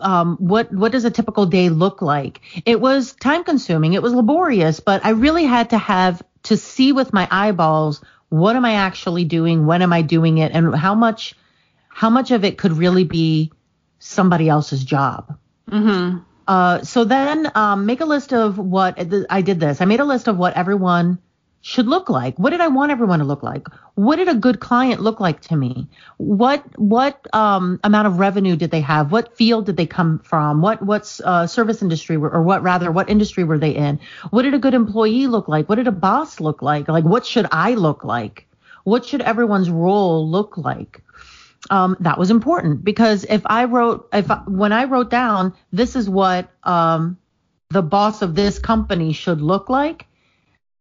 Um, 0.00 0.36
what 0.38 0.72
what 0.72 0.92
does 0.92 1.04
a 1.04 1.10
typical 1.10 1.46
day 1.46 1.68
look 1.68 2.02
like? 2.02 2.40
It 2.66 2.80
was 2.80 3.12
time 3.12 3.44
consuming. 3.44 3.94
It 3.94 4.02
was 4.02 4.12
laborious, 4.12 4.80
but 4.80 5.04
I 5.04 5.10
really 5.10 5.44
had 5.44 5.70
to 5.70 5.78
have 5.78 6.22
to 6.44 6.56
see 6.56 6.92
with 6.92 7.12
my 7.12 7.26
eyeballs 7.30 8.02
what 8.28 8.56
am 8.56 8.64
I 8.64 8.74
actually 8.74 9.24
doing? 9.24 9.66
When 9.66 9.82
am 9.82 9.92
I 9.92 10.02
doing 10.02 10.38
it? 10.38 10.52
And 10.52 10.74
how 10.74 10.94
much 10.94 11.34
how 11.88 12.10
much 12.10 12.32
of 12.32 12.44
it 12.44 12.58
could 12.58 12.72
really 12.72 13.04
be 13.04 13.52
somebody 14.00 14.48
else's 14.48 14.82
job? 14.82 15.38
Mm-hmm. 15.70 16.18
Uh, 16.46 16.82
so 16.82 17.04
then 17.04 17.50
um, 17.54 17.86
make 17.86 18.00
a 18.00 18.04
list 18.04 18.32
of 18.32 18.58
what 18.58 18.98
I 19.30 19.42
did 19.42 19.60
this. 19.60 19.80
I 19.80 19.84
made 19.84 20.00
a 20.00 20.04
list 20.04 20.28
of 20.28 20.36
what 20.36 20.54
everyone 20.54 21.18
should 21.64 21.86
look 21.86 22.10
like. 22.10 22.38
What 22.38 22.50
did 22.50 22.60
I 22.60 22.68
want 22.68 22.92
everyone 22.92 23.20
to 23.20 23.24
look 23.24 23.42
like? 23.42 23.66
What 23.94 24.16
did 24.16 24.28
a 24.28 24.34
good 24.34 24.60
client 24.60 25.00
look 25.00 25.18
like 25.18 25.40
to 25.42 25.56
me? 25.56 25.88
What 26.18 26.62
what 26.78 27.26
um, 27.34 27.80
amount 27.82 28.06
of 28.06 28.18
revenue 28.18 28.54
did 28.54 28.70
they 28.70 28.82
have? 28.82 29.10
What 29.10 29.34
field 29.34 29.64
did 29.64 29.78
they 29.78 29.86
come 29.86 30.18
from? 30.18 30.60
What 30.60 30.82
what 30.82 31.20
uh, 31.24 31.46
service 31.46 31.80
industry 31.80 32.18
were, 32.18 32.30
or 32.30 32.42
what 32.42 32.62
rather 32.62 32.92
what 32.92 33.08
industry 33.08 33.44
were 33.44 33.58
they 33.58 33.70
in? 33.70 33.98
What 34.28 34.42
did 34.42 34.52
a 34.52 34.58
good 34.58 34.74
employee 34.74 35.26
look 35.26 35.48
like? 35.48 35.66
What 35.66 35.76
did 35.76 35.86
a 35.86 35.92
boss 35.92 36.38
look 36.38 36.60
like? 36.60 36.86
Like 36.86 37.04
what 37.04 37.24
should 37.24 37.46
I 37.50 37.74
look 37.74 38.04
like? 38.04 38.46
What 38.84 39.06
should 39.06 39.22
everyone's 39.22 39.70
role 39.70 40.28
look 40.28 40.58
like? 40.58 41.02
Um, 41.70 41.96
that 42.00 42.18
was 42.18 42.30
important 42.30 42.84
because 42.84 43.24
if 43.24 43.42
I 43.46 43.64
wrote, 43.64 44.08
if 44.12 44.30
I, 44.30 44.36
when 44.46 44.72
I 44.72 44.84
wrote 44.84 45.10
down, 45.10 45.54
this 45.72 45.96
is 45.96 46.08
what 46.08 46.50
um, 46.64 47.18
the 47.70 47.82
boss 47.82 48.22
of 48.22 48.34
this 48.34 48.58
company 48.58 49.12
should 49.12 49.40
look 49.40 49.68
like. 49.68 50.06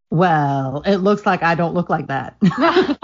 Well, 0.09 0.83
it 0.85 0.97
looks 0.97 1.25
like 1.25 1.41
I 1.41 1.55
don't 1.55 1.73
look 1.73 1.89
like 1.89 2.07
that. 2.07 2.35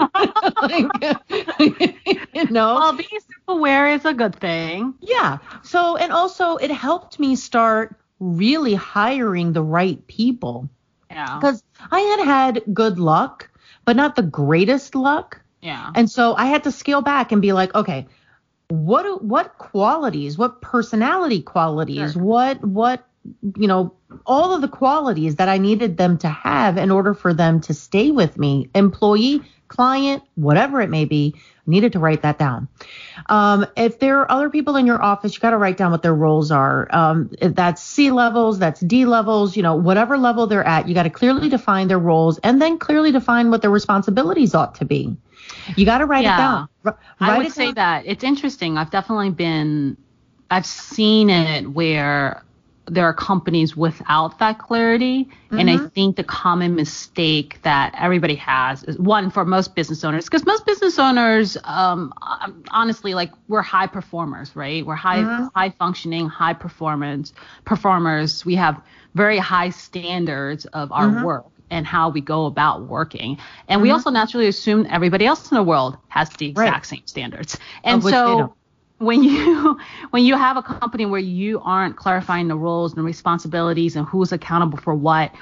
Like, 0.62 0.86
you 2.34 2.44
know, 2.50 2.74
Well, 2.74 2.92
being 2.92 3.08
self-aware 3.46 3.88
is 3.92 4.04
a 4.04 4.14
good 4.14 4.34
thing. 4.36 4.94
yeah. 5.00 5.38
So, 5.62 5.96
and 5.96 6.12
also 6.12 6.56
it 6.56 6.70
helped 6.70 7.18
me 7.18 7.36
start 7.36 7.96
really 8.20 8.74
hiring 8.74 9.52
the 9.52 9.62
right 9.62 10.04
people 10.06 10.68
Yeah. 11.10 11.38
because 11.38 11.62
I 11.90 12.00
had 12.00 12.24
had 12.24 12.62
good 12.72 12.98
luck, 12.98 13.50
but 13.84 13.96
not 13.96 14.16
the 14.16 14.22
greatest 14.22 14.94
luck. 14.94 15.40
Yeah. 15.62 15.90
And 15.94 16.10
so 16.10 16.34
I 16.34 16.46
had 16.46 16.64
to 16.64 16.72
scale 16.72 17.02
back 17.02 17.32
and 17.32 17.42
be 17.42 17.52
like, 17.52 17.74
okay, 17.74 18.06
what 18.68 19.22
what 19.22 19.58
qualities, 19.58 20.38
what 20.38 20.60
personality 20.60 21.42
qualities, 21.42 22.12
Sure. 22.12 22.22
what 22.22 22.64
what 22.64 23.06
you 23.56 23.66
know, 23.68 23.92
all 24.24 24.54
of 24.54 24.62
the 24.62 24.68
qualities 24.68 25.36
that 25.36 25.48
I 25.48 25.58
needed 25.58 25.96
them 25.96 26.16
to 26.18 26.28
have 26.28 26.78
in 26.78 26.90
order 26.90 27.12
for 27.14 27.34
them 27.34 27.60
to 27.62 27.74
stay 27.74 28.10
with 28.10 28.38
me, 28.38 28.70
employee, 28.74 29.42
client, 29.70 30.22
whatever 30.34 30.80
it 30.80 30.90
may 30.90 31.04
be, 31.04 31.34
needed 31.64 31.92
to 31.92 32.00
write 32.00 32.22
that 32.22 32.38
down. 32.38 32.66
Um, 33.28 33.64
if 33.76 34.00
there 34.00 34.18
are 34.18 34.30
other 34.30 34.50
people 34.50 34.74
in 34.76 34.84
your 34.86 35.00
office, 35.00 35.34
you 35.34 35.40
got 35.40 35.50
to 35.50 35.56
write 35.56 35.76
down 35.76 35.92
what 35.92 36.02
their 36.02 36.14
roles 36.14 36.50
are. 36.50 36.88
Um, 36.94 37.30
if 37.40 37.54
that's 37.54 37.80
C 37.80 38.10
levels, 38.10 38.58
that's 38.58 38.80
D 38.80 39.04
levels, 39.06 39.56
you 39.56 39.62
know, 39.62 39.76
whatever 39.76 40.18
level 40.18 40.48
they're 40.48 40.66
at, 40.66 40.88
you 40.88 40.94
got 40.94 41.04
to 41.04 41.10
clearly 41.10 41.48
define 41.48 41.86
their 41.86 42.00
roles 42.00 42.38
and 42.38 42.60
then 42.60 42.78
clearly 42.78 43.12
define 43.12 43.50
what 43.50 43.62
their 43.62 43.70
responsibilities 43.70 44.54
ought 44.54 44.74
to 44.76 44.84
be. 44.84 45.16
You 45.76 45.84
got 45.86 45.98
to 45.98 46.06
write 46.06 46.24
Yeah. 46.24 46.34
it 46.34 46.38
down. 46.38 46.68
R- 46.84 46.98
I 47.20 47.38
would 47.38 47.52
say 47.52 47.72
that 47.72 48.04
it's 48.06 48.24
interesting. 48.24 48.76
I've 48.76 48.90
definitely 48.90 49.30
been, 49.30 49.96
I've 50.50 50.66
seen 50.66 51.30
it 51.30 51.70
where 51.70 52.42
there 52.90 53.04
are 53.04 53.14
companies 53.14 53.76
without 53.76 54.38
that 54.40 54.58
clarity. 54.58 55.24
Mm-hmm. 55.24 55.58
And 55.58 55.70
I 55.70 55.76
mm-hmm. 55.76 55.86
think 55.88 56.16
the 56.16 56.24
common 56.24 56.74
mistake 56.74 57.60
that 57.62 57.94
everybody 57.96 58.34
has 58.34 58.82
is 58.84 58.98
one 58.98 59.30
for 59.30 59.44
most 59.44 59.74
business 59.74 60.04
owners, 60.04 60.24
because 60.24 60.44
most 60.44 60.66
business 60.66 60.98
owners, 60.98 61.56
um, 61.64 62.12
honestly, 62.70 63.14
like 63.14 63.30
we're 63.48 63.62
high 63.62 63.86
performers, 63.86 64.54
right? 64.56 64.84
We're 64.84 64.94
high, 64.94 65.18
mm-hmm. 65.18 65.46
high 65.54 65.70
functioning, 65.78 66.28
high 66.28 66.54
performance 66.54 67.32
performers. 67.64 68.44
We 68.44 68.56
have 68.56 68.82
very 69.14 69.38
high 69.38 69.70
standards 69.70 70.66
of 70.66 70.92
our 70.92 71.06
mm-hmm. 71.06 71.24
work 71.24 71.46
and 71.70 71.86
how 71.86 72.10
we 72.10 72.20
go 72.20 72.46
about 72.46 72.88
working. 72.88 73.38
And 73.68 73.78
mm-hmm. 73.78 73.82
we 73.82 73.90
also 73.90 74.10
naturally 74.10 74.48
assume 74.48 74.86
everybody 74.90 75.26
else 75.26 75.50
in 75.50 75.54
the 75.54 75.62
world 75.62 75.96
has 76.08 76.28
the 76.30 76.48
exact 76.48 76.72
right. 76.72 76.86
same 76.86 77.06
standards. 77.06 77.58
And 77.84 78.02
so 78.02 78.54
when 79.00 79.24
you 79.24 79.78
when 80.10 80.24
you 80.24 80.36
have 80.36 80.56
a 80.56 80.62
company 80.62 81.06
where 81.06 81.20
you 81.20 81.60
aren't 81.60 81.96
clarifying 81.96 82.48
the 82.48 82.56
roles 82.56 82.94
and 82.94 83.04
responsibilities 83.04 83.96
and 83.96 84.06
who's 84.06 84.30
accountable 84.30 84.78
for 84.78 84.94
what, 84.94 85.34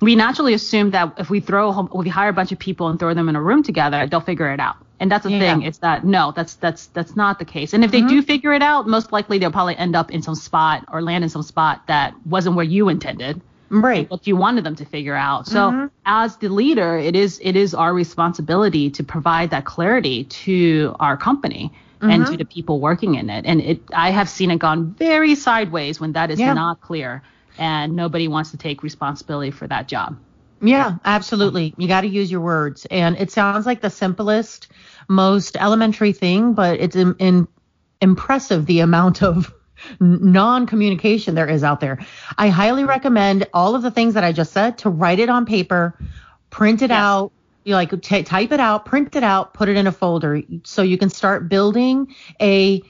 we 0.00 0.16
naturally 0.16 0.54
assume 0.54 0.90
that 0.90 1.14
if 1.18 1.30
we 1.30 1.40
throw 1.40 1.86
if 1.86 1.92
we 1.92 2.08
hire 2.08 2.30
a 2.30 2.32
bunch 2.32 2.50
of 2.50 2.58
people 2.58 2.88
and 2.88 2.98
throw 2.98 3.14
them 3.14 3.28
in 3.28 3.36
a 3.36 3.42
room 3.42 3.62
together, 3.62 4.06
they'll 4.06 4.20
figure 4.20 4.52
it 4.52 4.60
out. 4.60 4.76
And 4.98 5.10
that's 5.10 5.24
the 5.24 5.32
yeah. 5.32 5.54
thing. 5.54 5.62
It's 5.62 5.78
that 5.78 6.04
no, 6.04 6.32
that's 6.34 6.54
that's 6.54 6.86
that's 6.86 7.14
not 7.14 7.38
the 7.38 7.44
case. 7.44 7.72
And 7.72 7.84
if 7.84 7.90
mm-hmm. 7.90 8.06
they 8.06 8.14
do 8.14 8.22
figure 8.22 8.52
it 8.52 8.62
out, 8.62 8.88
most 8.88 9.12
likely 9.12 9.38
they'll 9.38 9.52
probably 9.52 9.76
end 9.76 9.94
up 9.94 10.10
in 10.10 10.22
some 10.22 10.34
spot 10.34 10.84
or 10.90 11.02
land 11.02 11.22
in 11.22 11.30
some 11.30 11.42
spot 11.42 11.86
that 11.88 12.14
wasn't 12.26 12.56
where 12.56 12.64
you 12.64 12.88
intended 12.88 13.40
right 13.70 14.10
what 14.10 14.26
you 14.26 14.36
wanted 14.36 14.64
them 14.64 14.76
to 14.76 14.84
figure 14.84 15.14
out 15.14 15.46
so 15.46 15.70
mm-hmm. 15.70 15.86
as 16.04 16.36
the 16.36 16.48
leader 16.50 16.98
it 16.98 17.16
is 17.16 17.40
it 17.42 17.56
is 17.56 17.72
our 17.72 17.94
responsibility 17.94 18.90
to 18.90 19.02
provide 19.02 19.48
that 19.48 19.64
clarity 19.64 20.24
to 20.24 20.94
our 21.00 21.16
company 21.16 21.72
mm-hmm. 22.02 22.10
and 22.10 22.26
to 22.26 22.36
the 22.36 22.44
people 22.44 22.80
working 22.80 23.14
in 23.14 23.30
it 23.30 23.46
and 23.46 23.60
it 23.60 23.80
i 23.94 24.10
have 24.10 24.28
seen 24.28 24.50
it 24.50 24.58
gone 24.58 24.92
very 24.92 25.34
sideways 25.34 26.00
when 26.00 26.12
that 26.12 26.30
is 26.30 26.38
yeah. 26.38 26.52
not 26.52 26.80
clear 26.80 27.22
and 27.58 27.94
nobody 27.94 28.28
wants 28.28 28.50
to 28.50 28.56
take 28.56 28.82
responsibility 28.82 29.50
for 29.50 29.66
that 29.66 29.88
job 29.88 30.18
yeah 30.60 30.96
absolutely 31.04 31.74
you 31.78 31.88
got 31.88 32.02
to 32.02 32.08
use 32.08 32.30
your 32.30 32.40
words 32.40 32.86
and 32.90 33.16
it 33.16 33.30
sounds 33.30 33.66
like 33.66 33.80
the 33.80 33.90
simplest 33.90 34.68
most 35.08 35.56
elementary 35.56 36.12
thing 36.12 36.52
but 36.52 36.80
it's 36.80 36.96
in, 36.96 37.14
in 37.18 37.48
impressive 38.00 38.66
the 38.66 38.80
amount 38.80 39.22
of 39.22 39.52
non-communication 40.00 41.34
there 41.34 41.48
is 41.48 41.64
out 41.64 41.80
there. 41.80 41.98
I 42.36 42.48
highly 42.48 42.84
recommend 42.84 43.46
all 43.52 43.74
of 43.74 43.82
the 43.82 43.90
things 43.90 44.14
that 44.14 44.24
I 44.24 44.32
just 44.32 44.52
said 44.52 44.78
to 44.78 44.90
write 44.90 45.18
it 45.18 45.28
on 45.28 45.46
paper, 45.46 45.98
print 46.50 46.82
it 46.82 46.90
yes. 46.90 46.98
out, 46.98 47.32
you 47.64 47.74
like 47.74 48.00
t- 48.02 48.22
type 48.22 48.52
it 48.52 48.60
out, 48.60 48.84
print 48.84 49.14
it 49.16 49.22
out, 49.22 49.54
put 49.54 49.68
it 49.68 49.76
in 49.76 49.86
a 49.86 49.92
folder 49.92 50.42
so 50.64 50.82
you 50.82 50.98
can 50.98 51.10
start 51.10 51.48
building 51.48 52.14
a 52.40 52.82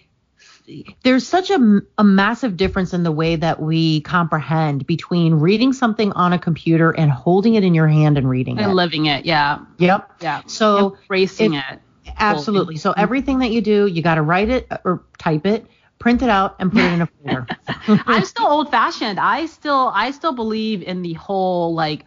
there's 1.02 1.26
such 1.26 1.50
a, 1.50 1.80
a 1.98 2.04
massive 2.04 2.56
difference 2.56 2.94
in 2.94 3.02
the 3.02 3.10
way 3.10 3.36
that 3.36 3.60
we 3.60 4.00
comprehend 4.02 4.86
between 4.86 5.34
reading 5.34 5.72
something 5.72 6.12
on 6.12 6.32
a 6.32 6.38
computer 6.38 6.90
and 6.90 7.10
holding 7.10 7.54
it 7.54 7.64
in 7.64 7.74
your 7.74 7.88
hand 7.88 8.16
and 8.16 8.28
reading 8.28 8.58
and 8.58 8.70
it. 8.70 8.74
living 8.74 9.06
it. 9.06 9.24
Yeah. 9.24 9.58
Yep. 9.78 10.12
Yeah. 10.20 10.42
So 10.46 10.96
embracing 11.02 11.54
it. 11.54 11.80
Absolutely. 12.16 12.76
So 12.76 12.92
everything 12.92 13.40
that 13.40 13.50
you 13.50 13.60
do, 13.60 13.86
you 13.86 14.02
got 14.02 14.16
to 14.16 14.22
write 14.22 14.50
it 14.50 14.66
uh, 14.70 14.78
or 14.84 15.02
type 15.18 15.46
it, 15.46 15.66
print 15.98 16.22
it 16.22 16.28
out 16.28 16.56
and 16.58 16.70
put 16.70 16.80
it 16.80 16.92
in 16.92 17.02
a 17.02 17.06
folder. 17.06 17.46
I'm 18.06 18.24
still 18.24 18.46
old 18.46 18.70
fashioned. 18.70 19.18
I 19.18 19.46
still 19.46 19.90
I 19.94 20.10
still 20.12 20.32
believe 20.32 20.82
in 20.82 21.02
the 21.02 21.14
whole 21.14 21.74
like 21.74 22.04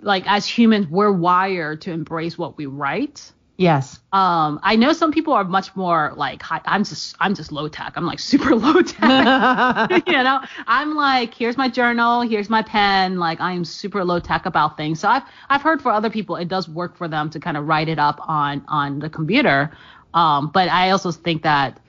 like 0.00 0.24
as 0.26 0.46
humans 0.46 0.86
we're 0.88 1.12
wired 1.12 1.80
to 1.82 1.92
embrace 1.92 2.36
what 2.36 2.56
we 2.56 2.66
write. 2.66 3.32
Yes. 3.58 4.00
Um, 4.12 4.60
I 4.62 4.76
know 4.76 4.92
some 4.92 5.12
people 5.12 5.32
are 5.32 5.44
much 5.44 5.74
more 5.74 6.12
like 6.14 6.42
high, 6.42 6.60
I'm 6.66 6.84
just 6.84 7.16
I'm 7.20 7.34
just 7.34 7.52
low 7.52 7.68
tech. 7.68 7.94
I'm 7.96 8.04
like 8.04 8.18
super 8.32 8.54
low 8.54 8.82
tech. 8.82 10.02
you 10.06 10.22
know, 10.22 10.40
I'm 10.66 10.94
like 10.94 11.32
here's 11.32 11.56
my 11.56 11.68
journal, 11.68 12.20
here's 12.20 12.50
my 12.50 12.62
pen. 12.62 13.18
Like 13.18 13.40
I 13.40 13.52
am 13.52 13.64
super 13.64 14.04
low 14.04 14.20
tech 14.20 14.46
about 14.46 14.76
things. 14.76 15.00
So 15.00 15.08
I've 15.08 15.22
I've 15.48 15.62
heard 15.62 15.80
for 15.80 15.90
other 15.90 16.10
people 16.10 16.36
it 16.36 16.48
does 16.48 16.68
work 16.68 16.96
for 16.96 17.08
them 17.08 17.30
to 17.30 17.40
kind 17.40 17.56
of 17.56 17.66
write 17.66 17.88
it 17.88 17.98
up 17.98 18.20
on 18.28 18.64
on 18.68 18.98
the 18.98 19.08
computer. 19.08 19.70
Um, 20.12 20.50
but 20.52 20.68
I 20.68 20.90
also 20.90 21.10
think 21.12 21.42
that 21.42 21.80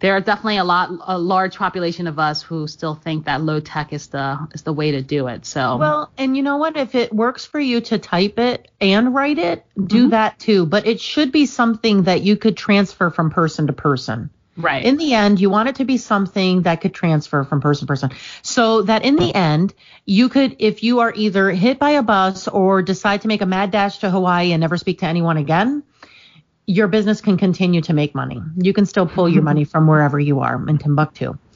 there 0.00 0.16
are 0.16 0.20
definitely 0.20 0.56
a 0.56 0.64
lot 0.64 0.90
a 1.06 1.18
large 1.18 1.56
population 1.56 2.06
of 2.06 2.18
us 2.18 2.42
who 2.42 2.66
still 2.66 2.94
think 2.94 3.26
that 3.26 3.42
low 3.42 3.60
tech 3.60 3.92
is 3.92 4.08
the 4.08 4.48
is 4.52 4.62
the 4.62 4.72
way 4.72 4.92
to 4.92 5.02
do 5.02 5.28
it. 5.28 5.46
So 5.46 5.76
Well, 5.76 6.10
and 6.18 6.36
you 6.36 6.42
know 6.42 6.56
what? 6.56 6.76
If 6.76 6.94
it 6.94 7.12
works 7.12 7.44
for 7.44 7.60
you 7.60 7.80
to 7.82 7.98
type 7.98 8.38
it 8.38 8.70
and 8.80 9.14
write 9.14 9.38
it, 9.38 9.64
do 9.76 10.02
mm-hmm. 10.02 10.08
that 10.10 10.38
too. 10.38 10.66
But 10.66 10.86
it 10.86 11.00
should 11.00 11.32
be 11.32 11.46
something 11.46 12.04
that 12.04 12.22
you 12.22 12.36
could 12.36 12.56
transfer 12.56 13.10
from 13.10 13.30
person 13.30 13.66
to 13.68 13.72
person. 13.72 14.30
Right. 14.56 14.84
In 14.84 14.96
the 14.96 15.14
end, 15.14 15.40
you 15.40 15.48
want 15.48 15.68
it 15.68 15.76
to 15.76 15.84
be 15.84 15.96
something 15.96 16.62
that 16.62 16.80
could 16.80 16.92
transfer 16.92 17.44
from 17.44 17.60
person 17.60 17.86
to 17.86 17.90
person. 17.90 18.10
So 18.42 18.82
that 18.82 19.04
in 19.04 19.16
the 19.16 19.34
end, 19.34 19.72
you 20.04 20.28
could, 20.28 20.56
if 20.58 20.82
you 20.82 21.00
are 21.00 21.12
either 21.14 21.50
hit 21.50 21.78
by 21.78 21.90
a 21.90 22.02
bus 22.02 22.48
or 22.48 22.82
decide 22.82 23.22
to 23.22 23.28
make 23.28 23.40
a 23.40 23.46
mad 23.46 23.70
dash 23.70 23.98
to 23.98 24.10
Hawaii 24.10 24.52
and 24.52 24.60
never 24.60 24.76
speak 24.76 24.98
to 24.98 25.06
anyone 25.06 25.36
again, 25.36 25.82
your 26.70 26.86
business 26.86 27.20
can 27.20 27.36
continue 27.36 27.80
to 27.80 27.92
make 27.92 28.14
money. 28.14 28.40
You 28.56 28.72
can 28.72 28.86
still 28.86 29.04
pull 29.04 29.28
your 29.28 29.42
money 29.42 29.64
from 29.64 29.88
wherever 29.88 30.20
you 30.20 30.38
are 30.40 30.68
in 30.68 30.78
Timbuktu. 30.78 31.36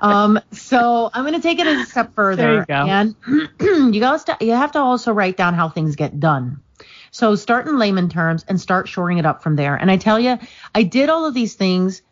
Um, 0.00 0.40
so 0.50 1.10
I'm 1.12 1.22
going 1.24 1.34
to 1.34 1.40
take 1.40 1.58
it 1.58 1.66
a 1.66 1.84
step 1.84 2.14
further. 2.14 2.42
There 2.42 2.54
you 2.54 2.64
go. 2.66 2.74
And 2.74 3.14
you 3.94 4.00
guys, 4.00 4.24
you 4.40 4.52
have 4.52 4.72
to 4.72 4.80
also 4.80 5.12
write 5.12 5.36
down 5.36 5.54
how 5.54 5.68
things 5.68 5.94
get 5.94 6.18
done. 6.18 6.60
So 7.10 7.34
start 7.36 7.68
in 7.68 7.78
layman 7.78 8.08
terms 8.08 8.44
and 8.48 8.60
start 8.60 8.88
shoring 8.88 9.18
it 9.18 9.26
up 9.26 9.42
from 9.42 9.56
there. 9.56 9.76
And 9.76 9.90
I 9.90 9.98
tell 9.98 10.18
you, 10.18 10.38
I 10.74 10.82
did 10.82 11.10
all 11.10 11.26
of 11.26 11.34
these 11.34 11.54
things 11.54 12.02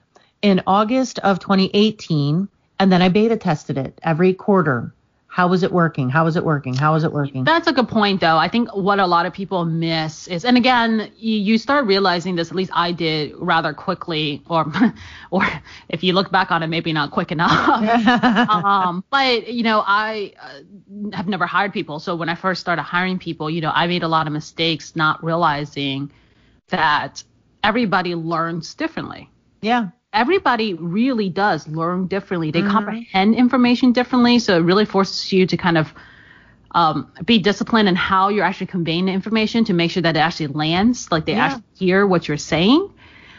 in 0.42 0.62
August 0.66 1.18
of 1.20 1.40
2018, 1.40 2.48
and 2.78 2.92
then 2.92 3.02
I 3.02 3.08
beta 3.08 3.36
tested 3.36 3.78
it 3.78 3.98
every 4.02 4.34
quarter 4.34 4.92
how 5.32 5.48
was 5.48 5.62
it 5.62 5.72
working? 5.72 6.10
How 6.10 6.26
was 6.26 6.36
it 6.36 6.44
working? 6.44 6.74
How 6.74 6.92
was 6.92 7.04
it 7.04 7.12
working? 7.12 7.44
That's 7.44 7.66
a 7.66 7.72
good 7.72 7.88
point, 7.88 8.20
though. 8.20 8.36
I 8.36 8.48
think 8.48 8.68
what 8.76 8.98
a 8.98 9.06
lot 9.06 9.24
of 9.24 9.32
people 9.32 9.64
miss 9.64 10.28
is, 10.28 10.44
and 10.44 10.58
again, 10.58 11.10
you, 11.16 11.38
you 11.38 11.56
start 11.56 11.86
realizing 11.86 12.36
this. 12.36 12.50
At 12.50 12.54
least 12.54 12.70
I 12.74 12.92
did 12.92 13.32
rather 13.38 13.72
quickly, 13.72 14.42
or, 14.50 14.70
or 15.30 15.48
if 15.88 16.04
you 16.04 16.12
look 16.12 16.30
back 16.30 16.50
on 16.50 16.62
it, 16.62 16.66
maybe 16.66 16.92
not 16.92 17.12
quick 17.12 17.32
enough. 17.32 17.50
um, 18.50 19.02
but 19.08 19.50
you 19.50 19.62
know, 19.62 19.82
I 19.86 20.34
uh, 20.38 21.16
have 21.16 21.28
never 21.28 21.46
hired 21.46 21.72
people, 21.72 21.98
so 21.98 22.14
when 22.14 22.28
I 22.28 22.34
first 22.34 22.60
started 22.60 22.82
hiring 22.82 23.18
people, 23.18 23.48
you 23.48 23.62
know, 23.62 23.72
I 23.74 23.86
made 23.86 24.02
a 24.02 24.08
lot 24.08 24.26
of 24.26 24.34
mistakes, 24.34 24.94
not 24.94 25.24
realizing 25.24 26.12
that 26.68 27.24
everybody 27.64 28.14
learns 28.14 28.74
differently. 28.74 29.30
Yeah 29.62 29.88
everybody 30.12 30.74
really 30.74 31.28
does 31.28 31.66
learn 31.68 32.06
differently. 32.06 32.50
They 32.50 32.60
mm-hmm. 32.60 32.70
comprehend 32.70 33.34
information 33.34 33.92
differently, 33.92 34.38
so 34.38 34.56
it 34.56 34.60
really 34.60 34.84
forces 34.84 35.32
you 35.32 35.46
to 35.46 35.56
kind 35.56 35.78
of 35.78 35.92
um, 36.72 37.12
be 37.24 37.38
disciplined 37.38 37.88
in 37.88 37.96
how 37.96 38.28
you're 38.28 38.44
actually 38.44 38.66
conveying 38.68 39.06
the 39.06 39.12
information 39.12 39.64
to 39.66 39.72
make 39.72 39.90
sure 39.90 40.02
that 40.02 40.16
it 40.16 40.20
actually 40.20 40.48
lands, 40.48 41.10
like 41.10 41.26
they 41.26 41.32
yeah. 41.32 41.46
actually 41.46 41.64
hear 41.74 42.06
what 42.06 42.28
you're 42.28 42.36
saying. 42.36 42.90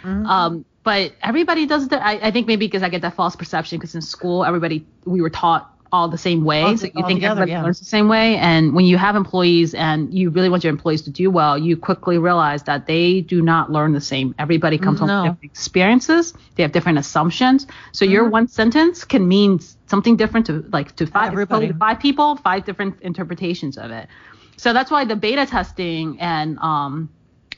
Mm-hmm. 0.03 0.25
Um, 0.25 0.65
but 0.83 1.13
everybody 1.21 1.65
does 1.65 1.87
that. 1.89 2.05
I, 2.05 2.27
I 2.27 2.31
think 2.31 2.47
maybe 2.47 2.67
because 2.67 2.83
I 2.83 2.89
get 2.89 3.01
that 3.01 3.15
false 3.15 3.35
perception 3.35 3.79
because 3.79 3.95
in 3.95 4.01
school 4.01 4.43
everybody 4.43 4.85
we 5.05 5.21
were 5.21 5.29
taught 5.29 5.72
all 5.93 6.09
the 6.09 6.17
same 6.17 6.43
way. 6.43 6.63
All, 6.63 6.75
so 6.75 6.87
you 6.87 7.05
think 7.05 7.21
everybody 7.21 7.51
yeah. 7.51 7.63
learns 7.63 7.77
the 7.77 7.85
same 7.85 8.07
way. 8.07 8.35
And 8.37 8.73
when 8.73 8.83
you 8.83 8.97
have 8.97 9.15
employees 9.15 9.75
and 9.75 10.11
you 10.11 10.31
really 10.31 10.49
want 10.49 10.63
your 10.63 10.71
employees 10.71 11.03
to 11.03 11.11
do 11.11 11.29
well, 11.29 11.55
you 11.55 11.77
quickly 11.77 12.17
realize 12.17 12.63
that 12.63 12.87
they 12.87 13.21
do 13.21 13.43
not 13.43 13.71
learn 13.71 13.93
the 13.93 14.01
same. 14.01 14.33
Everybody 14.39 14.79
comes 14.79 14.99
no. 14.99 15.05
from 15.05 15.23
different 15.25 15.43
experiences. 15.43 16.33
They 16.55 16.63
have 16.63 16.71
different 16.71 16.97
assumptions. 16.97 17.67
So 17.91 18.05
mm-hmm. 18.05 18.11
your 18.11 18.27
one 18.27 18.47
sentence 18.47 19.05
can 19.05 19.27
mean 19.27 19.59
something 19.85 20.17
different 20.17 20.47
to 20.47 20.65
like 20.73 20.95
to 20.95 21.05
five, 21.05 21.31
everybody. 21.31 21.71
five 21.73 21.99
people, 21.99 22.37
five 22.37 22.65
different 22.65 22.99
interpretations 23.01 23.77
of 23.77 23.91
it. 23.91 24.07
So 24.57 24.73
that's 24.73 24.89
why 24.89 25.05
the 25.05 25.15
beta 25.15 25.45
testing 25.45 26.19
and 26.19 26.57
um, 26.57 27.11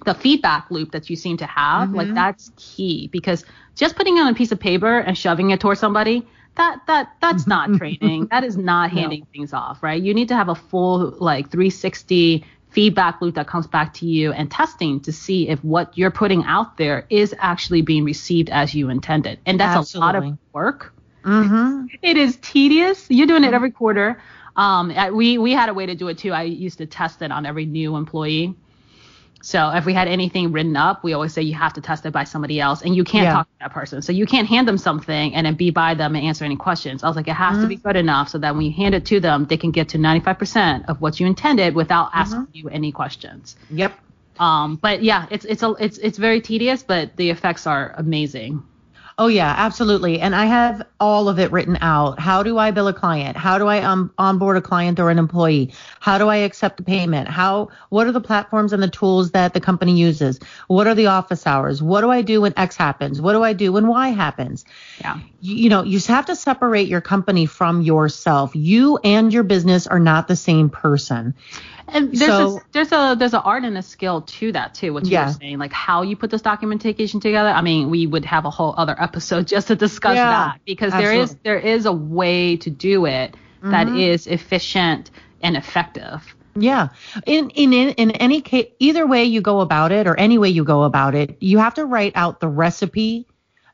the 0.04 0.14
feedback 0.14 0.70
loop 0.70 0.92
that 0.92 1.10
you 1.10 1.16
seem 1.16 1.38
to 1.38 1.46
have, 1.46 1.88
mm-hmm. 1.88 1.96
like 1.96 2.14
that's 2.14 2.52
key 2.58 3.08
because 3.14 3.46
just 3.76 3.96
putting 3.96 4.18
it 4.18 4.22
on 4.22 4.28
a 4.28 4.36
piece 4.36 4.52
of 4.52 4.60
paper 4.60 5.00
and 5.00 5.18
shoving 5.18 5.52
it 5.52 5.62
towards 5.62 5.80
somebody 5.80 6.28
that 6.56 6.82
that 6.88 7.16
that's 7.22 7.48
not 7.56 7.74
training. 7.78 8.28
that 8.32 8.44
is 8.44 8.58
not 8.58 8.92
handing 8.92 9.22
no. 9.22 9.28
things 9.34 9.54
off, 9.54 9.82
right? 9.84 10.02
You 10.02 10.14
need 10.14 10.28
to 10.30 10.36
have 10.36 10.50
a 10.50 10.56
full 10.56 11.16
like 11.20 11.50
360 11.52 12.46
feedback 12.70 13.22
loop 13.22 13.36
that 13.36 13.48
comes 13.48 13.68
back 13.68 13.94
to 13.94 14.06
you 14.06 14.34
and 14.34 14.52
testing 14.52 15.00
to 15.00 15.12
see 15.14 15.48
if 15.48 15.64
what 15.64 15.98
you're 15.98 16.12
putting 16.12 16.44
out 16.44 16.76
there 16.76 17.06
is 17.10 17.34
actually 17.40 17.82
being 17.82 18.04
received 18.04 18.50
as 18.50 18.76
you 18.76 18.90
intended. 18.90 19.40
And 19.46 19.58
that's 19.58 19.78
Absolutely. 19.78 20.18
a 20.18 20.22
lot 20.22 20.34
of 20.34 20.38
work. 20.52 20.94
Mm-hmm. 21.24 21.86
It 22.02 22.18
is 22.18 22.38
tedious. 22.42 23.08
You're 23.10 23.28
doing 23.28 23.46
it 23.46 23.54
every 23.54 23.72
quarter. 23.72 24.22
Um, 24.58 24.94
we 25.16 25.38
we 25.38 25.54
had 25.54 25.70
a 25.70 25.74
way 25.74 25.86
to 25.86 25.96
do 25.96 26.08
it 26.10 26.18
too. 26.18 26.32
I 26.34 26.44
used 26.44 26.78
to 26.78 26.86
test 26.86 27.22
it 27.22 27.32
on 27.32 27.46
every 27.46 27.66
new 27.66 27.96
employee. 27.96 28.56
So 29.46 29.70
if 29.70 29.86
we 29.86 29.94
had 29.94 30.08
anything 30.08 30.52
written 30.52 30.76
up, 30.76 31.04
we 31.04 31.14
always 31.14 31.32
say 31.32 31.44
you 31.44 31.54
have 31.54 31.74
to 31.74 31.82
test 31.82 32.04
it 32.08 32.12
by 32.12 32.24
somebody 32.24 32.60
else, 32.60 32.82
and 32.82 32.96
you 32.96 33.04
can't 33.04 33.26
yeah. 33.26 33.34
talk 33.34 33.48
to 33.48 33.54
that 33.60 33.72
person. 33.72 34.02
So 34.02 34.12
you 34.12 34.26
can't 34.26 34.48
hand 34.48 34.68
them 34.68 34.80
something 34.80 35.36
and 35.36 35.46
then 35.46 35.54
be 35.54 35.70
by 35.70 35.94
them 35.94 36.16
and 36.16 36.26
answer 36.26 36.46
any 36.46 36.56
questions. 36.56 37.04
I 37.04 37.08
was 37.08 37.16
like, 37.16 37.28
it 37.28 37.34
has 37.34 37.54
mm-hmm. 37.54 37.62
to 37.62 37.68
be 37.68 37.76
mm-hmm. 37.76 37.88
good 37.88 37.96
enough 37.96 38.30
so 38.30 38.40
that 38.40 38.56
when 38.56 38.66
you 38.66 38.72
hand 38.72 38.96
it 38.96 39.06
to 39.06 39.20
them, 39.20 39.46
they 39.46 39.58
can 39.58 39.70
get 39.70 39.90
to 39.90 40.00
95% 40.00 40.90
of 40.90 41.00
what 41.00 41.20
you 41.20 41.28
intended 41.28 41.76
without 41.76 42.08
mm-hmm. 42.08 42.18
asking 42.18 42.48
you 42.54 42.70
any 42.70 42.92
questions. 42.92 43.56
Yep. 43.70 43.94
Um, 44.40 44.78
but 44.78 45.04
yeah, 45.04 45.28
it's 45.30 45.46
it's 45.46 45.62
a 45.62 45.76
it's 45.80 46.00
it's 46.00 46.18
very 46.18 46.42
tedious, 46.42 46.82
but 46.82 47.16
the 47.16 47.30
effects 47.30 47.68
are 47.68 47.94
amazing. 47.98 48.64
Oh 49.18 49.28
yeah, 49.28 49.54
absolutely. 49.58 50.20
And 50.20 50.36
I 50.36 50.46
have 50.46 50.86
all 51.00 51.30
of 51.30 51.40
it 51.40 51.50
written 51.54 51.78
out. 51.80 52.20
How 52.20 52.44
do 52.44 52.58
I 52.58 52.72
bill 52.72 52.90
a 52.90 52.94
client? 52.94 53.38
How 53.38 53.58
do 53.58 53.68
I 53.68 53.80
um, 53.80 54.12
onboard 54.18 54.58
a 54.58 54.62
client 54.62 55.00
or 55.00 55.10
an 55.10 55.18
employee? 55.18 55.72
How 56.02 56.18
do 56.18 56.28
I 56.28 56.38
accept 56.38 56.76
the 56.76 56.84
payment? 56.84 57.30
How 57.30 57.70
what 57.90 58.08
are 58.08 58.12
the 58.12 58.20
platforms 58.20 58.74
and 58.74 58.84
the 58.84 58.90
tools 58.90 59.32
that 59.32 59.54
the 59.54 59.62
company 59.62 59.98
uses? 59.98 60.40
What 60.68 60.88
are 60.88 60.96
the 60.96 61.08
office 61.08 61.48
hours? 61.48 61.82
What 61.82 62.02
do 62.02 62.12
I 62.12 62.24
do 62.24 62.42
when 62.42 62.54
X 62.58 62.76
happens? 62.76 63.22
What 63.22 63.32
do 63.34 63.42
I 63.42 63.54
do 63.54 63.72
when 63.72 63.88
Y 63.88 64.10
happens? 64.10 64.66
Yeah. 65.00 65.20
You, 65.40 65.56
you 65.56 65.70
know, 65.70 65.84
you 65.84 66.00
have 66.08 66.26
to 66.26 66.36
separate 66.36 66.90
your 66.90 67.02
company 67.02 67.46
from 67.46 67.82
yourself. 67.82 68.52
You 68.54 68.98
and 68.98 69.32
your 69.32 69.44
business 69.44 69.88
are 69.88 70.00
not 70.00 70.28
the 70.28 70.36
same 70.36 70.70
person. 70.70 71.36
And 71.88 72.10
there's 72.12 72.32
So- 72.32 72.58
a, 72.58 72.62
there's 72.72 72.92
a 72.92 73.16
there's 73.18 73.34
an 73.34 73.42
art 73.44 73.64
and 73.64 73.78
a 73.78 73.82
skill 73.82 74.22
to 74.22 74.52
that 74.54 74.74
too. 74.74 74.94
What 74.94 75.06
you 75.06 75.12
Yeah. 75.12 75.28
were 75.28 75.34
saying, 75.34 75.58
like 75.60 75.74
how 75.74 76.02
you 76.02 76.16
put 76.16 76.32
this 76.32 76.42
documentation 76.42 77.20
together. 77.20 77.50
I 77.50 77.62
mean, 77.62 77.90
we 77.90 78.08
would 78.08 78.26
have 78.26 78.46
a 78.46 78.50
whole 78.50 78.74
other 78.78 78.96
episode 79.00 79.48
just 79.56 79.68
to 79.68 79.76
discuss 79.76 80.16
Yeah, 80.16 80.30
that 80.30 80.62
because 80.66 80.92
there 80.94 81.14
is 81.14 81.32
absolutely. 81.32 81.40
there 81.44 81.60
is 81.60 81.86
a 81.86 81.94
way 81.94 82.58
to 82.58 82.70
do 82.70 83.06
it 83.06 83.36
that 83.62 83.88
mm-hmm. 83.88 83.98
is 83.98 84.28
efficient 84.28 85.12
and 85.42 85.56
effective. 85.58 86.36
Yeah. 86.58 86.90
In, 87.26 87.50
in 87.52 87.74
in 87.74 87.90
in 87.90 88.12
any 88.12 88.42
case, 88.42 88.68
either 88.80 89.06
way 89.06 89.26
you 89.26 89.42
go 89.42 89.60
about 89.62 89.92
it, 89.92 90.08
or 90.08 90.16
any 90.18 90.38
way 90.38 90.50
you 90.50 90.64
go 90.64 90.84
about 90.84 91.14
it, 91.14 91.38
you 91.42 91.58
have 91.60 91.74
to 91.76 91.86
write 91.86 92.14
out 92.16 92.40
the 92.40 92.48
recipe 92.48 93.28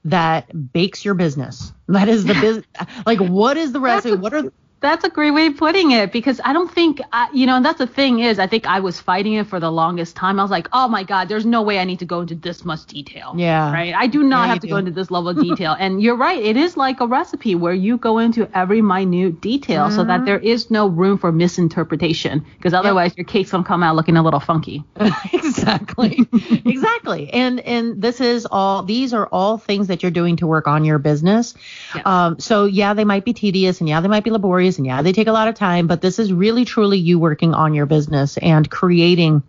that 0.05 0.73
bakes 0.73 1.05
your 1.05 1.13
business. 1.13 1.71
That 1.87 2.09
is 2.09 2.25
the 2.25 2.33
business. 2.41 2.65
like, 3.05 3.19
what 3.19 3.55
is 3.57 3.71
the 3.71 3.79
recipe? 3.79 4.15
What 4.17 4.33
are 4.33 4.51
That's 4.81 5.03
a 5.05 5.09
great 5.09 5.29
way 5.31 5.45
of 5.45 5.57
putting 5.57 5.91
it 5.91 6.11
because 6.11 6.41
I 6.43 6.53
don't 6.53 6.71
think, 6.73 7.01
I, 7.13 7.29
you 7.33 7.45
know, 7.45 7.55
and 7.55 7.63
that's 7.63 7.77
the 7.77 7.85
thing 7.85 8.19
is, 8.19 8.39
I 8.39 8.47
think 8.47 8.65
I 8.65 8.79
was 8.79 8.99
fighting 8.99 9.33
it 9.35 9.45
for 9.45 9.59
the 9.59 9.71
longest 9.71 10.15
time. 10.15 10.39
I 10.39 10.43
was 10.43 10.49
like, 10.49 10.67
oh 10.73 10.87
my 10.87 11.03
God, 11.03 11.29
there's 11.29 11.45
no 11.45 11.61
way 11.61 11.77
I 11.77 11.83
need 11.83 11.99
to 11.99 12.05
go 12.05 12.21
into 12.21 12.33
this 12.33 12.65
much 12.65 12.87
detail. 12.87 13.33
Yeah. 13.37 13.71
Right. 13.71 13.93
I 13.93 14.07
do 14.07 14.23
not 14.23 14.45
Yeah, 14.45 14.53
have 14.53 14.59
to 14.61 14.67
do. 14.67 14.71
go 14.73 14.77
into 14.77 14.89
this 14.91 15.11
level 15.11 15.29
of 15.29 15.37
detail. 15.49 15.75
and 15.79 16.01
you're 16.01 16.15
right. 16.17 16.41
It 16.43 16.57
is 16.57 16.75
like 16.77 16.99
a 16.99 17.05
recipe 17.05 17.53
where 17.53 17.73
you 17.75 17.97
go 17.97 18.17
into 18.17 18.49
every 18.57 18.81
minute 18.81 19.39
detail 19.39 19.91
so 19.91 19.99
Mm-hmm. 19.99 20.07
that 20.07 20.25
there 20.25 20.39
is 20.39 20.71
no 20.71 20.87
room 20.87 21.19
for 21.19 21.31
misinterpretation 21.31 22.43
because 22.57 22.73
otherwise 22.73 23.15
your 23.15 23.25
cake's 23.25 23.51
to 23.51 23.63
come 23.63 23.83
out 23.83 23.95
looking 23.95 24.17
a 24.17 24.23
little 24.23 24.39
funky. 24.39 24.83
exactly 24.95 25.39
exactly. 25.61 26.27
Exactly. 26.65 27.31
And 27.31 27.59
and 27.59 28.01
this 28.01 28.21
is 28.21 28.47
all 28.49 28.83
these 28.83 29.13
are 29.13 29.27
all 29.27 29.57
things 29.57 29.87
that 29.87 30.01
you're 30.01 30.11
doing 30.11 30.37
to 30.37 30.47
work 30.47 30.67
on 30.67 30.85
your 30.85 30.99
business. 30.99 31.53
Yeah. 31.95 32.01
um 32.05 32.39
so 32.39 32.65
yeah 32.65 32.93
they 32.93 33.03
might 33.05 33.25
be 33.25 33.33
tedious 33.33 33.79
and 33.79 33.89
yeah 33.89 34.01
they 34.01 34.07
might 34.07 34.23
be 34.23 34.31
laborious 34.31 34.77
and 34.77 34.85
yeah 34.85 35.01
they 35.01 35.11
take 35.11 35.27
a 35.27 35.31
lot 35.31 35.47
of 35.47 35.55
time 35.55 35.87
but 35.87 36.01
this 36.01 36.19
is 36.19 36.31
really 36.33 36.65
truly 36.65 36.97
you 36.97 37.19
working 37.19 37.53
on 37.53 37.73
your 37.73 37.85
business 37.85 38.37
and 38.37 38.69
creating 38.69 39.43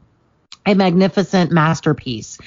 a 0.66 0.74
magnificent 0.74 1.52
masterpiece. 1.52 2.38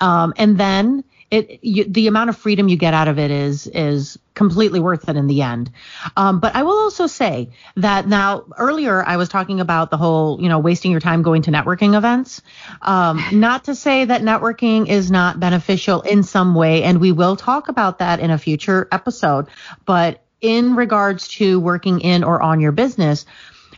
Um 0.00 0.32
and 0.36 0.58
then 0.58 1.04
it 1.32 1.60
you, 1.62 1.84
the 1.84 2.06
amount 2.06 2.28
of 2.28 2.36
freedom 2.36 2.68
you 2.68 2.76
get 2.76 2.92
out 2.92 3.08
of 3.08 3.18
it 3.18 3.30
is 3.30 3.66
is 3.66 4.18
completely 4.34 4.80
worth 4.80 5.08
it 5.08 5.16
in 5.16 5.26
the 5.26 5.42
end. 5.42 5.72
Um, 6.16 6.40
but 6.40 6.54
I 6.54 6.62
will 6.62 6.78
also 6.78 7.06
say 7.06 7.48
that 7.76 8.06
now 8.06 8.44
earlier 8.58 9.02
I 9.02 9.16
was 9.16 9.30
talking 9.30 9.58
about 9.58 9.90
the 9.90 9.96
whole 9.96 10.40
you 10.40 10.48
know 10.50 10.58
wasting 10.58 10.90
your 10.90 11.00
time 11.00 11.22
going 11.22 11.42
to 11.42 11.50
networking 11.50 11.96
events. 11.96 12.42
Um, 12.82 13.24
not 13.32 13.64
to 13.64 13.74
say 13.74 14.04
that 14.04 14.20
networking 14.20 14.88
is 14.88 15.10
not 15.10 15.40
beneficial 15.40 16.02
in 16.02 16.22
some 16.22 16.54
way, 16.54 16.82
and 16.82 17.00
we 17.00 17.12
will 17.12 17.34
talk 17.34 17.68
about 17.68 17.98
that 17.98 18.20
in 18.20 18.30
a 18.30 18.36
future 18.36 18.86
episode. 18.92 19.48
But 19.86 20.22
in 20.42 20.76
regards 20.76 21.28
to 21.28 21.58
working 21.60 22.00
in 22.00 22.24
or 22.24 22.42
on 22.42 22.60
your 22.60 22.72
business, 22.72 23.24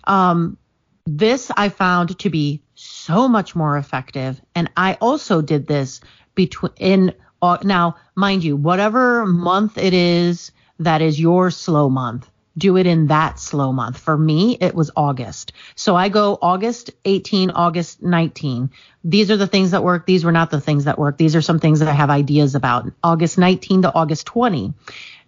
um, 0.04 0.58
this 1.06 1.52
I 1.56 1.68
found 1.68 2.18
to 2.18 2.30
be 2.30 2.62
so 2.74 3.28
much 3.28 3.54
more 3.54 3.76
effective. 3.76 4.40
And 4.56 4.72
I 4.76 4.94
also 5.00 5.40
did 5.40 5.68
this 5.68 6.00
between 6.34 6.72
in 6.78 7.14
uh, 7.42 7.58
now, 7.62 7.96
mind 8.14 8.44
you, 8.44 8.56
whatever 8.56 9.26
month 9.26 9.78
it 9.78 9.94
is 9.94 10.52
that 10.78 11.02
is 11.02 11.20
your 11.20 11.50
slow 11.50 11.88
month, 11.88 12.28
do 12.56 12.76
it 12.76 12.86
in 12.86 13.08
that 13.08 13.38
slow 13.38 13.72
month. 13.72 13.98
For 13.98 14.16
me, 14.16 14.56
it 14.60 14.74
was 14.74 14.90
August. 14.96 15.52
So 15.74 15.96
I 15.96 16.08
go 16.08 16.38
August 16.40 16.90
18, 17.04 17.50
August 17.50 18.02
19. 18.02 18.70
These 19.02 19.30
are 19.30 19.36
the 19.36 19.46
things 19.46 19.72
that 19.72 19.82
work. 19.82 20.06
These 20.06 20.24
were 20.24 20.32
not 20.32 20.50
the 20.50 20.60
things 20.60 20.84
that 20.84 20.98
work. 20.98 21.18
These 21.18 21.36
are 21.36 21.42
some 21.42 21.58
things 21.58 21.80
that 21.80 21.88
I 21.88 21.92
have 21.92 22.10
ideas 22.10 22.54
about. 22.54 22.90
August 23.02 23.38
19 23.38 23.82
to 23.82 23.94
August 23.94 24.26
20. 24.26 24.72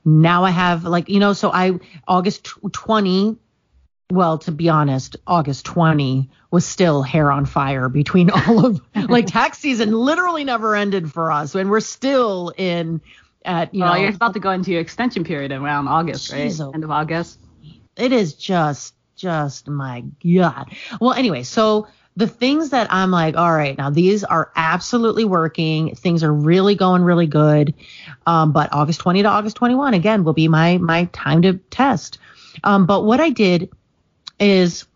Now 0.05 0.45
I 0.45 0.51
have 0.51 0.85
like, 0.85 1.09
you 1.09 1.19
know, 1.19 1.33
so 1.33 1.51
I, 1.53 1.73
August 2.07 2.49
20 2.73 3.37
well, 4.11 4.39
to 4.39 4.53
be 4.53 4.69
honest, 4.69 5.17
August 5.27 5.65
20 5.67 6.31
was 6.51 6.65
still 6.65 7.03
hair 7.03 7.33
on 7.33 7.45
fire 7.45 7.89
between 7.89 8.31
all 8.49 8.65
of 8.65 8.81
like 9.09 9.27
tax 9.27 9.59
season 9.59 9.93
literally 9.93 10.45
never 10.45 10.77
ended 10.77 11.13
for 11.13 11.33
us 11.33 11.55
and 11.55 11.71
we're 11.71 11.81
still 11.81 12.53
in 12.57 13.01
at 13.45 13.75
you 13.75 13.81
well, 13.81 13.95
know 13.95 14.01
you're 14.01 14.11
about 14.11 14.35
to 14.35 14.41
go 14.41 14.51
into 14.51 14.71
your 14.73 14.81
extension 14.81 15.25
period 15.25 15.53
around 15.53 15.89
August, 15.89 16.33
right? 16.33 16.53
Oh. 16.61 16.71
End 16.71 16.85
of 16.85 16.91
August. 16.91 17.39
it 17.97 18.13
is 18.13 18.35
just 18.35 18.95
just 19.17 19.69
my 19.69 20.05
god. 20.25 20.75
Well, 21.01 21.13
anyway, 21.13 21.43
so 21.43 21.89
the 22.17 22.27
things 22.27 22.71
that 22.71 22.93
I'm 22.93 23.11
like, 23.11 23.37
all 23.37 23.53
right, 23.53 23.77
now 23.77 23.91
these 23.91 24.25
are 24.25 24.51
absolutely 24.57 25.25
working. 25.25 25.95
Things 25.95 26.23
are 26.23 26.33
really 26.33 26.75
going 26.75 27.03
really 27.03 27.27
good. 27.27 27.75
Um, 28.27 28.53
but 28.53 28.73
August 28.73 29.01
20 29.01 29.23
to 29.23 29.29
August 29.29 29.57
21 29.57 29.95
again 29.95 30.25
will 30.25 30.33
be 30.33 30.49
my 30.49 30.79
my 30.79 31.05
time 31.13 31.43
to 31.43 31.55
test. 31.71 32.19
Um, 32.65 32.87
but 32.87 33.03
what 33.03 33.21
I 33.21 33.31
did 33.31 33.71
is 34.39 34.87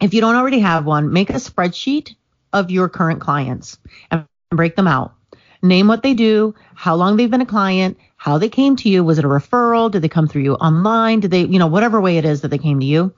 if 0.00 0.14
you 0.14 0.20
don't 0.20 0.36
already 0.36 0.60
have 0.60 0.86
one, 0.86 1.12
make 1.12 1.30
a 1.30 1.34
spreadsheet 1.34 2.14
of 2.52 2.70
your 2.70 2.88
current 2.88 3.20
clients 3.20 3.78
and 4.10 4.24
break 4.50 4.76
them 4.76 4.88
out. 4.88 5.14
Name 5.62 5.88
what 5.88 6.02
they 6.02 6.14
do, 6.14 6.54
how 6.74 6.94
long 6.94 7.16
they've 7.16 7.30
been 7.30 7.42
a 7.42 7.46
client, 7.46 7.98
how 8.16 8.38
they 8.38 8.48
came 8.48 8.76
to 8.76 8.88
you. 8.88 9.04
Was 9.04 9.18
it 9.18 9.24
a 9.26 9.28
referral? 9.28 9.90
Did 9.90 10.02
they 10.02 10.08
come 10.08 10.26
through 10.26 10.42
you 10.42 10.54
online? 10.54 11.20
Did 11.20 11.30
they, 11.30 11.44
you 11.44 11.58
know, 11.58 11.66
whatever 11.66 12.00
way 12.00 12.16
it 12.16 12.24
is 12.24 12.40
that 12.40 12.48
they 12.48 12.58
came 12.58 12.80
to 12.80 12.86
you? 12.86 13.12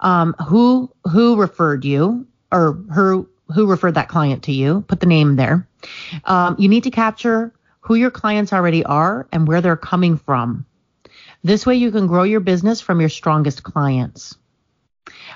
Um, 0.00 0.34
who 0.46 0.90
who 1.10 1.36
referred 1.36 1.84
you 1.84 2.26
or 2.52 2.72
who 2.94 3.28
who 3.54 3.66
referred 3.66 3.94
that 3.94 4.08
client 4.08 4.44
to 4.44 4.52
you? 4.52 4.84
Put 4.88 5.00
the 5.00 5.06
name 5.06 5.36
there. 5.36 5.66
Um, 6.24 6.56
you 6.58 6.68
need 6.68 6.84
to 6.84 6.90
capture 6.90 7.52
who 7.80 7.94
your 7.94 8.10
clients 8.10 8.52
already 8.52 8.84
are 8.84 9.26
and 9.32 9.48
where 9.48 9.60
they're 9.60 9.76
coming 9.76 10.18
from. 10.18 10.66
This 11.42 11.64
way 11.64 11.76
you 11.76 11.90
can 11.92 12.08
grow 12.08 12.24
your 12.24 12.40
business 12.40 12.80
from 12.80 13.00
your 13.00 13.08
strongest 13.08 13.62
clients. 13.62 14.36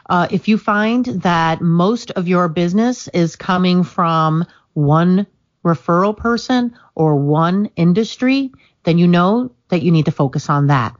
Uh, 0.08 0.28
if 0.30 0.48
you 0.48 0.58
find 0.58 1.04
that 1.06 1.60
most 1.60 2.10
of 2.12 2.28
your 2.28 2.48
business 2.48 3.08
is 3.08 3.36
coming 3.36 3.82
from 3.82 4.44
one 4.74 5.26
referral 5.64 6.16
person 6.16 6.76
or 6.94 7.16
one 7.16 7.70
industry, 7.76 8.52
then 8.84 8.98
you 8.98 9.06
know 9.06 9.52
that 9.68 9.82
you 9.82 9.90
need 9.90 10.06
to 10.06 10.12
focus 10.12 10.48
on 10.48 10.68
that. 10.68 10.96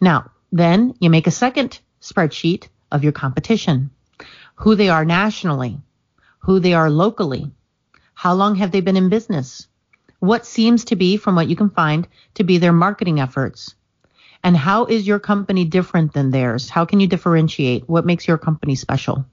Now, 0.00 0.30
then 0.52 0.94
you 1.00 1.10
make 1.10 1.26
a 1.26 1.32
second 1.32 1.78
spreadsheet 2.00 2.68
of 2.90 3.04
your 3.04 3.12
competition, 3.12 3.90
who 4.56 4.74
they 4.74 4.88
are 4.88 5.04
nationally, 5.04 5.78
who 6.38 6.58
they 6.58 6.74
are 6.74 6.90
locally, 6.90 7.50
how 8.14 8.34
long 8.34 8.56
have 8.56 8.72
they 8.72 8.80
been 8.80 8.96
in 8.96 9.08
business, 9.08 9.68
what 10.18 10.44
seems 10.44 10.84
to 10.86 10.96
be, 10.96 11.16
from 11.16 11.34
what 11.34 11.48
you 11.48 11.56
can 11.56 11.70
find, 11.70 12.06
to 12.34 12.44
be 12.44 12.58
their 12.58 12.72
marketing 12.72 13.20
efforts. 13.20 13.74
And 14.42 14.56
how 14.56 14.86
is 14.86 15.06
your 15.06 15.18
company 15.18 15.64
different 15.64 16.12
than 16.12 16.30
theirs? 16.30 16.70
How 16.70 16.84
can 16.84 17.00
you 17.00 17.06
differentiate? 17.06 17.88
What 17.88 18.06
makes 18.06 18.26
your 18.26 18.38
company 18.38 18.74
special? 18.74 19.26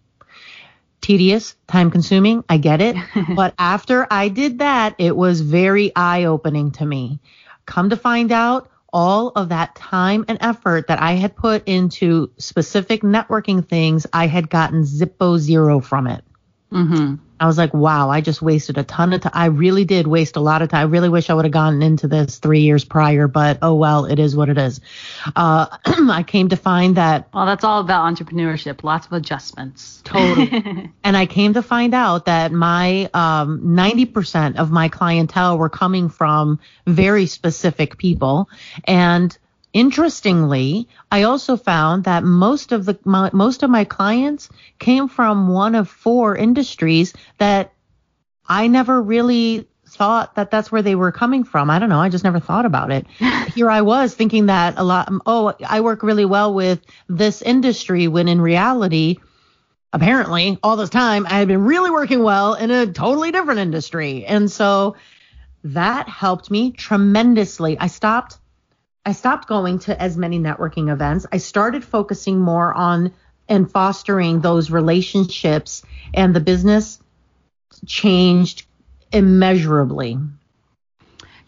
Tedious, 1.00 1.56
time 1.68 1.92
consuming, 1.92 2.44
I 2.50 2.58
get 2.58 2.82
it. 2.82 2.96
but 3.36 3.54
after 3.58 4.08
I 4.12 4.28
did 4.28 4.60
that, 4.60 4.96
it 4.98 5.16
was 5.16 5.42
very 5.42 5.96
eye 5.96 6.26
opening 6.26 6.72
to 6.72 6.86
me. 6.86 7.20
Come 7.66 7.90
to 7.90 7.98
find 7.98 8.32
out, 8.32 8.70
all 8.94 9.30
of 9.36 9.50
that 9.50 9.76
time 9.76 10.26
and 10.28 10.38
effort 10.42 10.88
that 10.88 11.00
I 11.02 11.14
had 11.14 11.36
put 11.36 11.68
into 11.68 12.32
specific 12.38 13.02
networking 13.02 13.68
things, 13.68 14.08
I 14.14 14.28
had 14.28 14.50
gotten 14.50 14.84
zippo 14.84 15.38
zero 15.38 15.80
from 15.80 16.08
it. 16.08 16.24
Mm-hmm. 16.72 17.16
I 17.40 17.46
was 17.46 17.58
like, 17.58 17.74
wow, 17.74 18.10
I 18.10 18.22
just 18.22 18.42
wasted 18.42 18.78
a 18.78 18.84
ton 18.84 19.14
of 19.14 19.22
time. 19.22 19.32
I 19.36 19.46
really 19.46 19.86
did 19.86 20.08
waste 20.08 20.36
a 20.36 20.40
lot 20.40 20.62
of 20.62 20.70
time. 20.70 20.80
I 20.80 20.90
really 20.90 21.10
wish 21.10 21.30
I 21.30 21.34
would 21.34 21.46
have 21.46 21.52
gotten 21.52 21.82
into 21.82 22.08
this 22.08 22.40
three 22.40 22.62
years 22.62 22.84
prior, 22.84 23.28
but 23.28 23.60
oh 23.62 23.76
well, 23.76 24.06
it 24.06 24.20
is 24.20 24.36
what 24.36 24.50
it 24.50 24.58
is. 24.58 24.82
Uh, 25.36 25.68
I 25.86 26.24
came 26.24 26.50
to 26.50 26.56
find 26.56 26.98
that 26.98 27.30
Well, 27.34 27.46
that's 27.46 27.64
all 27.64 27.82
about 27.82 28.14
entrepreneurship. 28.14 28.84
Lots 28.84 29.08
of 29.08 29.14
adjustments. 29.14 30.02
Totally. 30.04 30.92
and 31.04 31.18
I 31.18 31.26
came 31.26 31.54
to 31.54 31.62
find 31.62 31.94
out 31.94 32.26
that 32.26 32.52
my 32.52 33.10
um, 33.14 33.62
90% 33.62 34.58
of 34.58 34.72
my 34.72 34.90
clientele 34.90 35.58
were 35.58 35.70
coming 35.70 36.10
from 36.10 36.60
very 36.86 37.26
specific 37.26 37.98
people. 37.98 38.50
And 38.86 39.38
interestingly, 39.78 40.88
I 41.12 41.22
also 41.22 41.56
found 41.56 42.06
that 42.06 42.24
most 42.24 42.72
of 42.72 42.86
the 42.86 42.98
my, 43.06 43.30
most 43.32 43.62
of 43.62 43.70
my 43.70 43.84
clients 43.84 44.50
came 44.80 45.08
from 45.08 45.50
one 45.50 45.76
of 45.76 45.88
four 45.88 46.36
industries 46.36 47.14
that 47.38 47.72
I 48.48 48.66
never 48.66 49.00
really 49.00 49.68
thought 49.88 50.34
that 50.34 50.50
that's 50.50 50.72
where 50.72 50.82
they 50.82 50.96
were 50.96 51.12
coming 51.12 51.44
from. 51.44 51.70
I 51.70 51.78
don't 51.78 51.90
know. 51.90 52.00
I 52.00 52.10
just 52.10 52.24
never 52.24 52.40
thought 52.40 52.66
about 52.66 52.92
it. 52.92 53.06
Here 53.54 53.70
I 53.70 53.82
was 53.82 54.16
thinking 54.16 54.48
that 54.48 54.74
a 54.78 54.84
lot, 54.84 55.12
oh, 55.28 55.54
I 55.64 55.82
work 55.82 56.02
really 56.02 56.26
well 56.26 56.56
with 56.56 56.82
this 57.08 57.44
industry 57.44 58.08
when 58.08 58.28
in 58.28 58.42
reality, 58.42 59.18
apparently 59.94 60.58
all 60.64 60.76
this 60.76 60.90
time 60.90 61.28
I 61.28 61.38
had 61.38 61.48
been 61.48 61.64
really 61.64 61.92
working 61.92 62.24
well 62.24 62.56
in 62.56 62.72
a 62.72 62.88
totally 62.88 63.32
different 63.32 63.60
industry. 63.60 64.26
And 64.26 64.50
so 64.52 64.96
that 65.64 66.10
helped 66.10 66.50
me 66.50 66.72
tremendously. 66.72 67.78
I 67.78 67.88
stopped 67.88 68.40
I 69.08 69.14
stopped 69.14 69.48
going 69.48 69.80
to 69.80 70.02
as 70.02 70.18
many 70.18 70.38
networking 70.38 70.92
events. 70.92 71.26
I 71.32 71.38
started 71.38 71.86
focusing 71.86 72.42
more 72.42 72.74
on 72.74 73.14
and 73.48 73.72
fostering 73.72 74.42
those 74.42 74.70
relationships 74.70 75.82
and 76.14 76.36
the 76.36 76.42
business 76.42 77.00
changed 77.86 78.66
immeasurably. 79.14 80.20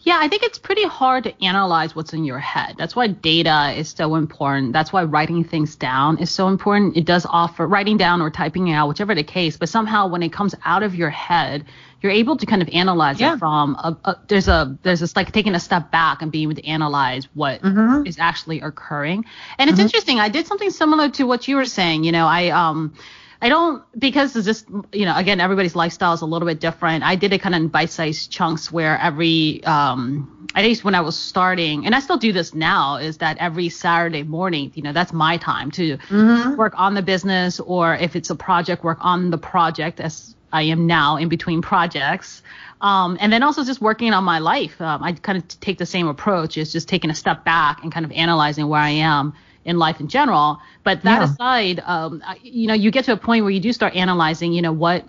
Yeah, 0.02 0.18
I 0.18 0.28
think 0.28 0.42
it's 0.42 0.58
pretty 0.58 0.84
hard 0.84 1.24
to 1.24 1.44
analyze 1.44 1.94
what's 1.94 2.14
in 2.14 2.24
your 2.24 2.38
head. 2.38 2.76
That's 2.78 2.96
why 2.96 3.08
data 3.08 3.74
is 3.76 3.90
so 3.90 4.14
important. 4.14 4.72
That's 4.72 4.92
why 4.92 5.04
writing 5.04 5.44
things 5.44 5.76
down 5.76 6.18
is 6.18 6.30
so 6.30 6.48
important. 6.48 6.96
It 6.96 7.04
does 7.04 7.26
offer 7.28 7.66
writing 7.66 7.98
down 7.98 8.22
or 8.22 8.30
typing 8.30 8.68
it 8.68 8.72
out, 8.72 8.88
whichever 8.88 9.14
the 9.14 9.22
case, 9.22 9.58
but 9.58 9.68
somehow 9.68 10.08
when 10.08 10.22
it 10.22 10.32
comes 10.32 10.54
out 10.64 10.82
of 10.82 10.94
your 10.94 11.10
head, 11.10 11.66
you're 12.00 12.12
able 12.12 12.38
to 12.38 12.46
kind 12.46 12.62
of 12.62 12.68
analyze 12.72 13.20
yeah. 13.20 13.34
it 13.34 13.38
from 13.38 13.74
a, 13.74 13.94
a, 14.06 14.16
there's 14.28 14.48
a 14.48 14.78
there's 14.82 15.00
this 15.00 15.14
like 15.16 15.32
taking 15.32 15.54
a 15.54 15.60
step 15.60 15.90
back 15.90 16.22
and 16.22 16.32
being 16.32 16.44
able 16.44 16.54
to 16.54 16.66
analyze 16.66 17.28
what 17.34 17.60
mm-hmm. 17.60 18.06
is 18.06 18.18
actually 18.18 18.60
occurring. 18.62 19.26
And 19.58 19.68
it's 19.68 19.76
mm-hmm. 19.76 19.84
interesting. 19.84 20.18
I 20.18 20.30
did 20.30 20.46
something 20.46 20.70
similar 20.70 21.10
to 21.10 21.24
what 21.24 21.46
you 21.46 21.56
were 21.56 21.66
saying. 21.66 22.04
You 22.04 22.12
know, 22.12 22.26
I 22.26 22.48
um 22.48 22.94
I 23.42 23.48
don't 23.48 23.82
because 23.98 24.36
it's 24.36 24.46
just 24.46 24.68
you 24.92 25.06
know 25.06 25.16
again 25.16 25.40
everybody's 25.40 25.74
lifestyle 25.74 26.12
is 26.12 26.20
a 26.20 26.26
little 26.26 26.46
bit 26.46 26.60
different. 26.60 27.04
I 27.04 27.16
did 27.16 27.32
it 27.32 27.40
kind 27.40 27.54
of 27.54 27.62
in 27.62 27.68
bite-sized 27.68 28.30
chunks 28.30 28.70
where 28.70 28.98
every 28.98 29.64
um 29.64 30.48
at 30.54 30.64
least 30.64 30.84
when 30.84 30.94
I 30.94 31.00
was 31.00 31.16
starting 31.16 31.86
and 31.86 31.94
I 31.94 32.00
still 32.00 32.18
do 32.18 32.32
this 32.32 32.54
now 32.54 32.96
is 32.96 33.18
that 33.18 33.38
every 33.38 33.70
Saturday 33.70 34.24
morning 34.24 34.72
you 34.74 34.82
know 34.82 34.92
that's 34.92 35.12
my 35.12 35.38
time 35.38 35.70
to 35.72 35.96
mm-hmm. 35.96 36.56
work 36.56 36.74
on 36.76 36.94
the 36.94 37.02
business 37.02 37.60
or 37.60 37.94
if 37.94 38.14
it's 38.14 38.28
a 38.28 38.34
project 38.36 38.84
work 38.84 38.98
on 39.00 39.30
the 39.30 39.38
project 39.38 40.00
as 40.00 40.34
I 40.52 40.62
am 40.62 40.86
now 40.86 41.16
in 41.16 41.28
between 41.28 41.62
projects. 41.62 42.42
Um, 42.80 43.18
and 43.20 43.32
then 43.32 43.42
also 43.42 43.62
just 43.62 43.80
working 43.80 44.12
on 44.12 44.24
my 44.24 44.40
life. 44.40 44.80
Um, 44.80 45.02
I 45.02 45.12
kind 45.12 45.38
of 45.38 45.46
take 45.60 45.78
the 45.78 45.86
same 45.86 46.08
approach. 46.08 46.56
It's 46.58 46.72
just 46.72 46.88
taking 46.88 47.10
a 47.10 47.14
step 47.14 47.44
back 47.44 47.82
and 47.82 47.92
kind 47.92 48.04
of 48.04 48.10
analyzing 48.12 48.68
where 48.68 48.80
I 48.80 48.90
am 48.90 49.34
in 49.64 49.78
life 49.78 50.00
in 50.00 50.08
general. 50.08 50.58
But 50.84 51.02
that 51.02 51.20
yeah. 51.20 51.32
aside, 51.32 51.80
um, 51.84 52.22
you 52.42 52.66
know, 52.66 52.74
you 52.74 52.90
get 52.90 53.04
to 53.06 53.12
a 53.12 53.16
point 53.16 53.44
where 53.44 53.52
you 53.52 53.60
do 53.60 53.72
start 53.72 53.94
analyzing, 53.94 54.52
you 54.52 54.62
know, 54.62 54.72
what 54.72 55.04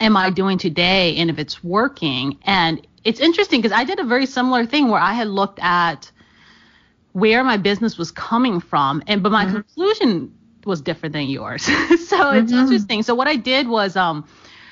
am 0.00 0.16
I 0.16 0.30
doing 0.30 0.58
today 0.58 1.16
and 1.16 1.30
if 1.30 1.38
it's 1.38 1.62
working. 1.62 2.38
And 2.44 2.86
it's 3.04 3.20
interesting 3.20 3.60
because 3.60 3.76
I 3.76 3.84
did 3.84 3.98
a 3.98 4.04
very 4.04 4.26
similar 4.26 4.66
thing 4.66 4.88
where 4.88 5.00
I 5.00 5.12
had 5.12 5.28
looked 5.28 5.58
at 5.62 6.10
where 7.12 7.42
my 7.42 7.56
business 7.56 7.98
was 7.98 8.10
coming 8.10 8.60
from 8.60 9.02
and 9.06 9.22
but 9.22 9.32
my 9.32 9.44
mm-hmm. 9.44 9.56
conclusion 9.56 10.34
was 10.64 10.80
different 10.80 11.12
than 11.12 11.26
yours. 11.26 11.62
so 11.64 11.72
mm-hmm. 11.72 12.38
it's 12.38 12.52
interesting. 12.52 13.02
So 13.02 13.14
what 13.14 13.26
I 13.26 13.36
did 13.36 13.68
was 13.68 13.96
um 13.96 14.26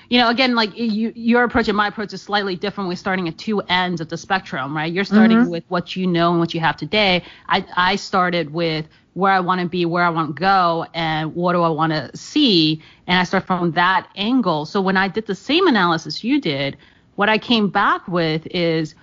you 0.09 0.19
know, 0.19 0.31
again, 0.31 0.55
like 0.55 0.77
you, 0.77 1.13
your 1.15 1.45
approach 1.45 1.69
and 1.69 1.77
my 1.77 1.89
approach 1.89 2.13
is 2.15 2.23
slightly 2.23 2.57
different. 2.57 2.89
We're 2.89 2.97
starting 2.97 3.29
at 3.29 3.37
two 3.37 3.61
ends 3.63 4.01
of 4.01 4.09
the 4.09 4.17
spectrum, 4.17 4.75
right? 4.75 4.91
You're 4.91 5.05
starting 5.05 5.39
mm-hmm. 5.39 5.51
with 5.51 5.65
what 5.69 5.97
you 5.97 6.07
know 6.07 6.31
and 6.31 6.41
what 6.41 6.55
you 6.55 6.61
have 6.61 6.77
today. 6.77 7.23
I, 7.49 7.65
I 7.77 7.97
started 7.97 8.53
with 8.53 8.87
where 9.13 9.33
I 9.33 9.41
want 9.41 9.61
to 9.61 9.69
be, 9.69 9.85
where 9.85 10.05
I 10.05 10.09
want 10.11 10.35
to 10.35 10.41
go, 10.41 10.87
and 10.95 11.35
what 11.35 11.53
do 11.53 11.63
I 11.63 11.69
want 11.69 11.93
to 11.93 12.17
see. 12.17 12.83
And 13.07 13.19
I 13.19 13.25
start 13.25 13.47
from 13.47 13.73
that 13.73 14.09
angle. 14.17 14.65
So 14.65 14.81
when 14.81 14.97
I 14.97 15.09
did 15.09 15.27
the 15.27 15.35
same 15.35 15.67
analysis 15.67 16.25
you 16.25 16.41
did, 16.41 16.79
what 17.17 17.29
I 17.29 17.37
came 17.37 17.69
back 17.69 18.07
with 18.09 18.47
is, 18.47 18.95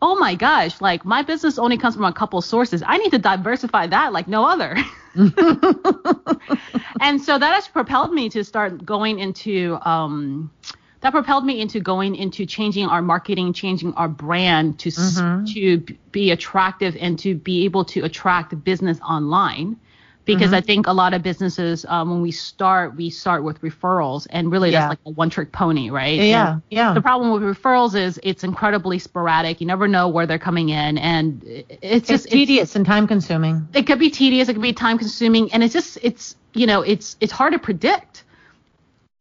oh 0.00 0.14
my 0.14 0.36
gosh, 0.36 0.80
like 0.80 1.04
my 1.04 1.20
business 1.22 1.58
only 1.58 1.76
comes 1.76 1.96
from 1.96 2.04
a 2.04 2.12
couple 2.12 2.40
sources. 2.40 2.82
I 2.86 2.96
need 2.96 3.10
to 3.10 3.18
diversify 3.18 3.88
that 3.88 4.12
like 4.12 4.28
no 4.28 4.46
other. 4.46 4.76
and 7.00 7.20
so 7.22 7.38
that 7.38 7.54
has 7.54 7.68
propelled 7.68 8.12
me 8.12 8.28
to 8.28 8.44
start 8.44 8.84
going 8.84 9.18
into 9.18 9.78
um, 9.82 10.50
that 11.00 11.10
propelled 11.10 11.44
me 11.44 11.60
into 11.60 11.80
going 11.80 12.14
into 12.14 12.44
changing 12.46 12.86
our 12.86 13.02
marketing, 13.02 13.52
changing 13.52 13.94
our 13.94 14.08
brand 14.08 14.78
to 14.80 14.90
mm-hmm. 14.90 15.44
to 15.44 15.78
be 16.12 16.30
attractive 16.30 16.96
and 17.00 17.18
to 17.18 17.34
be 17.34 17.64
able 17.64 17.84
to 17.84 18.04
attract 18.04 18.62
business 18.64 19.00
online 19.00 19.76
because 20.26 20.46
mm-hmm. 20.48 20.56
I 20.56 20.60
think 20.60 20.86
a 20.88 20.92
lot 20.92 21.14
of 21.14 21.22
businesses, 21.22 21.86
um, 21.88 22.10
when 22.10 22.20
we 22.20 22.32
start, 22.32 22.96
we 22.96 23.08
start 23.08 23.44
with 23.44 23.60
referrals, 23.62 24.26
and 24.28 24.50
really 24.50 24.70
yeah. 24.70 24.80
that's 24.80 24.90
like 24.90 24.98
a 25.06 25.10
one-trick 25.10 25.52
pony, 25.52 25.88
right? 25.88 26.20
Yeah, 26.20 26.54
and 26.54 26.62
yeah. 26.68 26.92
The 26.92 27.00
problem 27.00 27.30
with 27.30 27.42
referrals 27.42 27.94
is 27.94 28.20
it's 28.22 28.44
incredibly 28.44 28.98
sporadic. 28.98 29.60
You 29.60 29.68
never 29.68 29.88
know 29.88 30.08
where 30.08 30.26
they're 30.26 30.38
coming 30.38 30.68
in, 30.68 30.98
and 30.98 31.42
it's, 31.44 31.78
it's 31.80 32.08
just 32.08 32.28
tedious 32.28 32.70
it's, 32.70 32.76
and 32.76 32.84
time-consuming. 32.84 33.68
It 33.72 33.86
could 33.86 34.00
be 34.00 34.10
tedious, 34.10 34.48
it 34.48 34.54
could 34.54 34.62
be 34.62 34.72
time-consuming, 34.72 35.52
and 35.52 35.62
it's 35.62 35.72
just 35.72 35.98
it's 36.02 36.36
you 36.52 36.66
know 36.66 36.82
it's 36.82 37.16
it's 37.20 37.32
hard 37.32 37.52
to 37.52 37.58
predict. 37.58 38.24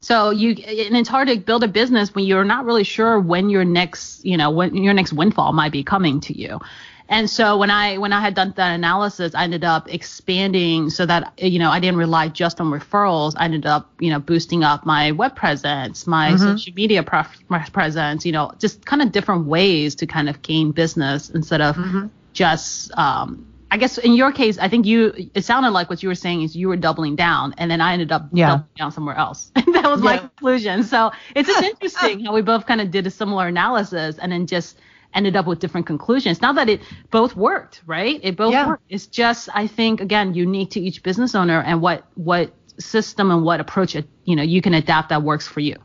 So 0.02 0.32
you 0.32 0.50
and 0.50 0.98
it's 0.98 1.10
hard 1.10 1.28
to 1.28 1.38
build 1.38 1.63
a 1.63 1.68
business 1.68 2.13
when 2.13 2.26
you're 2.26 2.44
not 2.44 2.65
really 2.65 2.84
sure 2.84 3.20
when 3.20 3.50
your 3.50 3.63
next 3.63 4.26
you 4.26 4.38
know 4.38 4.50
when 4.50 4.76
your 4.76 4.94
next 4.94 5.13
windfall 5.13 5.54
might 5.54 5.72
be 5.72 5.84
coming 5.84 6.20
to 6.22 6.38
you. 6.38 6.60
And 7.08 7.30
so 7.30 7.58
when 7.58 7.70
I 7.70 7.98
when 7.98 8.13
I 8.13 8.20
had 8.20 8.34
done 8.34 8.54
that 8.56 8.74
analysis, 8.74 9.36
I 9.36 9.44
ended 9.44 9.63
up 9.63 9.94
expanding 9.94 10.89
so 10.89 11.06
that 11.06 11.34
you 11.38 11.60
know 11.60 11.70
I 11.70 11.80
didn't 11.80 11.98
rely 11.98 12.30
just 12.30 12.60
on 12.60 12.72
referrals. 12.72 13.34
I 13.38 13.46
ended 13.46 13.65
up 13.65 13.89
you 14.00 14.10
know 14.10 14.20
boosting 14.20 14.63
up 14.63 14.86
my 14.86 15.12
web 15.12 15.36
presence, 15.36 16.08
my 16.08 16.32
mm-hmm. 16.32 16.38
social 16.38 16.74
media 16.74 17.04
presence, 17.04 18.26
you 18.26 18.32
know, 18.32 18.52
just 18.60 18.86
kind 18.86 19.02
of 19.02 19.12
different 19.12 19.46
ways 19.46 19.96
to 19.96 20.08
kind 20.08 20.30
of 20.30 20.41
gain 20.41 20.72
business 20.72 21.30
instead 21.30 21.62
of 21.62 21.76
mm-hmm. 21.76 22.08
just 22.34 22.96
um, 22.98 23.46
I 23.72 23.78
guess 23.78 23.98
in 23.98 24.13
your 24.13 24.32
case, 24.32 24.58
I 24.58 24.70
think 24.70 24.86
you 24.86 25.30
it 25.34 25.44
sounded 25.44 25.72
like 25.72 25.89
what 25.89 26.02
you 26.02 26.10
were 26.10 26.15
saying 26.15 26.44
is 26.44 26.56
you 26.56 26.70
were 26.70 26.78
doubling 26.78 27.15
down, 27.15 27.54
and 27.58 27.70
then 27.70 27.82
I 27.82 27.94
ended 27.94 28.12
up 28.12 28.30
yeah. 28.32 28.48
doubling 28.48 28.70
down 28.78 28.91
somewhere 28.91 29.15
else. 29.15 29.52
that 29.56 29.65
was 29.65 30.00
yeah. 30.00 30.06
my 30.06 30.18
conclusion. 30.18 30.84
So 30.84 31.12
it's 31.36 31.50
just 31.50 31.63
interesting 31.63 32.24
how 32.24 32.34
we 32.34 32.41
both 32.41 32.65
kind 32.65 32.80
of 32.80 32.89
did 32.89 33.06
a 33.06 33.12
similar 33.12 33.48
analysis, 33.48 34.18
and 34.18 34.32
then 34.32 34.48
just 34.48 34.78
ended 35.15 35.36
up 35.36 35.47
with 35.47 35.60
different 35.60 35.88
conclusions. 35.88 36.41
Not 36.41 36.56
that 36.56 36.69
it 36.69 36.82
both 37.10 37.36
worked, 37.36 37.82
right? 37.86 38.19
It 38.21 38.36
both 38.36 38.54
yeah. 38.54 38.67
worked. 38.67 38.84
It's 38.89 39.08
just 39.08 39.49
I 39.54 39.67
think 39.67 40.01
again 40.01 40.34
unique 40.34 40.71
to 40.71 40.82
each 40.82 41.01
business 41.01 41.34
owner 41.34 41.62
and 41.62 41.82
what 41.82 42.04
what 42.15 42.54
system 42.78 43.32
and 43.32 43.43
what 43.43 43.60
approach 43.62 43.95
you 43.95 44.36
know 44.36 44.43
you 44.43 44.62
can 44.62 44.73
adapt 44.73 45.10
that 45.10 45.23
works 45.23 45.47
for 45.47 45.62
you. 45.62 45.78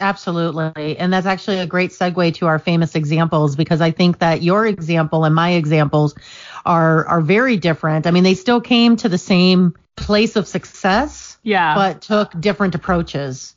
Absolutely. 0.00 0.98
And 0.98 1.12
that's 1.12 1.26
actually 1.26 1.60
a 1.60 1.66
great 1.66 1.92
segue 1.92 2.34
to 2.34 2.46
our 2.46 2.58
famous 2.58 2.96
examples 2.96 3.54
because 3.54 3.80
I 3.80 3.92
think 3.92 4.18
that 4.18 4.42
your 4.42 4.66
example 4.66 5.24
and 5.24 5.34
my 5.34 5.50
examples 5.50 6.16
are 6.66 7.06
are 7.06 7.20
very 7.20 7.56
different. 7.56 8.06
I 8.06 8.10
mean, 8.10 8.24
they 8.24 8.34
still 8.34 8.60
came 8.60 8.96
to 8.96 9.08
the 9.08 9.18
same 9.18 9.74
place 9.96 10.34
of 10.34 10.48
success, 10.48 11.38
yeah, 11.44 11.74
but 11.74 12.02
took 12.02 12.38
different 12.40 12.74
approaches. 12.74 13.54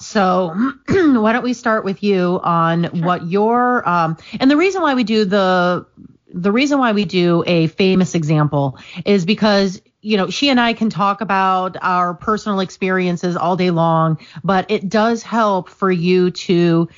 So 0.00 0.54
why 0.88 1.32
don't 1.32 1.44
we 1.44 1.52
start 1.52 1.84
with 1.84 2.02
you 2.02 2.40
on 2.42 2.84
sure. 2.84 3.04
what 3.04 3.26
your 3.26 3.88
um, 3.88 4.16
and 4.40 4.50
the 4.50 4.56
reason 4.56 4.82
why 4.82 4.94
we 4.94 5.04
do 5.04 5.24
the 5.24 5.86
the 6.32 6.50
reason 6.50 6.78
why 6.78 6.92
we 6.92 7.04
do 7.04 7.44
a 7.46 7.66
famous 7.68 8.14
example 8.14 8.78
is 9.04 9.26
because 9.26 9.82
you 10.00 10.16
know 10.16 10.30
she 10.30 10.48
and 10.48 10.58
I 10.58 10.72
can 10.72 10.88
talk 10.88 11.20
about 11.20 11.76
our 11.82 12.14
personal 12.14 12.60
experiences 12.60 13.36
all 13.36 13.56
day 13.56 13.70
long, 13.70 14.18
but 14.42 14.70
it 14.70 14.88
does 14.88 15.22
help 15.22 15.68
for 15.68 15.90
you 15.90 16.30
to 16.30 16.88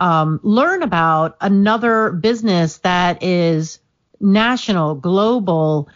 um, 0.00 0.40
learn 0.42 0.82
about 0.82 1.36
another 1.40 2.10
business 2.10 2.78
that 2.78 3.22
is 3.22 3.78
national, 4.18 4.96
global, 4.96 5.88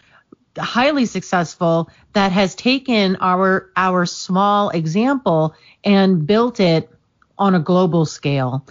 highly 0.57 1.05
successful 1.05 1.89
that 2.13 2.31
has 2.31 2.55
taken 2.55 3.17
our 3.19 3.69
our 3.75 4.05
small 4.05 4.69
example 4.69 5.55
and 5.83 6.25
built 6.25 6.59
it 6.59 6.89
on 7.37 7.55
a 7.55 7.59
global 7.59 8.05
scale 8.05 8.65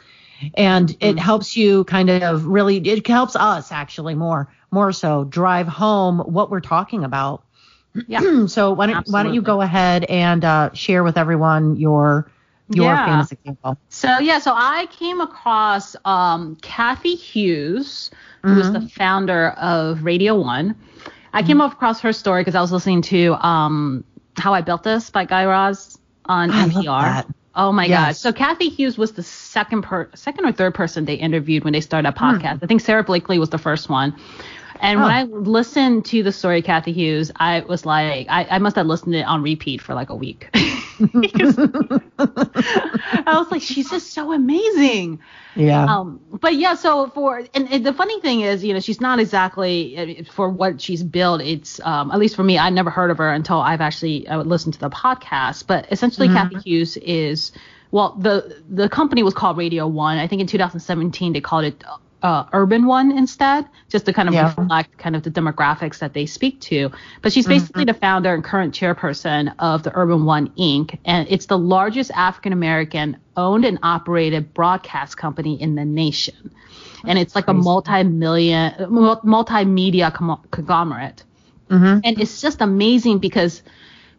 and 0.54 0.90
it 0.90 0.98
mm-hmm. 1.00 1.18
helps 1.18 1.56
you 1.56 1.84
kind 1.84 2.10
of 2.10 2.46
really 2.46 2.76
it 2.76 3.06
helps 3.06 3.36
us 3.36 3.72
actually 3.72 4.14
more 4.14 4.48
more 4.70 4.92
so 4.92 5.24
drive 5.24 5.68
home 5.68 6.18
what 6.20 6.50
we're 6.50 6.60
talking 6.60 7.04
about 7.04 7.42
yeah 8.06 8.20
so 8.46 8.72
why 8.72 8.86
don't 8.86 8.96
Absolutely. 8.96 9.12
why 9.12 9.22
don't 9.22 9.34
you 9.34 9.42
go 9.42 9.60
ahead 9.60 10.04
and 10.04 10.44
uh, 10.44 10.72
share 10.72 11.04
with 11.04 11.16
everyone 11.16 11.76
your 11.76 12.30
your 12.70 12.86
yeah. 12.86 13.06
famous 13.06 13.30
example 13.30 13.76
so 13.88 14.18
yeah 14.18 14.38
so 14.38 14.52
i 14.54 14.86
came 14.86 15.20
across 15.20 15.94
um, 16.04 16.56
cathy 16.62 17.14
hughes 17.14 18.10
who 18.42 18.62
mm-hmm. 18.62 18.72
the 18.72 18.88
founder 18.88 19.48
of 19.50 20.02
radio 20.02 20.34
one 20.34 20.74
I 21.34 21.42
came 21.42 21.60
across 21.60 22.00
her 22.00 22.12
story 22.12 22.42
because 22.42 22.54
I 22.54 22.60
was 22.60 22.72
listening 22.72 23.02
to 23.02 23.34
um, 23.46 24.04
How 24.36 24.54
I 24.54 24.60
Built 24.60 24.82
This 24.84 25.10
by 25.10 25.24
Guy 25.24 25.44
Raz 25.44 25.98
on 26.26 26.50
I 26.50 26.68
NPR. 26.68 27.32
Oh 27.56 27.70
my 27.72 27.86
yes. 27.86 27.98
gosh. 27.98 28.16
So 28.18 28.32
Cathy 28.32 28.68
Hughes 28.68 28.98
was 28.98 29.12
the 29.12 29.22
second 29.22 29.82
per 29.82 30.10
second 30.14 30.44
or 30.44 30.52
third 30.52 30.74
person 30.74 31.04
they 31.04 31.14
interviewed 31.14 31.64
when 31.64 31.72
they 31.72 31.80
started 31.80 32.08
a 32.08 32.12
hmm. 32.12 32.24
podcast. 32.24 32.58
Hmm. 32.58 32.64
I 32.64 32.66
think 32.66 32.80
Sara 32.80 33.04
Blakely 33.04 33.38
was 33.38 33.50
the 33.50 33.58
first 33.58 33.88
one. 33.88 34.16
And 34.80 34.98
oh. 34.98 35.02
when 35.02 35.10
I 35.10 35.22
listened 35.22 36.04
to 36.06 36.22
the 36.22 36.32
story 36.32 36.58
of 36.58 36.64
Cathy 36.64 36.92
Hughes, 36.92 37.30
I 37.36 37.60
was 37.60 37.86
like, 37.86 38.26
I, 38.28 38.44
I 38.50 38.58
must 38.58 38.76
have 38.76 38.86
listened 38.86 39.12
to 39.12 39.20
it 39.20 39.22
on 39.22 39.42
repeat 39.42 39.80
for 39.80 39.94
like 39.94 40.10
a 40.10 40.16
week. 40.16 40.50
I 41.00 41.74
was 43.26 43.50
like, 43.50 43.62
she's 43.62 43.90
just 43.90 44.12
so 44.12 44.32
amazing. 44.32 45.20
Yeah. 45.56 45.84
Um, 45.84 46.20
but 46.40 46.54
yeah, 46.54 46.74
so 46.74 47.08
for 47.08 47.38
and, 47.54 47.72
and, 47.72 47.86
the 47.86 47.92
funny 47.92 48.20
thing 48.20 48.40
is, 48.40 48.64
you 48.64 48.74
know, 48.74 48.80
she's 48.80 49.00
not 49.00 49.18
exactly 49.18 50.26
for 50.32 50.48
what 50.48 50.80
she's 50.80 51.02
built. 51.02 51.40
It's 51.40 51.80
um, 51.80 52.10
at 52.10 52.18
least 52.18 52.36
for 52.36 52.44
me, 52.44 52.58
I 52.58 52.70
never 52.70 52.90
heard 52.90 53.10
of 53.10 53.18
her 53.18 53.32
until 53.32 53.60
I've 53.60 53.80
actually 53.80 54.26
uh, 54.28 54.42
listened 54.42 54.74
to 54.74 54.80
the 54.80 54.90
podcast. 54.90 55.66
But 55.66 55.90
essentially, 55.92 56.28
mm-hmm. 56.28 56.54
Cathy 56.54 56.70
Hughes 56.70 56.96
is 56.98 57.52
well, 57.90 58.16
the 58.18 58.62
the 58.68 58.88
company 58.88 59.22
was 59.22 59.34
called 59.34 59.56
Radio 59.56 59.86
One. 59.86 60.18
I 60.18 60.26
think 60.26 60.40
in 60.40 60.46
2017 60.46 61.32
they 61.32 61.40
called 61.40 61.64
it 61.64 61.84
uh, 62.24 62.44
urban 62.54 62.86
one 62.86 63.12
instead, 63.12 63.66
just 63.90 64.06
to 64.06 64.12
kind 64.12 64.28
of 64.28 64.34
Yeah. 64.34 64.46
reflect 64.56 64.96
kind 64.96 65.14
of 65.14 65.22
the 65.22 65.30
demographics 65.30 65.98
that 65.98 66.14
they 66.14 66.24
speak 66.24 66.58
to. 66.62 66.90
But 67.20 67.32
she's 67.34 67.46
basically 67.46 67.84
the 67.84 67.92
founder 67.92 68.32
and 68.32 68.42
current 68.42 68.74
chairperson 68.74 69.52
of 69.58 69.82
the 69.82 69.92
Urban 69.94 70.24
One 70.24 70.48
Inc. 70.58 70.98
And 71.04 71.28
it's 71.30 71.46
the 71.46 71.58
largest 71.58 72.10
African 72.12 72.54
American 72.54 73.18
owned 73.36 73.66
and 73.66 73.78
operated 73.82 74.54
broadcast 74.54 75.18
company 75.18 75.60
in 75.60 75.74
the 75.74 75.84
nation. 75.84 76.50
And 77.06 77.18
it's 77.18 77.34
like 77.34 77.48
a 77.48 77.52
multi-million, 77.54 78.86
mul- 78.88 79.20
multimedia 79.22 80.12
com- 80.12 80.40
conglomerate. 80.50 81.22
Mhm. 81.68 82.00
And 82.04 82.18
it's 82.20 82.40
just 82.40 82.62
amazing 82.62 83.18
because 83.18 83.62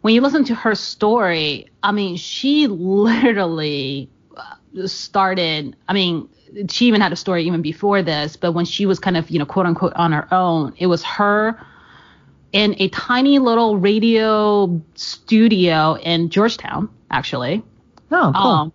when 0.02 0.14
you 0.14 0.20
listen 0.20 0.44
to 0.44 0.54
her 0.54 0.76
story, 0.76 1.66
I 1.82 1.90
mean, 1.90 2.16
she 2.16 2.68
literally 2.68 4.08
started, 4.86 5.76
I 5.88 5.92
mean, 5.92 6.28
she 6.68 6.86
even 6.86 7.00
had 7.00 7.12
a 7.12 7.16
story 7.16 7.44
even 7.44 7.62
before 7.62 8.02
this, 8.02 8.36
but 8.36 8.52
when 8.52 8.64
she 8.64 8.86
was 8.86 8.98
kind 8.98 9.16
of, 9.16 9.30
you 9.30 9.38
know, 9.38 9.46
quote 9.46 9.66
unquote 9.66 9.92
on 9.94 10.12
her 10.12 10.32
own, 10.32 10.74
it 10.78 10.86
was 10.86 11.02
her 11.02 11.60
in 12.52 12.74
a 12.78 12.88
tiny 12.88 13.38
little 13.38 13.76
radio 13.76 14.80
studio 14.94 15.94
in 15.96 16.30
Georgetown, 16.30 16.88
actually. 17.10 17.62
Oh, 18.10 18.32
cool. 18.34 18.50
Um, 18.50 18.72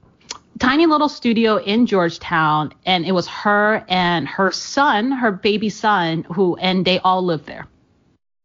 tiny 0.60 0.86
little 0.86 1.10
studio 1.10 1.58
in 1.58 1.86
Georgetown, 1.86 2.74
and 2.86 3.06
it 3.06 3.14
was 3.14 3.28
her 3.28 3.84
and 3.88 4.28
her 4.28 4.52
son, 4.52 5.12
her 5.12 5.32
baby 5.32 5.70
son, 5.70 6.24
who, 6.24 6.56
and 6.58 6.86
they 6.86 7.00
all 7.00 7.24
lived 7.24 7.46
there 7.46 7.68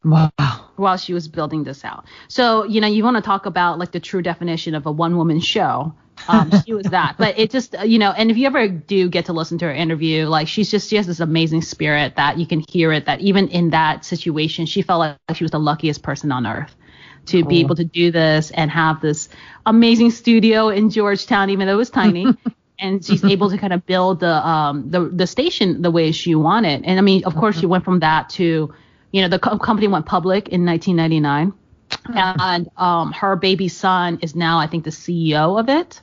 wow. 0.06 0.30
while 0.76 0.96
she 0.96 1.12
was 1.12 1.28
building 1.28 1.64
this 1.64 1.84
out. 1.84 2.06
So, 2.28 2.64
you 2.64 2.80
know, 2.80 2.86
you 2.86 3.04
want 3.04 3.16
to 3.16 3.22
talk 3.22 3.46
about 3.46 3.78
like 3.78 3.92
the 3.92 4.00
true 4.00 4.22
definition 4.22 4.74
of 4.74 4.86
a 4.86 4.92
one 4.92 5.16
woman 5.16 5.40
show. 5.40 5.94
Um, 6.28 6.50
she 6.64 6.72
was 6.72 6.86
that, 6.86 7.16
but 7.18 7.38
it 7.38 7.50
just, 7.50 7.76
uh, 7.76 7.82
you 7.82 7.98
know, 7.98 8.10
and 8.10 8.30
if 8.30 8.36
you 8.36 8.46
ever 8.46 8.66
do 8.68 9.08
get 9.08 9.26
to 9.26 9.32
listen 9.32 9.58
to 9.58 9.66
her 9.66 9.72
interview, 9.72 10.26
like 10.26 10.48
she's 10.48 10.70
just, 10.70 10.90
she 10.90 10.96
has 10.96 11.06
this 11.06 11.20
amazing 11.20 11.62
spirit 11.62 12.16
that 12.16 12.38
you 12.38 12.46
can 12.46 12.64
hear 12.68 12.90
it, 12.92 13.06
that 13.06 13.20
even 13.20 13.48
in 13.48 13.70
that 13.70 14.04
situation, 14.04 14.66
she 14.66 14.82
felt 14.82 15.00
like 15.00 15.36
she 15.36 15.44
was 15.44 15.52
the 15.52 15.60
luckiest 15.60 16.02
person 16.02 16.32
on 16.32 16.46
earth 16.46 16.74
to 17.26 17.44
be 17.44 17.60
able 17.60 17.74
to 17.76 17.84
do 17.84 18.10
this 18.10 18.50
and 18.52 18.70
have 18.70 19.00
this 19.00 19.28
amazing 19.66 20.10
studio 20.10 20.68
in 20.68 20.90
Georgetown, 20.90 21.50
even 21.50 21.66
though 21.66 21.74
it 21.74 21.76
was 21.76 21.90
tiny. 21.90 22.26
and 22.78 23.04
she's 23.04 23.24
able 23.24 23.50
to 23.50 23.58
kind 23.58 23.72
of 23.72 23.84
build 23.86 24.20
the 24.20 24.46
um 24.46 24.90
the 24.90 25.08
the 25.08 25.26
station 25.26 25.82
the 25.82 25.90
way 25.90 26.12
she 26.12 26.34
wanted. 26.34 26.84
And 26.84 26.98
I 26.98 27.02
mean, 27.02 27.24
of 27.24 27.34
course, 27.34 27.58
she 27.58 27.66
went 27.66 27.84
from 27.84 28.00
that 28.00 28.28
to, 28.30 28.74
you 29.12 29.22
know, 29.22 29.28
the 29.28 29.38
co- 29.38 29.58
company 29.58 29.88
went 29.88 30.06
public 30.06 30.48
in 30.48 30.64
1999, 30.64 31.52
and 32.14 32.68
um 32.76 33.12
her 33.12 33.36
baby 33.36 33.68
son 33.68 34.18
is 34.22 34.34
now 34.34 34.58
I 34.58 34.66
think 34.66 34.84
the 34.84 34.90
CEO 34.90 35.58
of 35.58 35.68
it. 35.68 36.00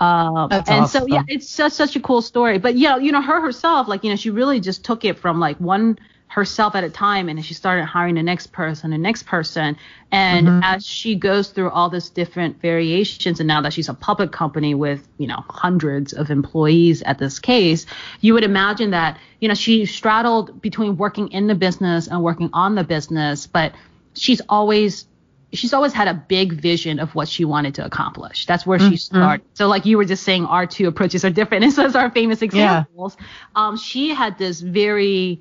Um, 0.00 0.48
That's 0.48 0.70
and 0.70 0.88
so 0.88 1.06
yeah, 1.06 1.22
it's 1.28 1.48
such 1.48 1.72
such 1.72 1.94
a 1.96 2.00
cool 2.00 2.22
story. 2.22 2.58
But 2.58 2.76
yeah, 2.76 2.96
you 2.96 3.12
know, 3.12 3.20
her 3.20 3.40
herself, 3.40 3.86
like 3.88 4.02
you 4.02 4.10
know, 4.10 4.16
she 4.16 4.30
really 4.30 4.60
just 4.60 4.84
took 4.84 5.04
it 5.04 5.18
from 5.18 5.40
like 5.40 5.58
one 5.58 5.98
herself 6.28 6.76
at 6.76 6.84
a 6.84 6.88
time, 6.90 7.28
and 7.28 7.44
she 7.44 7.54
started 7.54 7.84
hiring 7.84 8.14
the 8.14 8.22
next 8.22 8.52
person, 8.52 8.92
the 8.92 8.98
next 8.98 9.24
person, 9.24 9.76
and 10.12 10.46
Mm-hmm. 10.46 10.60
as 10.62 10.86
she 10.86 11.16
goes 11.16 11.50
through 11.50 11.70
all 11.70 11.90
this 11.90 12.08
different 12.08 12.60
variations, 12.62 13.40
and 13.40 13.48
now 13.48 13.60
that 13.60 13.72
she's 13.72 13.88
a 13.88 13.94
public 13.94 14.32
company 14.32 14.74
with 14.74 15.06
you 15.18 15.26
know 15.26 15.44
hundreds 15.48 16.12
of 16.12 16.30
employees 16.30 17.02
at 17.02 17.18
this 17.18 17.38
case, 17.38 17.84
you 18.20 18.32
would 18.32 18.44
imagine 18.44 18.92
that 18.92 19.18
you 19.40 19.48
know 19.48 19.54
she 19.54 19.84
straddled 19.84 20.62
between 20.62 20.96
working 20.96 21.28
in 21.28 21.46
the 21.46 21.54
business 21.54 22.06
and 22.06 22.22
working 22.22 22.48
on 22.52 22.74
the 22.74 22.84
business, 22.84 23.46
but 23.46 23.74
she's 24.14 24.40
always 24.48 25.06
she's 25.52 25.72
always 25.72 25.92
had 25.92 26.08
a 26.08 26.14
big 26.14 26.52
vision 26.52 26.98
of 27.00 27.14
what 27.14 27.28
she 27.28 27.44
wanted 27.44 27.74
to 27.74 27.84
accomplish. 27.84 28.46
That's 28.46 28.66
where 28.66 28.78
she 28.78 28.96
started. 28.96 29.44
So 29.54 29.66
like 29.66 29.86
you 29.86 29.96
were 29.96 30.04
just 30.04 30.22
saying, 30.22 30.44
our 30.44 30.66
two 30.66 30.86
approaches 30.88 31.24
are 31.24 31.30
different. 31.30 31.64
And 31.64 31.72
so 31.72 31.84
as 31.84 31.96
our 31.96 32.10
famous 32.10 32.42
examples, 32.42 33.16
um, 33.56 33.76
she 33.76 34.14
had 34.14 34.38
this 34.38 34.60
very 34.60 35.40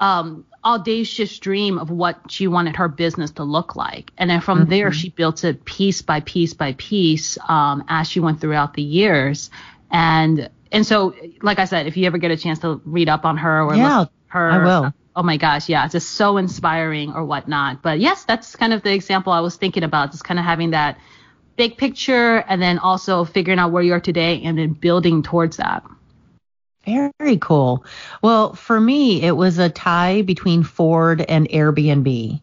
um, 0.00 0.44
audacious 0.64 1.38
dream 1.38 1.78
of 1.78 1.90
what 1.90 2.18
she 2.28 2.48
wanted 2.48 2.76
her 2.76 2.88
business 2.88 3.30
to 3.32 3.44
look 3.44 3.76
like. 3.76 4.12
And 4.18 4.28
then 4.28 4.40
from 4.40 4.66
there, 4.68 4.92
she 4.92 5.10
built 5.10 5.44
it 5.44 5.64
piece 5.64 6.02
by 6.02 6.20
piece 6.20 6.54
by 6.54 6.72
piece 6.74 7.38
um, 7.48 7.84
as 7.88 8.08
she 8.08 8.20
went 8.20 8.40
throughout 8.40 8.74
the 8.74 8.82
years. 8.82 9.50
And 9.90 10.50
and 10.72 10.86
so, 10.86 11.14
like 11.42 11.58
I 11.58 11.66
said, 11.66 11.86
if 11.86 11.96
you 11.96 12.06
ever 12.06 12.18
get 12.18 12.30
a 12.30 12.36
chance 12.36 12.60
to 12.60 12.80
read 12.84 13.08
up 13.08 13.24
on 13.24 13.36
her 13.36 13.62
or 13.62 13.76
Yeah, 13.76 14.06
her, 14.28 14.50
I 14.50 14.64
will. 14.64 14.92
Oh 15.14 15.22
my 15.22 15.36
gosh, 15.36 15.68
yeah, 15.68 15.84
it's 15.84 15.92
just 15.92 16.12
so 16.12 16.36
inspiring 16.38 17.12
or 17.12 17.24
whatnot. 17.24 17.82
But 17.82 18.00
yes, 18.00 18.24
that's 18.24 18.56
kind 18.56 18.72
of 18.72 18.82
the 18.82 18.92
example 18.92 19.32
I 19.32 19.40
was 19.40 19.56
thinking 19.56 19.82
about, 19.82 20.10
just 20.10 20.24
kind 20.24 20.38
of 20.38 20.44
having 20.46 20.70
that 20.70 20.98
big 21.56 21.76
picture 21.76 22.36
and 22.48 22.62
then 22.62 22.78
also 22.78 23.24
figuring 23.24 23.58
out 23.58 23.72
where 23.72 23.82
you 23.82 23.92
are 23.92 24.00
today 24.00 24.40
and 24.42 24.56
then 24.58 24.72
building 24.72 25.22
towards 25.22 25.58
that. 25.58 25.84
Very 26.84 27.36
cool. 27.38 27.84
Well, 28.22 28.54
for 28.54 28.80
me, 28.80 29.22
it 29.22 29.36
was 29.36 29.58
a 29.58 29.68
tie 29.68 30.22
between 30.22 30.62
Ford 30.64 31.20
and 31.20 31.48
Airbnb. 31.48 32.40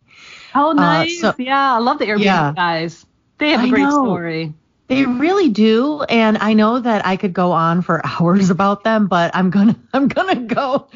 Oh, 0.55 0.70
uh, 0.70 0.74
nice. 0.74 1.20
so- 1.20 1.34
yeah, 1.38 1.76
I 1.76 1.80
love 1.80 1.99
the 1.99 2.05
Airbnb 2.05 2.24
Yeah. 2.24 2.53
guys. 2.55 3.05
They 3.38 3.49
have 3.51 3.63
a 3.63 3.67
I 3.67 3.70
great 3.70 3.84
know. 3.84 4.03
story. 4.05 4.53
They 4.90 5.06
really 5.06 5.50
do, 5.50 6.02
and 6.02 6.40
I 6.40 6.54
know 6.54 6.80
that 6.80 7.06
I 7.06 7.16
could 7.16 7.32
go 7.32 7.52
on 7.52 7.84
for 7.84 8.02
hours 8.04 8.50
about 8.50 8.84
them, 8.84 9.06
but 9.06 9.30
I'm 9.36 9.52
gonna 9.52 9.76
I'm 9.94 10.08
gonna 10.08 10.42
go. 10.42 10.88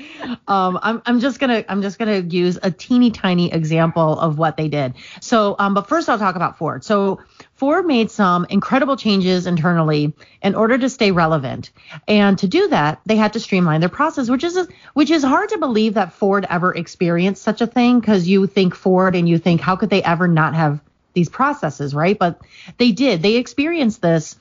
Um, 0.48 0.80
I'm 0.82 1.02
I'm 1.06 1.20
just 1.20 1.40
gonna 1.40 1.64
I'm 1.70 1.84
just 1.84 2.00
gonna 2.00 2.22
use 2.22 2.58
a 2.64 2.72
teeny 2.72 3.12
tiny 3.12 3.54
example 3.54 4.20
of 4.20 4.40
what 4.40 4.58
they 4.58 4.68
did. 4.68 4.96
So, 5.22 5.56
um, 5.60 5.76
but 5.76 5.88
first 5.88 6.10
I'll 6.10 6.18
talk 6.18 6.36
about 6.36 6.58
Ford. 6.58 6.84
So 6.84 7.22
Ford 7.54 7.86
made 7.86 8.10
some 8.10 8.48
incredible 8.50 8.98
changes 8.98 9.46
internally 9.46 10.12
in 10.42 10.56
order 10.56 10.76
to 10.76 10.90
stay 10.90 11.12
relevant, 11.12 11.70
and 12.08 12.36
to 12.40 12.48
do 12.48 12.70
that 12.70 13.00
they 13.06 13.16
had 13.16 13.34
to 13.34 13.40
streamline 13.40 13.80
their 13.80 13.90
process, 13.90 14.28
which 14.28 14.44
is 14.44 14.68
which 14.96 15.12
is 15.12 15.24
hard 15.24 15.50
to 15.50 15.60
believe 15.60 15.94
that 15.94 16.14
Ford 16.14 16.48
ever 16.50 16.74
experienced 16.74 17.44
such 17.44 17.62
a 17.62 17.68
thing 17.68 18.00
because 18.00 18.28
you 18.28 18.48
think 18.48 18.74
Ford 18.74 19.16
and 19.16 19.30
you 19.30 19.38
think 19.38 19.62
how 19.62 19.76
could 19.76 19.92
they 19.92 20.02
ever 20.02 20.28
not 20.28 20.56
have 20.56 20.82
these 21.14 21.30
processes, 21.30 21.94
right? 21.94 22.18
But 22.18 22.42
they 22.78 22.92
did. 22.92 23.22
They 23.22 23.36
experienced 23.36 24.02
this 24.02 24.36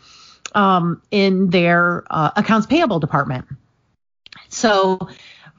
um, 0.54 1.02
in 1.10 1.50
their 1.50 2.04
uh, 2.10 2.30
accounts 2.36 2.66
payable 2.66 3.00
department. 3.00 3.46
So 4.48 5.08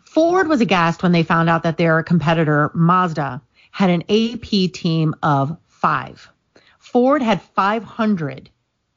Ford 0.05 0.47
was 0.47 0.61
aghast 0.61 1.03
when 1.03 1.11
they 1.11 1.23
found 1.23 1.49
out 1.49 1.63
that 1.63 1.77
their 1.77 2.03
competitor, 2.03 2.71
Mazda, 2.73 3.41
had 3.71 3.89
an 3.89 4.03
AP 4.03 4.71
team 4.71 5.15
of 5.23 5.57
five. 5.67 6.29
Ford 6.77 7.21
had 7.23 7.41
500, 7.41 8.49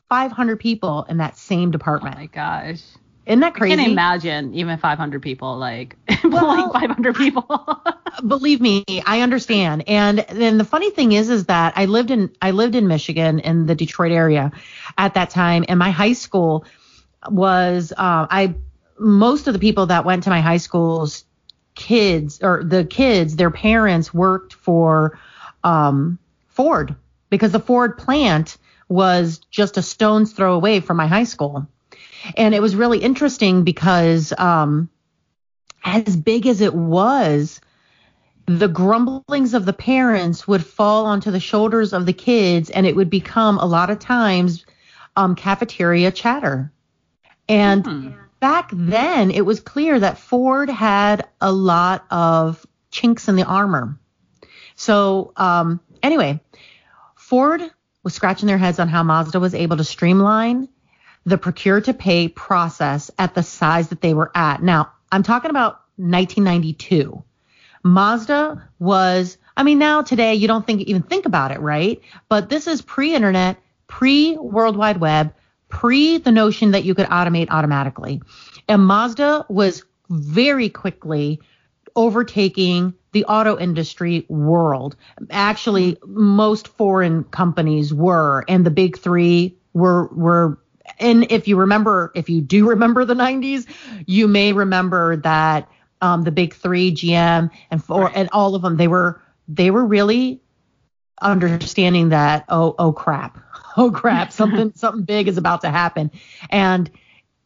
500 0.08 0.60
people 0.60 1.06
in 1.08 1.16
that 1.18 1.38
same 1.38 1.70
department. 1.70 2.16
Oh 2.16 2.18
my 2.18 2.26
gosh. 2.26 2.82
Isn't 3.26 3.40
that 3.40 3.54
crazy? 3.54 3.74
I 3.74 3.76
can't 3.76 3.92
imagine 3.92 4.54
even 4.54 4.78
500 4.78 5.20
people, 5.20 5.58
like, 5.58 5.96
Well- 6.24 6.72
like 6.72 6.82
500 6.82 7.14
people. 7.16 7.82
believe 8.26 8.60
me 8.60 8.84
i 9.04 9.20
understand 9.20 9.84
and 9.86 10.24
then 10.30 10.58
the 10.58 10.64
funny 10.64 10.90
thing 10.90 11.12
is 11.12 11.28
is 11.28 11.46
that 11.46 11.72
i 11.76 11.84
lived 11.84 12.10
in 12.10 12.30
i 12.40 12.50
lived 12.50 12.74
in 12.74 12.88
michigan 12.88 13.38
in 13.40 13.66
the 13.66 13.74
detroit 13.74 14.12
area 14.12 14.50
at 14.96 15.14
that 15.14 15.30
time 15.30 15.64
and 15.68 15.78
my 15.78 15.90
high 15.90 16.12
school 16.12 16.64
was 17.28 17.92
uh, 17.92 18.26
i 18.30 18.54
most 18.98 19.48
of 19.48 19.52
the 19.52 19.58
people 19.58 19.86
that 19.86 20.04
went 20.04 20.22
to 20.22 20.30
my 20.30 20.40
high 20.40 20.56
school's 20.56 21.24
kids 21.74 22.40
or 22.42 22.64
the 22.64 22.84
kids 22.84 23.36
their 23.36 23.50
parents 23.50 24.14
worked 24.14 24.54
for 24.54 25.18
um, 25.62 26.18
ford 26.48 26.94
because 27.28 27.52
the 27.52 27.60
ford 27.60 27.98
plant 27.98 28.56
was 28.88 29.38
just 29.50 29.76
a 29.76 29.82
stone's 29.82 30.32
throw 30.32 30.54
away 30.54 30.80
from 30.80 30.96
my 30.96 31.06
high 31.06 31.24
school 31.24 31.66
and 32.36 32.54
it 32.54 32.62
was 32.62 32.76
really 32.76 32.98
interesting 32.98 33.64
because 33.64 34.32
um, 34.38 34.88
as 35.84 36.16
big 36.16 36.46
as 36.46 36.60
it 36.60 36.74
was 36.74 37.60
the 38.46 38.68
grumblings 38.68 39.54
of 39.54 39.64
the 39.66 39.72
parents 39.72 40.46
would 40.46 40.64
fall 40.64 41.06
onto 41.06 41.30
the 41.30 41.40
shoulders 41.40 41.92
of 41.92 42.06
the 42.06 42.12
kids 42.12 42.70
and 42.70 42.86
it 42.86 42.94
would 42.94 43.10
become 43.10 43.58
a 43.58 43.66
lot 43.66 43.90
of 43.90 43.98
times 43.98 44.64
um, 45.16 45.34
cafeteria 45.34 46.10
chatter. 46.12 46.72
And 47.48 47.84
Hmm. 47.84 48.10
back 48.38 48.70
then 48.72 49.30
it 49.30 49.44
was 49.44 49.60
clear 49.60 49.98
that 49.98 50.18
Ford 50.18 50.70
had 50.70 51.26
a 51.40 51.50
lot 51.52 52.04
of 52.10 52.64
chinks 52.90 53.28
in 53.28 53.36
the 53.36 53.44
armor. 53.44 53.98
So 54.76 55.32
um, 55.36 55.80
anyway, 56.02 56.40
Ford 57.16 57.62
was 58.04 58.14
scratching 58.14 58.46
their 58.46 58.58
heads 58.58 58.78
on 58.78 58.88
how 58.88 59.02
Mazda 59.02 59.40
was 59.40 59.54
able 59.54 59.76
to 59.78 59.84
streamline 59.84 60.68
the 61.26 61.36
procure 61.36 61.80
to 61.80 61.92
pay 61.92 62.28
process 62.28 63.10
at 63.18 63.34
the 63.34 63.42
size 63.42 63.88
that 63.88 64.00
they 64.00 64.14
were 64.14 64.30
at. 64.34 64.62
Now, 64.62 64.92
I'm 65.10 65.24
talking 65.24 65.50
about 65.50 65.80
1992. 65.96 67.22
Mazda 67.82 68.68
was, 68.78 69.36
I 69.56 69.64
mean, 69.64 69.78
now 69.78 70.02
today 70.02 70.34
you 70.34 70.46
don't 70.46 70.66
think 70.66 70.82
even 70.82 71.02
think 71.02 71.26
about 71.26 71.50
it, 71.50 71.60
right? 71.60 72.00
But 72.28 72.48
this 72.48 72.66
is 72.66 72.80
pre-internet, 72.80 73.58
pre-World 73.88 74.76
Wide 74.76 74.98
Web, 74.98 75.34
pre 75.68 76.18
the 76.18 76.32
notion 76.32 76.70
that 76.70 76.84
you 76.84 76.94
could 76.94 77.06
automate 77.06 77.48
automatically. 77.50 78.22
And 78.68 78.86
Mazda 78.86 79.46
was 79.48 79.84
very 80.08 80.68
quickly 80.68 81.40
overtaking 81.96 82.94
the 83.12 83.24
auto 83.24 83.58
industry 83.58 84.26
world. 84.28 84.96
Actually, 85.30 85.96
most 86.04 86.68
foreign 86.68 87.24
companies 87.24 87.92
were, 87.92 88.44
and 88.48 88.64
the 88.64 88.70
big 88.70 88.98
three 88.98 89.56
were 89.72 90.06
were 90.08 90.58
and 90.98 91.30
if 91.30 91.48
you 91.48 91.56
remember, 91.56 92.12
if 92.14 92.28
you 92.28 92.40
do 92.40 92.68
remember 92.68 93.04
the 93.04 93.14
90s, 93.14 93.66
you 94.06 94.28
may 94.28 94.52
remember 94.52 95.16
that 95.18 95.68
um, 96.00 96.22
the 96.22 96.30
big 96.30 96.54
three, 96.54 96.92
GM 96.92 97.50
and 97.70 97.84
Ford, 97.84 98.04
right. 98.04 98.16
and 98.16 98.28
all 98.32 98.54
of 98.54 98.62
them, 98.62 98.76
they 98.76 98.88
were 98.88 99.20
they 99.48 99.70
were 99.70 99.84
really 99.84 100.40
understanding 101.20 102.10
that 102.10 102.44
oh 102.48 102.74
oh 102.78 102.92
crap, 102.92 103.38
oh 103.76 103.90
crap, 103.90 104.32
something 104.32 104.72
something 104.76 105.04
big 105.04 105.28
is 105.28 105.38
about 105.38 105.62
to 105.62 105.70
happen, 105.70 106.10
and 106.50 106.90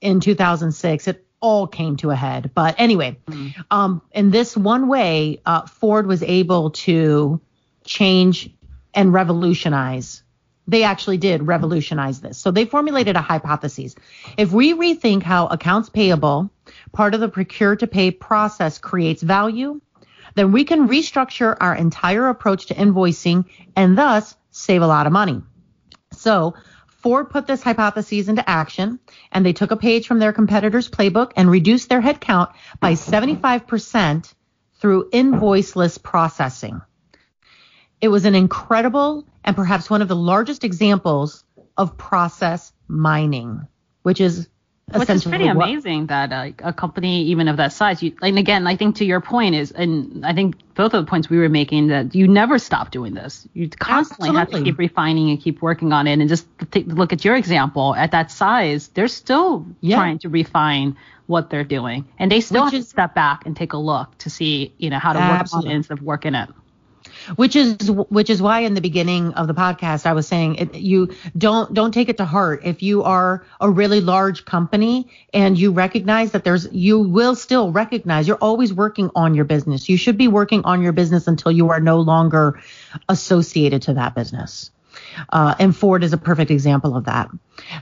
in 0.00 0.20
2006 0.20 1.08
it 1.08 1.24
all 1.40 1.66
came 1.66 1.96
to 1.96 2.10
a 2.10 2.16
head. 2.16 2.50
But 2.54 2.74
anyway, 2.78 3.18
mm-hmm. 3.26 3.60
um, 3.70 4.02
in 4.12 4.30
this 4.30 4.56
one 4.56 4.88
way, 4.88 5.40
uh, 5.46 5.66
Ford 5.66 6.06
was 6.06 6.22
able 6.22 6.70
to 6.70 7.40
change 7.84 8.50
and 8.94 9.12
revolutionize 9.12 10.22
they 10.70 10.84
actually 10.84 11.18
did 11.18 11.46
revolutionize 11.46 12.20
this. 12.20 12.38
So 12.38 12.52
they 12.52 12.64
formulated 12.64 13.16
a 13.16 13.20
hypothesis. 13.20 13.96
If 14.36 14.52
we 14.52 14.74
rethink 14.74 15.22
how 15.22 15.48
accounts 15.48 15.88
payable, 15.88 16.50
part 16.92 17.14
of 17.14 17.20
the 17.20 17.28
procure 17.28 17.74
to 17.74 17.86
pay 17.88 18.12
process 18.12 18.78
creates 18.78 19.20
value, 19.20 19.80
then 20.36 20.52
we 20.52 20.64
can 20.64 20.88
restructure 20.88 21.56
our 21.60 21.74
entire 21.74 22.28
approach 22.28 22.66
to 22.66 22.74
invoicing 22.74 23.46
and 23.74 23.98
thus 23.98 24.36
save 24.52 24.82
a 24.82 24.86
lot 24.86 25.06
of 25.08 25.12
money. 25.12 25.42
So 26.12 26.54
Ford 26.86 27.30
put 27.30 27.48
this 27.48 27.64
hypothesis 27.64 28.28
into 28.28 28.48
action 28.48 29.00
and 29.32 29.44
they 29.44 29.52
took 29.52 29.72
a 29.72 29.76
page 29.76 30.06
from 30.06 30.20
their 30.20 30.32
competitor's 30.32 30.88
playbook 30.88 31.32
and 31.34 31.50
reduced 31.50 31.88
their 31.88 32.00
headcount 32.00 32.52
by 32.78 32.92
75% 32.92 34.32
through 34.80 35.10
invoiceless 35.10 36.00
processing. 36.00 36.80
It 38.00 38.08
was 38.08 38.24
an 38.24 38.34
incredible 38.34 39.24
and 39.44 39.56
perhaps 39.56 39.90
one 39.90 40.02
of 40.02 40.08
the 40.08 40.16
largest 40.16 40.64
examples 40.64 41.44
of 41.76 41.96
process 41.96 42.72
mining, 42.88 43.66
which 44.02 44.20
is 44.20 44.48
which 44.92 45.08
is 45.08 45.24
pretty 45.24 45.46
amazing 45.46 46.06
that 46.06 46.32
uh, 46.32 46.50
a 46.64 46.72
company 46.72 47.22
even 47.22 47.46
of 47.46 47.56
that 47.58 47.72
size, 47.72 48.02
you, 48.02 48.12
and 48.22 48.38
again, 48.38 48.66
I 48.66 48.74
think 48.74 48.96
to 48.96 49.04
your 49.04 49.20
point 49.20 49.54
is, 49.54 49.70
and 49.70 50.26
I 50.26 50.34
think 50.34 50.56
both 50.74 50.94
of 50.94 51.04
the 51.04 51.08
points 51.08 51.30
we 51.30 51.38
were 51.38 51.48
making 51.48 51.88
that 51.88 52.14
you 52.14 52.26
never 52.26 52.58
stop 52.58 52.90
doing 52.90 53.14
this. 53.14 53.46
You 53.54 53.68
constantly 53.68 54.30
Absolutely. 54.30 54.40
have 54.40 54.64
to 54.64 54.70
keep 54.70 54.78
refining 54.78 55.30
and 55.30 55.40
keep 55.40 55.62
working 55.62 55.92
on 55.92 56.08
it. 56.08 56.18
And 56.18 56.28
just 56.28 56.46
take, 56.72 56.86
look 56.88 57.12
at 57.12 57.24
your 57.24 57.36
example 57.36 57.94
at 57.94 58.10
that 58.10 58.32
size, 58.32 58.88
they're 58.88 59.08
still 59.08 59.64
yeah. 59.80 59.96
trying 59.96 60.18
to 60.20 60.28
refine 60.28 60.96
what 61.26 61.50
they're 61.50 61.62
doing, 61.62 62.08
and 62.18 62.32
they 62.32 62.40
still 62.40 62.64
Which 62.64 62.72
have 62.72 62.80
is, 62.80 62.86
to 62.86 62.90
step 62.90 63.14
back 63.14 63.46
and 63.46 63.56
take 63.56 63.72
a 63.72 63.78
look 63.78 64.18
to 64.18 64.30
see, 64.30 64.74
you 64.78 64.90
know, 64.90 64.98
how 64.98 65.12
to 65.12 65.20
work 65.20 65.54
on 65.54 65.66
it 65.68 65.72
instead 65.72 65.98
of 65.98 66.02
working 66.02 66.34
it 66.34 66.48
which 67.36 67.56
is 67.56 67.90
which 67.90 68.30
is 68.30 68.42
why 68.42 68.60
in 68.60 68.74
the 68.74 68.80
beginning 68.80 69.32
of 69.34 69.46
the 69.46 69.54
podcast 69.54 70.06
I 70.06 70.12
was 70.12 70.26
saying 70.26 70.56
it, 70.56 70.74
you 70.74 71.10
don't 71.36 71.72
don't 71.74 71.92
take 71.92 72.08
it 72.08 72.16
to 72.18 72.24
heart 72.24 72.62
if 72.64 72.82
you 72.82 73.02
are 73.02 73.44
a 73.60 73.70
really 73.70 74.00
large 74.00 74.44
company 74.44 75.08
and 75.32 75.58
you 75.58 75.72
recognize 75.72 76.32
that 76.32 76.44
there's 76.44 76.68
you 76.72 76.98
will 77.00 77.34
still 77.34 77.72
recognize 77.72 78.26
you're 78.28 78.36
always 78.36 78.72
working 78.72 79.10
on 79.14 79.34
your 79.34 79.44
business. 79.44 79.88
You 79.88 79.96
should 79.96 80.16
be 80.16 80.28
working 80.28 80.62
on 80.64 80.82
your 80.82 80.92
business 80.92 81.26
until 81.26 81.52
you 81.52 81.70
are 81.70 81.80
no 81.80 82.00
longer 82.00 82.60
associated 83.08 83.82
to 83.82 83.94
that 83.94 84.14
business. 84.14 84.70
Uh, 85.28 85.54
and 85.58 85.76
Ford 85.76 86.02
is 86.02 86.12
a 86.12 86.18
perfect 86.18 86.50
example 86.50 86.96
of 86.96 87.04
that. 87.04 87.30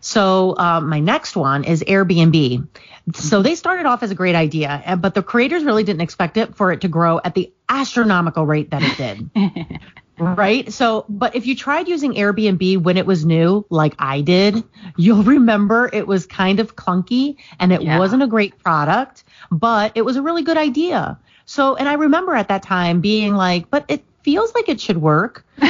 So 0.01 0.57
uh, 0.59 0.81
my 0.81 1.01
next 1.01 1.37
one 1.37 1.65
is 1.65 1.83
Airbnb. 1.83 2.69
So 3.15 3.43
they 3.43 3.55
started 3.55 3.87
off 3.87 4.03
as 4.03 4.11
a 4.11 4.15
great 4.15 4.35
idea, 4.35 4.99
but 5.01 5.15
the 5.15 5.23
creators 5.23 5.65
really 5.65 5.85
didn't 5.85 6.03
expect 6.03 6.37
it 6.37 6.57
for 6.57 6.73
it 6.73 6.83
to 6.83 6.89
grow 6.89 7.21
at 7.25 7.35
the 7.35 7.53
astronomical 7.69 8.45
rate 8.45 8.71
that 8.71 8.83
it 8.83 8.97
did. 8.97 9.81
right? 10.19 10.73
So, 10.73 11.05
but 11.09 11.35
if 11.35 11.47
you 11.47 11.55
tried 11.55 11.89
using 11.89 12.15
Airbnb 12.15 12.83
when 12.83 12.97
it 12.97 13.07
was 13.07 13.25
new, 13.25 13.65
like 13.71 13.95
I 13.99 14.21
did, 14.21 14.63
you'll 14.97 15.23
remember 15.23 15.89
it 15.93 16.07
was 16.07 16.27
kind 16.27 16.61
of 16.61 16.77
clunky 16.77 17.37
and 17.59 17.73
it 17.73 17.83
yeah. 17.83 17.99
wasn't 17.99 18.23
a 18.23 18.27
great 18.27 18.59
product, 18.59 19.25
but 19.51 19.93
it 19.95 20.03
was 20.03 20.17
a 20.17 20.23
really 20.23 20.43
good 20.43 20.57
idea. 20.57 21.19
So, 21.47 21.77
and 21.77 21.89
I 21.89 21.95
remember 21.95 22.35
at 22.35 22.49
that 22.49 22.63
time 22.63 23.01
being 23.01 23.35
like, 23.35 23.71
but 23.71 23.85
it 23.89 24.05
feels 24.23 24.55
like 24.55 24.69
it 24.69 24.81
should 24.81 24.99
work. 24.99 25.47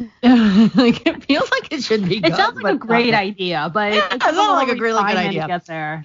like 0.22 1.06
it 1.06 1.24
feels 1.24 1.50
like 1.50 1.72
it 1.72 1.82
should 1.82 2.08
be. 2.08 2.18
It 2.18 2.22
good, 2.22 2.34
sounds 2.34 2.62
like 2.62 2.74
a 2.74 2.78
great 2.78 3.14
idea, 3.14 3.70
but 3.72 3.92
yeah, 3.92 4.14
it 4.14 4.22
sounds 4.22 4.36
like 4.36 4.68
a 4.68 4.80
really 4.80 5.02
good 5.02 5.16
idea. 5.16 5.42
To 5.42 5.48
Get 5.48 5.66
there. 5.66 6.04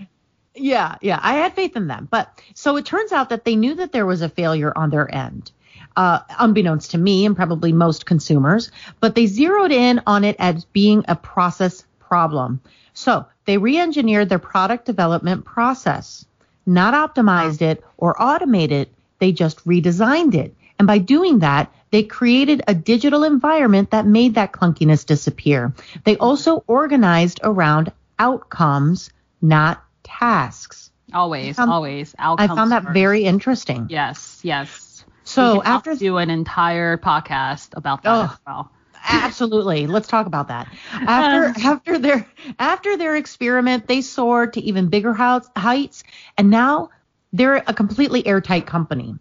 Yeah, 0.55 0.95
yeah, 1.01 1.19
I 1.21 1.35
had 1.35 1.53
faith 1.53 1.75
in 1.75 1.87
them, 1.87 2.07
but 2.09 2.41
so 2.53 2.77
it 2.77 2.85
turns 2.85 3.11
out 3.11 3.29
that 3.29 3.45
they 3.45 3.55
knew 3.55 3.75
that 3.75 3.91
there 3.91 4.05
was 4.05 4.21
a 4.21 4.29
failure 4.29 4.73
on 4.75 4.89
their 4.89 5.13
end. 5.13 5.51
Uh, 5.97 6.19
unbeknownst 6.39 6.91
to 6.91 6.97
me 6.97 7.25
and 7.25 7.37
probably 7.37 7.71
most 7.71 8.05
consumers, 8.05 8.69
but 8.99 9.15
they 9.15 9.27
zeroed 9.27 9.71
in 9.71 10.01
on 10.05 10.25
it 10.25 10.35
as 10.39 10.65
being 10.65 11.05
a 11.07 11.15
process 11.15 11.85
problem. 11.99 12.59
So 12.93 13.25
they 13.45 13.57
re-engineered 13.57 14.27
their 14.27 14.39
product 14.39 14.85
development 14.85 15.45
process, 15.45 16.25
not 16.65 16.93
optimized 16.93 17.61
it 17.61 17.81
or 17.97 18.21
automated. 18.21 18.87
It, 18.87 18.93
they 19.19 19.31
just 19.31 19.63
redesigned 19.65 20.35
it. 20.35 20.53
And 20.77 20.87
by 20.87 20.97
doing 20.97 21.39
that, 21.39 21.71
they 21.95 22.03
created 22.03 22.61
a 22.67 22.75
digital 22.75 23.23
environment 23.23 23.91
that 23.91 24.05
made 24.05 24.35
that 24.35 24.51
clunkiness 24.51 25.05
disappear. 25.05 25.73
They 26.03 26.17
also 26.17 26.61
organized 26.67 27.39
around 27.41 27.89
outcomes, 28.19 29.11
not 29.41 29.81
tasks. 30.03 30.91
Always, 31.13 31.55
found, 31.55 31.71
always. 31.71 32.13
Outcomes 32.19 32.51
I 32.51 32.53
found 32.53 32.71
that 32.73 32.83
first. 32.83 32.93
very 32.93 33.23
interesting. 33.23 33.87
Yes, 33.89 34.41
yes. 34.43 35.05
So 35.23 35.63
after 35.63 35.95
do 35.95 36.17
an 36.17 36.29
entire 36.29 36.97
podcast 36.97 37.69
about 37.77 38.03
that 38.03 38.09
oh, 38.09 38.23
as 38.23 38.39
well. 38.45 38.71
absolutely. 39.07 39.87
Let's 39.87 40.09
talk 40.09 40.27
about 40.27 40.49
that. 40.49 40.67
After 40.91 41.45
um, 41.45 41.53
after 41.63 41.97
their 41.97 42.27
after 42.59 42.97
their 42.97 43.15
experiment, 43.15 43.87
they 43.87 44.01
soared 44.01 44.51
to 44.55 44.59
even 44.59 44.89
bigger 44.89 45.13
heights, 45.13 46.03
and 46.37 46.49
now 46.49 46.89
they're 47.31 47.63
a 47.65 47.73
completely 47.73 48.27
airtight 48.27 48.65
company. 48.65 49.15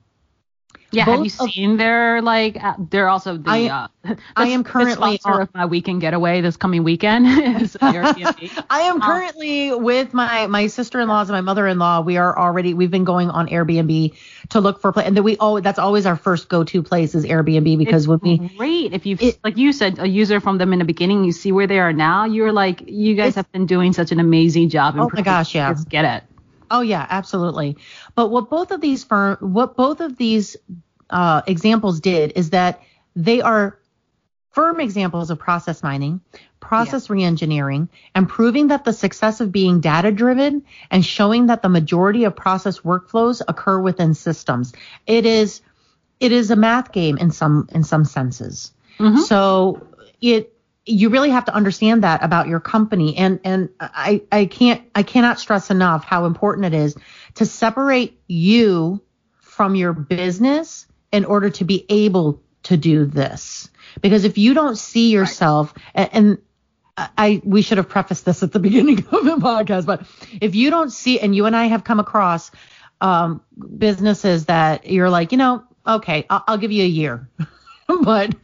Yeah, 0.94 1.06
Both 1.06 1.16
have 1.16 1.24
you 1.24 1.30
seen 1.30 1.72
of, 1.72 1.78
their 1.78 2.22
like? 2.22 2.62
Uh, 2.62 2.74
they're 2.78 3.08
also 3.08 3.36
the. 3.36 3.50
I, 3.50 3.66
uh, 3.66 3.88
the, 4.14 4.18
I 4.36 4.48
am 4.48 4.64
currently 4.64 5.16
sponsor 5.18 5.40
of 5.42 5.54
my 5.54 5.66
weekend 5.66 6.00
getaway 6.00 6.40
this 6.40 6.56
coming 6.56 6.84
weekend. 6.84 7.26
I 7.80 8.80
am 8.82 8.96
um, 8.96 9.00
currently 9.00 9.70
um, 9.70 9.82
with 9.82 10.14
my 10.14 10.46
my 10.46 10.66
sister-in-laws 10.66 11.28
and 11.28 11.36
my 11.36 11.40
mother-in-law. 11.40 12.02
We 12.02 12.16
are 12.16 12.38
already 12.38 12.74
we've 12.74 12.90
been 12.90 13.04
going 13.04 13.30
on 13.30 13.48
Airbnb 13.48 14.16
to 14.50 14.60
look 14.60 14.80
for 14.80 14.92
place, 14.92 15.06
and 15.06 15.16
then 15.16 15.24
we 15.24 15.36
oh 15.40 15.60
that's 15.60 15.78
always 15.78 16.06
our 16.06 16.16
first 16.16 16.48
go-to 16.48 16.82
place 16.82 17.14
is 17.14 17.24
Airbnb 17.24 17.78
because 17.78 18.06
when 18.06 18.20
we 18.22 18.38
great 18.56 18.92
if 18.92 19.06
you 19.06 19.18
like 19.42 19.56
you 19.56 19.72
said 19.72 19.98
a 19.98 20.08
user 20.08 20.40
from 20.40 20.58
them 20.58 20.72
in 20.72 20.78
the 20.78 20.84
beginning, 20.84 21.24
you 21.24 21.32
see 21.32 21.52
where 21.52 21.66
they 21.66 21.78
are 21.78 21.92
now. 21.92 22.24
You're 22.24 22.52
like 22.52 22.84
you 22.86 23.14
guys 23.14 23.34
have 23.34 23.50
been 23.52 23.66
doing 23.66 23.92
such 23.92 24.12
an 24.12 24.20
amazing 24.20 24.68
job. 24.68 24.94
Oh 24.98 25.10
my 25.12 25.22
gosh, 25.22 25.54
yeah, 25.54 25.74
get 25.88 26.04
it. 26.04 26.33
Oh 26.70 26.80
yeah, 26.80 27.06
absolutely. 27.08 27.76
But 28.14 28.28
what 28.28 28.50
both 28.50 28.70
of 28.70 28.80
these 28.80 29.04
firm, 29.04 29.36
what 29.40 29.76
both 29.76 30.00
of 30.00 30.16
these 30.16 30.56
uh, 31.10 31.42
examples 31.46 32.00
did 32.00 32.32
is 32.36 32.50
that 32.50 32.82
they 33.14 33.40
are 33.40 33.78
firm 34.50 34.80
examples 34.80 35.30
of 35.30 35.38
process 35.38 35.82
mining, 35.82 36.20
process 36.60 37.08
yeah. 37.08 37.16
reengineering, 37.16 37.88
and 38.14 38.28
proving 38.28 38.68
that 38.68 38.84
the 38.84 38.92
success 38.92 39.40
of 39.40 39.52
being 39.52 39.80
data 39.80 40.12
driven 40.12 40.64
and 40.90 41.04
showing 41.04 41.46
that 41.46 41.62
the 41.62 41.68
majority 41.68 42.24
of 42.24 42.34
process 42.36 42.80
workflows 42.80 43.42
occur 43.46 43.80
within 43.80 44.14
systems. 44.14 44.72
It 45.06 45.26
is 45.26 45.60
it 46.20 46.32
is 46.32 46.50
a 46.50 46.56
math 46.56 46.92
game 46.92 47.18
in 47.18 47.30
some 47.30 47.68
in 47.72 47.84
some 47.84 48.04
senses. 48.04 48.72
Mm-hmm. 48.98 49.20
So 49.22 49.86
it 50.20 50.53
you 50.86 51.08
really 51.08 51.30
have 51.30 51.46
to 51.46 51.54
understand 51.54 52.04
that 52.04 52.22
about 52.22 52.48
your 52.48 52.60
company. 52.60 53.16
And 53.16 53.40
and 53.44 53.70
I 53.80 54.22
I 54.30 54.46
can't 54.46 54.82
I 54.94 55.02
cannot 55.02 55.40
stress 55.40 55.70
enough 55.70 56.04
how 56.04 56.26
important 56.26 56.66
it 56.66 56.74
is 56.74 56.96
to 57.34 57.46
separate 57.46 58.20
you 58.26 59.00
from 59.40 59.74
your 59.74 59.92
business 59.92 60.86
in 61.12 61.24
order 61.24 61.48
to 61.48 61.64
be 61.64 61.86
able 61.88 62.42
to 62.64 62.76
do 62.76 63.06
this. 63.06 63.70
Because 64.00 64.24
if 64.24 64.36
you 64.36 64.52
don't 64.52 64.76
see 64.76 65.10
yourself, 65.10 65.72
and, 65.94 66.10
and 66.12 66.38
I 66.96 67.40
we 67.44 67.62
should 67.62 67.78
have 67.78 67.88
prefaced 67.88 68.24
this 68.24 68.42
at 68.42 68.52
the 68.52 68.58
beginning 68.68 68.98
of 68.98 69.24
the 69.24 69.36
podcast, 69.38 69.86
but 69.86 70.06
if 70.40 70.54
you 70.54 70.70
don't 70.70 70.90
see, 70.90 71.18
and 71.20 71.34
you 71.34 71.46
and 71.46 71.56
I 71.56 71.66
have 71.66 71.84
come 71.84 72.00
across 72.00 72.50
um, 73.00 73.42
businesses 73.78 74.46
that 74.46 74.86
you're 74.86 75.10
like, 75.10 75.32
you 75.32 75.38
know, 75.38 75.64
okay, 75.86 76.26
I'll, 76.28 76.44
I'll 76.46 76.58
give 76.58 76.72
you 76.72 76.84
a 76.84 76.88
year, 76.88 77.28
but 78.02 78.34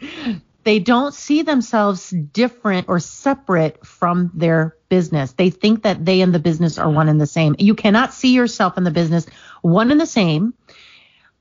they 0.71 0.79
don't 0.79 1.13
see 1.13 1.43
themselves 1.43 2.11
different 2.11 2.89
or 2.89 3.01
separate 3.01 3.85
from 3.85 4.31
their 4.35 4.77
business. 4.89 5.33
They 5.33 5.51
think 5.51 5.83
that 5.83 6.05
they 6.05 6.21
and 6.21 6.33
the 6.33 6.39
business 6.39 6.79
are 6.79 6.89
one 6.89 7.09
and 7.09 7.21
the 7.21 7.27
same. 7.27 7.57
You 7.59 7.75
cannot 7.75 8.15
see 8.15 8.35
yourself 8.35 8.77
and 8.77 8.87
the 8.87 8.93
business 8.93 9.27
one 9.63 9.91
and 9.91 10.01
the 10.01 10.07
same 10.07 10.55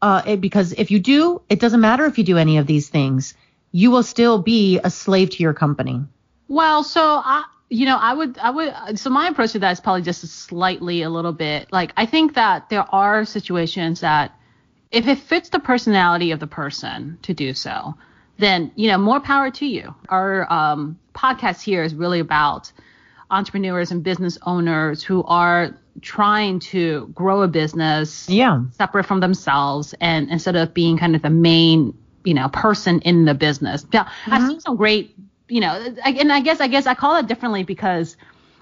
uh, 0.01 0.23
it, 0.25 0.41
because 0.41 0.73
if 0.73 0.89
you 0.89 0.97
do, 0.97 1.43
it 1.47 1.59
doesn't 1.59 1.79
matter 1.79 2.05
if 2.05 2.17
you 2.17 2.23
do 2.23 2.39
any 2.39 2.57
of 2.57 2.65
these 2.65 2.89
things. 2.89 3.35
You 3.71 3.91
will 3.91 4.01
still 4.01 4.39
be 4.39 4.79
a 4.83 4.89
slave 4.89 5.29
to 5.29 5.43
your 5.43 5.53
company. 5.53 6.01
Well, 6.47 6.83
so 6.83 7.21
I, 7.23 7.43
you 7.69 7.85
know, 7.85 7.97
I 7.97 8.15
would, 8.15 8.35
I 8.39 8.49
would, 8.49 8.97
so 8.97 9.11
my 9.11 9.27
approach 9.27 9.51
to 9.51 9.59
that 9.59 9.73
is 9.73 9.79
probably 9.79 10.01
just 10.01 10.27
slightly 10.27 11.03
a 11.03 11.09
little 11.11 11.33
bit 11.33 11.71
like 11.71 11.93
I 11.95 12.07
think 12.07 12.33
that 12.33 12.69
there 12.69 12.87
are 12.91 13.25
situations 13.25 13.99
that 13.99 14.31
if 14.89 15.07
it 15.07 15.19
fits 15.19 15.49
the 15.49 15.59
personality 15.59 16.31
of 16.31 16.39
the 16.39 16.47
person 16.47 17.19
to 17.21 17.35
do 17.35 17.53
so, 17.53 17.93
then 18.39 18.71
you 18.75 18.87
know 18.87 18.97
more 18.97 19.19
power 19.19 19.51
to 19.51 19.65
you. 19.65 19.93
Our 20.09 20.51
um, 20.51 20.97
podcast 21.13 21.61
here 21.61 21.83
is 21.83 21.93
really 21.93 22.19
about 22.19 22.71
entrepreneurs 23.29 23.91
and 23.91 24.03
business 24.03 24.37
owners 24.45 25.03
who 25.03 25.23
are 25.25 25.75
trying 26.01 26.59
to 26.59 27.07
grow 27.13 27.43
a 27.43 27.47
business 27.47 28.27
Yeah. 28.29 28.63
separate 28.71 29.03
from 29.05 29.19
themselves 29.19 29.93
and 30.01 30.29
instead 30.31 30.55
of 30.55 30.73
being 30.73 30.97
kind 30.97 31.15
of 31.15 31.21
the 31.21 31.29
main, 31.29 31.95
you 32.23 32.33
know, 32.33 32.47
person 32.49 33.01
in 33.01 33.25
the 33.25 33.33
business. 33.35 33.85
Yeah, 33.91 34.09
I've 34.25 34.47
seen 34.47 34.59
some 34.61 34.77
great, 34.77 35.15
you 35.47 35.59
know, 35.61 35.93
and 36.03 36.31
I 36.31 36.39
guess 36.39 36.59
I 36.61 36.67
guess 36.67 36.87
I 36.87 36.95
call 36.95 37.17
it 37.17 37.27
differently 37.27 37.63
because 37.63 38.15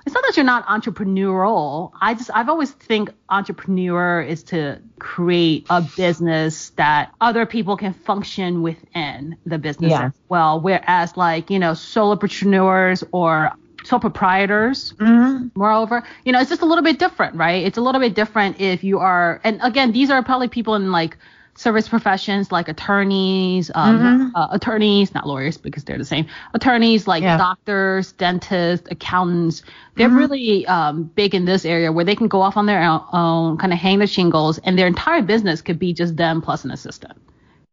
it's 0.08 0.14
not 0.16 0.24
that 0.26 0.38
you're 0.38 0.46
not 0.46 0.66
entrepreneurial. 0.68 1.92
I 2.02 2.14
just 2.14 2.32
I've 2.34 2.48
always 2.48 2.72
think 2.72 3.12
entrepreneur 3.30 4.22
is 4.22 4.42
to 4.44 4.80
create 5.00 5.68
a 5.70 5.82
business 5.82 6.70
that 6.78 7.14
other 7.20 7.46
people 7.46 7.76
can 7.76 7.94
function 7.94 8.62
within 8.62 9.36
the 9.46 9.58
business 9.58 9.92
Yeah. 9.92 10.06
as 10.06 10.14
well. 10.30 10.62
Whereas 10.62 11.18
like, 11.18 11.50
you 11.50 11.60
know, 11.60 11.72
solopreneurs 11.74 13.04
or 13.12 13.52
sole 13.84 14.00
proprietors, 14.00 14.94
Mhm. 14.98 15.52
Moreover, 15.56 16.04
you 16.26 16.32
know, 16.32 16.40
it's 16.40 16.50
just 16.50 16.62
a 16.62 16.66
little 16.66 16.84
bit 16.84 17.00
different, 17.00 17.36
right? 17.36 17.66
It's 17.66 17.78
a 17.78 17.82
little 17.82 18.02
bit 18.02 18.16
different 18.16 18.60
if 18.62 18.84
you 18.84 19.00
are, 19.00 19.40
and 19.44 19.60
again, 19.62 19.92
these 19.92 20.10
are 20.10 20.24
probably 20.24 20.48
people 20.48 20.76
in 20.76 20.92
like 20.92 21.18
service 21.58 21.90
professions 21.90 22.52
like 22.52 22.70
attorneys, 22.70 23.70
um, 23.76 24.00
Mhm. 24.00 24.32
uh, 24.36 24.48
attorneys, 24.52 25.14
not 25.14 25.28
lawyers 25.28 25.58
because 25.58 25.84
they're 25.84 25.98
the 25.98 26.06
same. 26.06 26.26
Attorneys 26.54 27.08
like 27.08 27.24
Yeah. 27.24 27.36
doctors, 27.38 28.12
dentists, 28.14 28.88
accountants. 28.90 29.64
They're 29.96 30.10
Mhm. 30.10 30.18
really 30.18 30.68
um, 30.68 31.04
big 31.16 31.34
in 31.36 31.46
this 31.46 31.66
area 31.66 31.92
where 31.92 32.06
they 32.06 32.16
can 32.16 32.28
go 32.28 32.42
off 32.42 32.58
on 32.58 32.68
their 32.68 32.82
own, 32.84 33.02
own 33.12 33.58
kind 33.58 33.74
of 33.74 33.80
hang 33.80 34.00
the 34.00 34.08
shingles, 34.08 34.60
and 34.60 34.78
their 34.78 34.88
entire 34.88 35.22
business 35.22 35.62
could 35.62 35.80
be 35.80 35.94
just 35.94 36.16
them 36.16 36.42
plus 36.42 36.64
an 36.64 36.72
assistant 36.72 37.14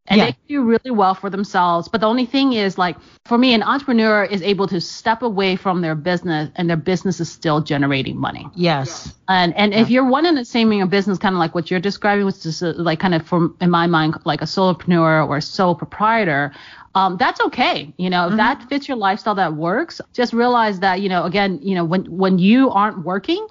and 0.06 0.18
Yeah. 0.18 0.26
they 0.26 0.36
do 0.48 0.62
really 0.62 0.90
well 0.90 1.14
for 1.14 1.30
themselves. 1.30 1.88
But 1.88 2.00
the 2.02 2.06
only 2.06 2.26
thing 2.26 2.52
is, 2.52 2.76
like, 2.76 2.96
for 3.24 3.38
me, 3.38 3.54
an 3.54 3.62
entrepreneur 3.62 4.24
is 4.24 4.42
able 4.42 4.66
to 4.68 4.80
step 4.80 5.22
away 5.22 5.56
from 5.56 5.80
their 5.80 5.94
business, 5.94 6.50
and 6.56 6.68
their 6.68 6.76
business 6.76 7.20
is 7.20 7.30
still 7.32 7.60
generating 7.62 8.18
money. 8.18 8.46
Yes. 8.54 9.14
And 9.28 9.54
and 9.56 9.72
if 9.72 9.88
you're 9.88 10.04
one 10.04 10.26
and 10.26 10.36
the 10.36 10.44
same 10.44 10.70
in 10.72 10.78
your 10.78 10.86
business, 10.86 11.16
kind 11.16 11.34
of 11.34 11.38
like 11.38 11.54
what 11.54 11.70
you're 11.70 11.80
describing, 11.80 12.26
which 12.26 12.44
is 12.44 12.62
uh, 12.62 12.74
like 12.76 13.00
kind 13.00 13.14
of 13.14 13.26
from 13.26 13.56
in 13.60 13.70
my 13.70 13.86
mind, 13.86 14.14
like 14.24 14.42
a 14.42 14.46
solopreneur 14.46 15.26
or 15.26 15.38
a 15.38 15.42
sole 15.42 15.74
proprietor. 15.74 16.52
Um, 16.96 17.16
that's 17.16 17.40
okay. 17.40 17.92
You 17.96 18.08
know, 18.08 18.28
if 18.28 18.36
that 18.36 18.68
fits 18.68 18.86
your 18.86 18.96
lifestyle, 18.96 19.34
that 19.34 19.54
works. 19.54 20.00
Just 20.12 20.32
realize 20.32 20.78
that, 20.78 21.00
you 21.00 21.08
know, 21.08 21.24
again, 21.24 21.58
you 21.60 21.74
know, 21.74 21.84
when 21.84 22.04
when 22.04 22.38
you 22.38 22.70
aren't 22.70 23.04
working, 23.04 23.44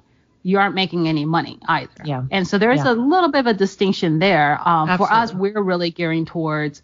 you 0.43 0.59
aren't 0.59 0.75
making 0.75 1.07
any 1.07 1.25
money 1.25 1.57
either. 1.67 1.89
Yeah. 2.03 2.23
And 2.29 2.45
so 2.47 2.57
there's 2.57 2.83
Yeah. 2.83 2.91
a 2.91 2.95
little 2.95 3.31
bit 3.31 3.39
of 3.39 3.47
a 3.47 3.53
distinction 3.53 4.19
there. 4.19 4.59
Um, 4.67 4.97
for 4.97 5.11
us, 5.11 5.33
we're 5.33 5.61
really 5.61 5.89
gearing 5.89 6.25
towards, 6.25 6.81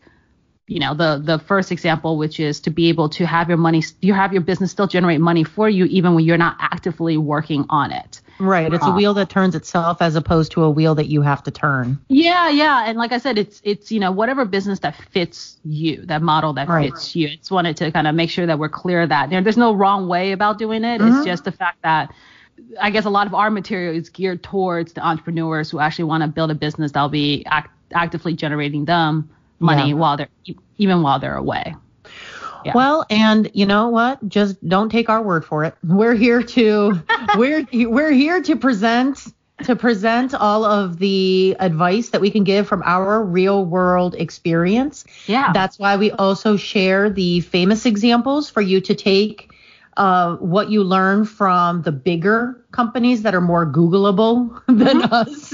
you 0.68 0.80
know, 0.80 0.94
the 0.94 1.22
the 1.24 1.40
first 1.40 1.72
example, 1.72 2.18
which 2.18 2.40
is 2.40 2.62
to 2.62 2.70
be 2.70 2.88
able 2.90 3.10
to 3.10 3.26
have 3.26 3.50
your 3.50 3.58
money, 3.58 3.84
you 4.02 4.14
have 4.14 4.32
your 4.32 4.42
business 4.42 4.72
still 4.72 4.88
generate 4.88 5.20
money 5.20 5.44
for 5.44 5.68
you, 5.70 5.86
even 5.86 6.16
when 6.16 6.24
you're 6.24 6.38
not 6.38 6.56
actively 6.60 7.18
working 7.18 7.66
on 7.70 7.92
it. 7.92 8.22
Right. 8.42 8.72
It's 8.74 8.86
a 8.86 8.88
Uh, 8.88 8.96
wheel 8.96 9.14
that 9.16 9.28
turns 9.30 9.54
itself 9.54 10.02
as 10.02 10.16
opposed 10.16 10.54
to 10.54 10.64
a 10.64 10.70
wheel 10.70 10.96
that 10.96 11.08
you 11.08 11.22
have 11.24 11.44
to 11.44 11.52
turn. 11.52 12.00
Yeah, 12.08 12.48
yeah, 12.48 12.86
and 12.88 12.98
like 12.98 13.12
I 13.12 13.18
said, 13.18 13.38
it's 13.38 13.60
it's 13.66 13.92
you 13.92 14.00
know 14.00 14.12
whatever 14.14 14.46
business 14.46 14.80
that 14.80 14.96
fits 14.96 15.58
you, 15.66 16.06
that 16.06 16.22
model 16.22 16.54
that 16.54 16.70
Right. 16.70 16.92
fits 16.94 17.14
you. 17.18 17.28
It's 17.28 17.52
wanted 17.52 17.76
to 17.78 17.92
kind 17.92 18.08
of 18.08 18.16
make 18.16 18.30
sure 18.30 18.46
that 18.46 18.58
we're 18.58 18.70
clear 18.70 19.06
that 19.06 19.30
there, 19.30 19.42
there's 19.42 19.58
no 19.58 19.74
wrong 19.74 20.08
way 20.08 20.32
about 20.32 20.58
doing 20.58 20.86
it. 20.86 21.02
Mm-hmm. 21.02 21.18
It's 21.18 21.26
just 21.26 21.44
the 21.44 21.52
fact 21.52 21.80
that 21.84 22.14
I 22.80 22.90
guess 22.90 23.06
a 23.06 23.10
lot 23.10 23.28
of 23.28 23.34
our 23.34 23.50
material 23.50 23.96
is 23.96 24.10
geared 24.10 24.44
towards 24.44 24.94
the 24.94 25.06
entrepreneurs 25.06 25.70
who 25.70 25.80
actually 25.80 26.06
want 26.06 26.24
to 26.24 26.28
build 26.28 26.52
a 26.52 26.56
business 26.56 26.92
that'll 26.92 27.10
be 27.10 27.44
act- 27.46 27.72
actively 27.94 28.34
generating 28.34 28.86
them 28.86 29.30
money 29.60 29.90
Yeah. 29.90 29.96
while 29.96 30.18
they're 30.18 30.30
even 30.78 31.02
while 31.02 31.20
they're 31.20 31.36
away. 31.36 31.76
Yeah. 32.66 32.74
Well, 32.76 33.06
and 33.10 33.50
you 33.54 33.66
know 33.66 33.88
what? 33.88 34.28
Just 34.28 34.66
don't 34.68 34.90
take 34.90 35.10
our 35.10 35.22
word 35.22 35.46
for 35.46 35.64
it. 35.64 35.76
We're 35.84 36.14
here 36.16 36.44
to 36.44 37.02
we're 37.38 37.66
we're 37.74 38.12
here 38.12 38.42
to 38.42 38.56
present 38.56 39.28
to 39.64 39.76
present 39.76 40.34
all 40.34 40.64
of 40.64 41.00
the 41.00 41.56
advice 41.60 42.10
that 42.10 42.22
we 42.22 42.32
can 42.32 42.44
give 42.46 42.68
from 42.68 42.82
our 42.86 43.24
real 43.24 43.66
world 43.66 44.16
experience. 44.16 45.06
Yeah. 45.28 45.52
That's 45.54 45.78
why 45.78 45.98
we 45.98 46.12
also 46.12 46.56
share 46.56 47.10
the 47.10 47.42
famous 47.42 47.86
examples 47.86 48.50
for 48.50 48.62
you 48.62 48.80
to 48.82 48.96
take 48.96 49.52
uh, 49.98 50.36
what 50.38 50.70
you 50.70 50.84
learn 50.84 51.26
from 51.26 51.82
the 51.82 51.92
bigger 51.92 52.64
companies 52.72 53.24
that 53.24 53.36
are 53.36 53.42
more 53.42 53.66
Googleable 53.66 54.62
than 54.68 55.04
us. 55.04 55.54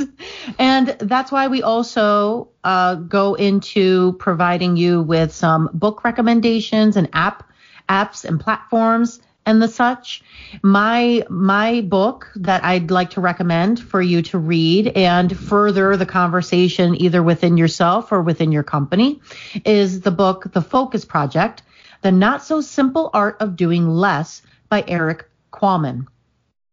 And 0.59 0.87
that's 0.99 1.31
why 1.31 1.47
we 1.47 1.63
also 1.63 2.49
uh, 2.63 2.95
go 2.95 3.35
into 3.35 4.13
providing 4.13 4.77
you 4.77 5.01
with 5.01 5.31
some 5.31 5.69
book 5.73 6.03
recommendations 6.03 6.97
and 6.97 7.09
app 7.13 7.49
apps 7.89 8.25
and 8.25 8.39
platforms 8.39 9.19
and 9.45 9.61
the 9.61 9.67
such. 9.67 10.23
My 10.61 11.23
my 11.29 11.81
book 11.81 12.31
that 12.35 12.63
I'd 12.63 12.91
like 12.91 13.11
to 13.11 13.21
recommend 13.21 13.79
for 13.79 14.01
you 14.01 14.21
to 14.23 14.37
read 14.37 14.87
and 14.87 15.37
further 15.37 15.95
the 15.97 16.05
conversation 16.05 16.99
either 16.99 17.21
within 17.21 17.57
yourself 17.57 18.11
or 18.11 18.21
within 18.21 18.51
your 18.51 18.63
company 18.63 19.21
is 19.63 20.01
the 20.01 20.11
book 20.11 20.51
The 20.51 20.61
Focus 20.61 21.05
Project: 21.05 21.61
The 22.05 22.11
Not 22.11 22.43
So 22.43 22.61
Simple 22.61 23.09
Art 23.15 23.37
of 23.39 23.55
Doing 23.55 23.89
Less 23.89 24.43
by 24.69 24.83
Erik 24.87 25.27
Qualman. 25.49 26.05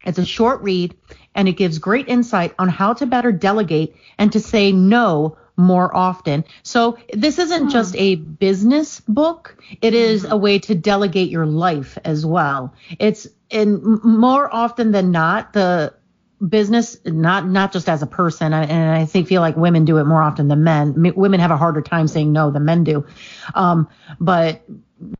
It's 0.05 0.19
a 0.19 0.27
short 0.27 0.61
read 0.61 0.95
and 1.35 1.49
it 1.49 1.53
gives 1.53 1.79
great 1.79 2.07
insight 2.07 2.55
on 2.59 2.69
how 2.69 2.93
to 2.93 3.07
better 3.07 3.33
delegate 3.33 3.97
and 4.19 4.31
to 4.33 4.41
say 4.41 4.73
no 4.73 5.39
more 5.57 5.97
often. 5.97 6.45
So 6.63 6.99
this 7.15 7.39
isn't 7.39 7.63
hmm. 7.63 7.71
just 7.71 7.97
a 7.97 8.17
business 8.17 9.01
book. 9.01 9.57
It 9.81 9.95
is 9.95 10.27
a 10.27 10.37
way 10.37 10.59
to 10.59 10.75
delegate 10.75 11.31
your 11.31 11.47
life 11.47 11.97
as 12.05 12.27
well. 12.27 12.75
It's 12.99 13.27
in 13.49 14.01
more 14.05 14.55
often 14.55 14.93
than 14.93 15.13
not 15.13 15.55
the 15.55 15.95
business 16.49 16.97
not 17.05 17.47
not 17.49 17.73
just 17.73 17.89
as 17.89 18.03
a 18.03 18.07
person 18.07 18.53
I- 18.53 18.65
and 18.65 18.91
I 18.91 19.05
think 19.05 19.29
feel 19.29 19.41
like 19.41 19.57
women 19.57 19.85
do 19.85 19.99
it 19.99 20.05
more 20.05 20.23
often 20.23 20.49
than 20.49 20.65
men. 20.65 21.07
M- 21.07 21.15
women 21.17 21.41
have 21.41 21.51
a 21.51 21.57
harder 21.57 21.83
time 21.83 22.09
saying 22.09 22.33
no 22.33 22.51
than 22.51 22.65
men 22.65 22.85
do. 22.85 23.05
Um, 23.55 23.89
but 24.21 24.63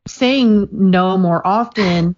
saying 0.07 0.69
no 0.71 1.17
more 1.17 1.45
often 1.45 2.15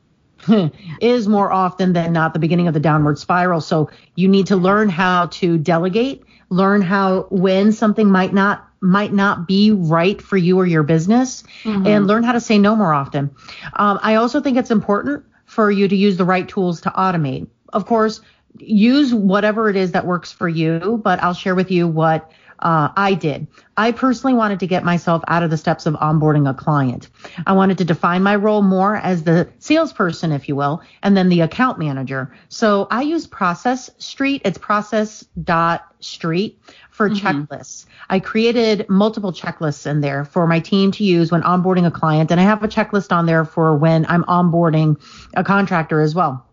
is 1.01 1.27
more 1.27 1.51
often 1.51 1.93
than 1.93 2.13
not 2.13 2.33
the 2.33 2.39
beginning 2.39 2.67
of 2.67 2.73
the 2.73 2.79
downward 2.79 3.17
spiral. 3.17 3.61
So 3.61 3.89
you 4.15 4.27
need 4.27 4.47
to 4.47 4.55
learn 4.55 4.89
how 4.89 5.27
to 5.27 5.57
delegate, 5.57 6.23
learn 6.49 6.81
how 6.81 7.27
when 7.29 7.71
something 7.71 8.09
might 8.09 8.33
not 8.33 8.67
might 8.81 9.13
not 9.13 9.47
be 9.47 9.71
right 9.71 10.21
for 10.21 10.37
you 10.37 10.59
or 10.59 10.65
your 10.65 10.83
business, 10.83 11.43
and 11.87 12.05
learn 12.05 12.23
how 12.23 12.33
to 12.33 12.39
say 12.39 12.59
no 12.59 12.75
more 12.75 12.93
often. 12.93 13.31
Um, 13.73 13.99
I 14.03 14.15
also 14.15 14.41
think 14.41 14.57
it's 14.57 14.69
important 14.69 15.23
for 15.45 15.71
you 15.71 15.87
to 15.87 15.95
use 15.95 16.17
the 16.17 16.25
right 16.25 16.47
tools 16.47 16.81
to 16.81 16.89
automate. 16.91 17.47
Of 17.73 17.87
course, 17.87 18.21
use 18.59 19.13
whatever 19.13 19.69
it 19.69 19.75
is 19.75 19.91
that 19.91 20.05
works 20.05 20.31
for 20.31 20.47
you, 20.47 21.01
but 21.03 21.21
I'll 21.21 21.33
share 21.33 21.55
with 21.55 21.71
you 21.71 21.87
what 21.87 22.31
uh, 22.59 22.89
I 22.95 23.13
did. 23.13 23.47
I 23.77 23.91
personally 23.91 24.33
wanted 24.33 24.59
to 24.61 24.67
get 24.67 24.83
myself 24.83 25.23
out 25.27 25.43
of 25.43 25.49
the 25.49 25.57
steps 25.57 25.85
of 25.85 25.93
onboarding 25.95 26.49
a 26.49 26.53
client. 26.53 27.09
I 27.45 27.53
wanted 27.53 27.77
to 27.79 27.85
define 27.85 28.23
my 28.23 28.35
role 28.35 28.61
more 28.61 28.95
as 28.95 29.23
the 29.23 29.49
salesperson, 29.59 30.31
if 30.31 30.47
you 30.47 30.55
will, 30.55 30.81
and 31.03 31.17
then 31.17 31.29
the 31.29 31.41
account 31.41 31.79
manager. 31.79 32.33
So 32.47 32.87
I 32.89 33.01
use 33.01 33.27
Process 33.27 33.89
Street. 33.97 34.41
It's 34.45 34.57
process.street 34.57 36.59
for 36.91 37.09
checklists. 37.09 37.85
I 38.09 38.21
created 38.21 38.85
multiple 38.87 39.33
checklists 39.33 39.85
in 39.85 39.99
there 39.99 40.23
for 40.23 40.47
my 40.47 40.61
team 40.61 40.91
to 40.91 41.03
use 41.03 41.31
when 41.31 41.41
onboarding 41.41 41.85
a 41.85 41.91
client. 41.91 42.31
And 42.31 42.39
I 42.39 42.43
have 42.43 42.63
a 42.63 42.69
checklist 42.69 43.11
on 43.11 43.25
there 43.25 43.43
for 43.43 43.75
when 43.75 44.05
I'm 44.05 44.23
onboarding 44.23 44.97
a 45.35 45.43
contractor 45.43 45.99
as 45.99 46.15
well. 46.15 46.44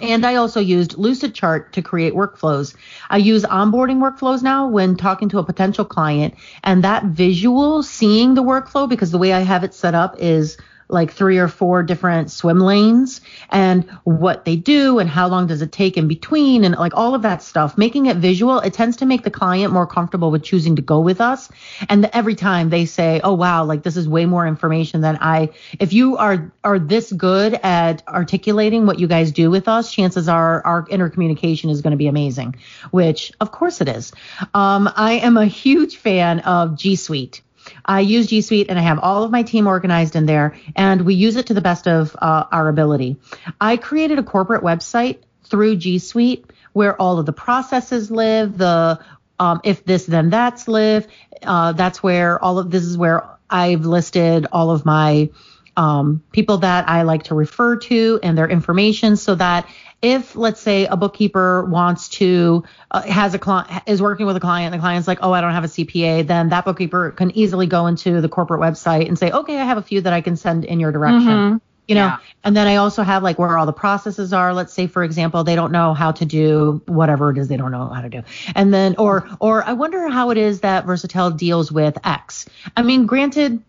And 0.00 0.24
I 0.24 0.36
also 0.36 0.58
used 0.58 0.96
Lucidchart 0.96 1.72
to 1.72 1.82
create 1.82 2.14
workflows. 2.14 2.74
I 3.10 3.18
use 3.18 3.42
onboarding 3.44 3.98
workflows 3.98 4.42
now 4.42 4.66
when 4.66 4.96
talking 4.96 5.28
to 5.28 5.38
a 5.38 5.44
potential 5.44 5.84
client 5.84 6.34
and 6.64 6.82
that 6.82 7.04
visual 7.04 7.82
seeing 7.82 8.34
the 8.34 8.42
workflow 8.42 8.88
because 8.88 9.10
the 9.10 9.18
way 9.18 9.34
I 9.34 9.40
have 9.40 9.64
it 9.64 9.74
set 9.74 9.94
up 9.94 10.16
is 10.18 10.56
like 10.92 11.12
three 11.12 11.38
or 11.38 11.48
four 11.48 11.82
different 11.82 12.30
swim 12.30 12.60
lanes 12.60 13.20
and 13.50 13.88
what 14.04 14.44
they 14.44 14.56
do 14.56 14.98
and 14.98 15.08
how 15.08 15.28
long 15.28 15.46
does 15.46 15.62
it 15.62 15.72
take 15.72 15.96
in 15.96 16.06
between 16.06 16.64
and 16.64 16.76
like 16.76 16.94
all 16.94 17.14
of 17.14 17.22
that 17.22 17.42
stuff. 17.42 17.76
Making 17.76 18.06
it 18.06 18.18
visual 18.18 18.60
it 18.60 18.74
tends 18.74 18.98
to 18.98 19.06
make 19.06 19.24
the 19.24 19.30
client 19.30 19.72
more 19.72 19.86
comfortable 19.86 20.30
with 20.30 20.42
choosing 20.42 20.76
to 20.76 20.82
go 20.82 21.00
with 21.00 21.20
us. 21.20 21.50
And 21.88 22.08
every 22.12 22.34
time 22.34 22.70
they 22.70 22.84
say 22.84 23.20
oh 23.24 23.34
wow 23.34 23.64
like 23.64 23.82
this 23.82 23.96
is 23.96 24.08
way 24.08 24.26
more 24.26 24.46
information 24.46 25.00
than 25.00 25.18
i 25.20 25.50
if 25.78 25.92
you 25.92 26.16
are 26.16 26.52
are 26.64 26.78
this 26.78 27.12
good 27.12 27.54
at 27.62 28.02
articulating 28.08 28.86
what 28.86 28.98
you 28.98 29.06
guys 29.06 29.32
do 29.32 29.50
with 29.50 29.68
us 29.68 29.92
chances 29.92 30.28
are 30.28 30.64
our 30.64 30.86
intercommunication 30.86 31.70
is 31.70 31.80
going 31.80 31.92
to 31.92 31.96
be 31.96 32.06
amazing 32.06 32.54
which 32.90 33.32
of 33.40 33.50
course 33.50 33.80
it 33.80 33.88
is. 33.88 34.12
Um, 34.54 34.90
i 34.96 35.14
am 35.14 35.36
a 35.36 35.46
huge 35.46 35.96
fan 35.96 36.40
of 36.40 36.76
g 36.76 36.96
suite 36.96 37.42
I 37.84 38.00
use 38.00 38.26
G 38.26 38.40
Suite 38.40 38.68
and 38.68 38.78
I 38.78 38.82
have 38.82 38.98
all 38.98 39.24
of 39.24 39.30
my 39.30 39.42
team 39.42 39.66
organized 39.66 40.16
in 40.16 40.26
there, 40.26 40.56
and 40.76 41.02
we 41.02 41.14
use 41.14 41.36
it 41.36 41.46
to 41.46 41.54
the 41.54 41.60
best 41.60 41.88
of 41.88 42.16
uh, 42.20 42.44
our 42.50 42.68
ability. 42.68 43.16
I 43.60 43.76
created 43.76 44.18
a 44.18 44.22
corporate 44.22 44.62
website 44.62 45.18
through 45.44 45.76
G 45.76 45.98
Suite 45.98 46.46
where 46.72 47.00
all 47.00 47.18
of 47.18 47.26
the 47.26 47.32
processes 47.32 48.10
live, 48.10 48.58
the 48.58 49.00
um, 49.38 49.60
if 49.64 49.84
this 49.84 50.06
then 50.06 50.30
that's 50.30 50.68
live. 50.68 51.06
Uh, 51.42 51.72
that's 51.72 52.02
where 52.02 52.42
all 52.42 52.58
of 52.58 52.70
this 52.70 52.84
is 52.84 52.96
where 52.96 53.28
I've 53.50 53.84
listed 53.84 54.46
all 54.52 54.70
of 54.70 54.84
my 54.84 55.30
um, 55.76 56.22
people 56.32 56.58
that 56.58 56.88
I 56.88 57.02
like 57.02 57.24
to 57.24 57.34
refer 57.34 57.76
to 57.76 58.20
and 58.22 58.36
their 58.36 58.48
information 58.48 59.16
so 59.16 59.34
that 59.36 59.66
if 60.02 60.34
let's 60.34 60.60
say 60.60 60.86
a 60.86 60.96
bookkeeper 60.96 61.64
wants 61.64 62.08
to 62.08 62.64
uh, 62.90 63.02
has 63.02 63.34
a 63.34 63.38
client 63.38 63.84
is 63.86 64.02
working 64.02 64.26
with 64.26 64.36
a 64.36 64.40
client 64.40 64.66
and 64.66 64.74
the 64.74 64.82
client's 64.82 65.08
like 65.08 65.18
oh 65.22 65.32
i 65.32 65.40
don't 65.40 65.52
have 65.52 65.64
a 65.64 65.68
cpa 65.68 66.26
then 66.26 66.50
that 66.50 66.64
bookkeeper 66.64 67.12
can 67.12 67.30
easily 67.36 67.66
go 67.66 67.86
into 67.86 68.20
the 68.20 68.28
corporate 68.28 68.60
website 68.60 69.06
and 69.06 69.18
say 69.18 69.30
okay 69.30 69.58
i 69.58 69.64
have 69.64 69.78
a 69.78 69.82
few 69.82 70.00
that 70.00 70.12
i 70.12 70.20
can 70.20 70.36
send 70.36 70.64
in 70.64 70.80
your 70.80 70.90
direction 70.90 71.28
mm-hmm. 71.28 71.56
you 71.86 71.94
know 71.94 72.06
yeah. 72.06 72.18
and 72.42 72.56
then 72.56 72.66
i 72.66 72.76
also 72.76 73.02
have 73.04 73.22
like 73.22 73.38
where 73.38 73.56
all 73.56 73.64
the 73.64 73.72
processes 73.72 74.32
are 74.32 74.52
let's 74.52 74.74
say 74.74 74.88
for 74.88 75.04
example 75.04 75.44
they 75.44 75.54
don't 75.54 75.72
know 75.72 75.94
how 75.94 76.10
to 76.10 76.24
do 76.24 76.82
whatever 76.86 77.30
it 77.30 77.38
is 77.38 77.46
they 77.46 77.56
don't 77.56 77.72
know 77.72 77.86
how 77.86 78.02
to 78.02 78.08
do 78.08 78.22
and 78.56 78.74
then 78.74 78.96
or 78.98 79.28
or 79.38 79.62
i 79.64 79.72
wonder 79.72 80.08
how 80.08 80.30
it 80.30 80.36
is 80.36 80.60
that 80.60 80.84
versatile 80.84 81.30
deals 81.30 81.70
with 81.70 81.96
x 82.04 82.48
i 82.76 82.82
mean 82.82 83.06
granted 83.06 83.62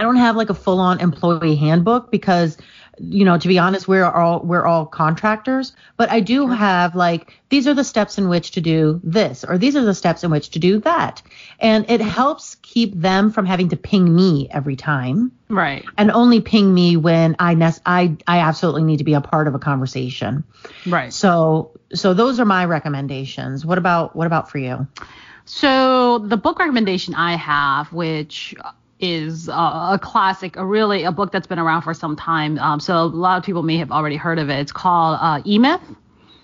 I 0.00 0.02
don't 0.02 0.16
have 0.16 0.34
like 0.34 0.48
a 0.48 0.54
full 0.54 0.80
on 0.80 0.98
employee 0.98 1.56
handbook 1.56 2.10
because 2.10 2.56
you 3.02 3.24
know, 3.24 3.38
to 3.38 3.48
be 3.48 3.58
honest, 3.58 3.86
we're 3.86 4.04
all 4.04 4.40
we're 4.40 4.64
all 4.64 4.86
contractors, 4.86 5.74
but 5.96 6.10
I 6.10 6.20
do 6.20 6.48
have 6.48 6.94
like 6.94 7.38
these 7.50 7.66
are 7.66 7.74
the 7.74 7.84
steps 7.84 8.16
in 8.16 8.28
which 8.28 8.52
to 8.52 8.62
do 8.62 9.00
this 9.04 9.44
or 9.44 9.58
these 9.58 9.76
are 9.76 9.84
the 9.84 9.94
steps 9.94 10.24
in 10.24 10.30
which 10.30 10.50
to 10.50 10.58
do 10.58 10.80
that. 10.80 11.22
And 11.58 11.90
it 11.90 12.00
helps 12.00 12.56
keep 12.56 12.94
them 12.94 13.30
from 13.30 13.44
having 13.44 13.68
to 13.70 13.76
ping 13.76 14.14
me 14.14 14.48
every 14.50 14.76
time. 14.76 15.32
Right. 15.48 15.84
And 15.98 16.10
only 16.10 16.40
ping 16.40 16.72
me 16.72 16.96
when 16.96 17.36
I 17.38 17.54
nest 17.54 17.82
I 17.84 18.16
I 18.26 18.38
absolutely 18.38 18.84
need 18.84 18.98
to 18.98 19.04
be 19.04 19.14
a 19.14 19.20
part 19.20 19.48
of 19.48 19.54
a 19.54 19.58
conversation. 19.58 20.44
Right. 20.86 21.12
So 21.12 21.78
so 21.92 22.14
those 22.14 22.40
are 22.40 22.46
my 22.46 22.64
recommendations. 22.64 23.66
What 23.66 23.76
about 23.76 24.16
what 24.16 24.26
about 24.26 24.50
for 24.50 24.58
you? 24.58 24.86
So 25.46 26.18
the 26.18 26.36
book 26.36 26.58
recommendation 26.58 27.14
I 27.14 27.36
have, 27.36 27.92
which 27.92 28.54
is 29.00 29.48
a 29.48 29.98
classic, 30.02 30.56
a 30.56 30.64
really 30.64 31.04
a 31.04 31.12
book 31.12 31.32
that's 31.32 31.46
been 31.46 31.58
around 31.58 31.82
for 31.82 31.94
some 31.94 32.16
time. 32.16 32.58
Um, 32.58 32.80
so 32.80 32.96
a 32.96 33.04
lot 33.04 33.38
of 33.38 33.44
people 33.44 33.62
may 33.62 33.76
have 33.78 33.90
already 33.90 34.16
heard 34.16 34.38
of 34.38 34.50
it. 34.50 34.58
It's 34.58 34.72
called 34.72 35.18
uh, 35.20 35.42
E 35.44 35.58
Myth. 35.58 35.80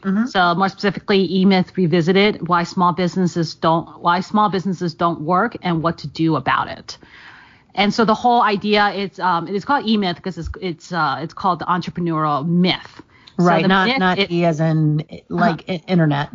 Mm-hmm. 0.02 0.26
So 0.26 0.54
more 0.54 0.68
specifically, 0.68 1.30
E 1.32 1.44
Myth 1.44 1.76
Revisited: 1.76 2.48
Why 2.48 2.62
Small 2.62 2.92
Businesses 2.92 3.54
Don't 3.54 4.00
Why 4.00 4.20
Small 4.20 4.48
Businesses 4.48 4.94
Don't 4.94 5.20
Work 5.22 5.57
and 5.62 5.82
What 5.82 5.98
to 5.98 6.07
Do 6.07 6.36
About 6.36 6.68
It. 6.68 6.98
And 7.74 7.92
so 7.92 8.04
the 8.04 8.14
whole 8.14 8.42
idea 8.42 8.90
it's 8.94 9.18
um, 9.18 9.48
it's 9.48 9.64
called 9.64 9.86
E 9.86 9.96
Myth 9.96 10.16
because 10.16 10.38
it's 10.38 10.48
it's 10.61 10.92
uh, 10.92 11.18
it's 11.20 11.34
called 11.34 11.59
the 11.59 11.66
entrepreneurial 11.66 12.46
myth. 12.46 13.02
Right, 13.38 13.62
so 13.62 13.68
not 13.68 13.88
myth, 13.88 13.98
not 13.98 14.18
it, 14.18 14.30
E 14.30 14.46
as 14.46 14.61
in 14.61 15.04
like 15.28 15.68
uh, 15.68 15.78
internet, 15.86 16.30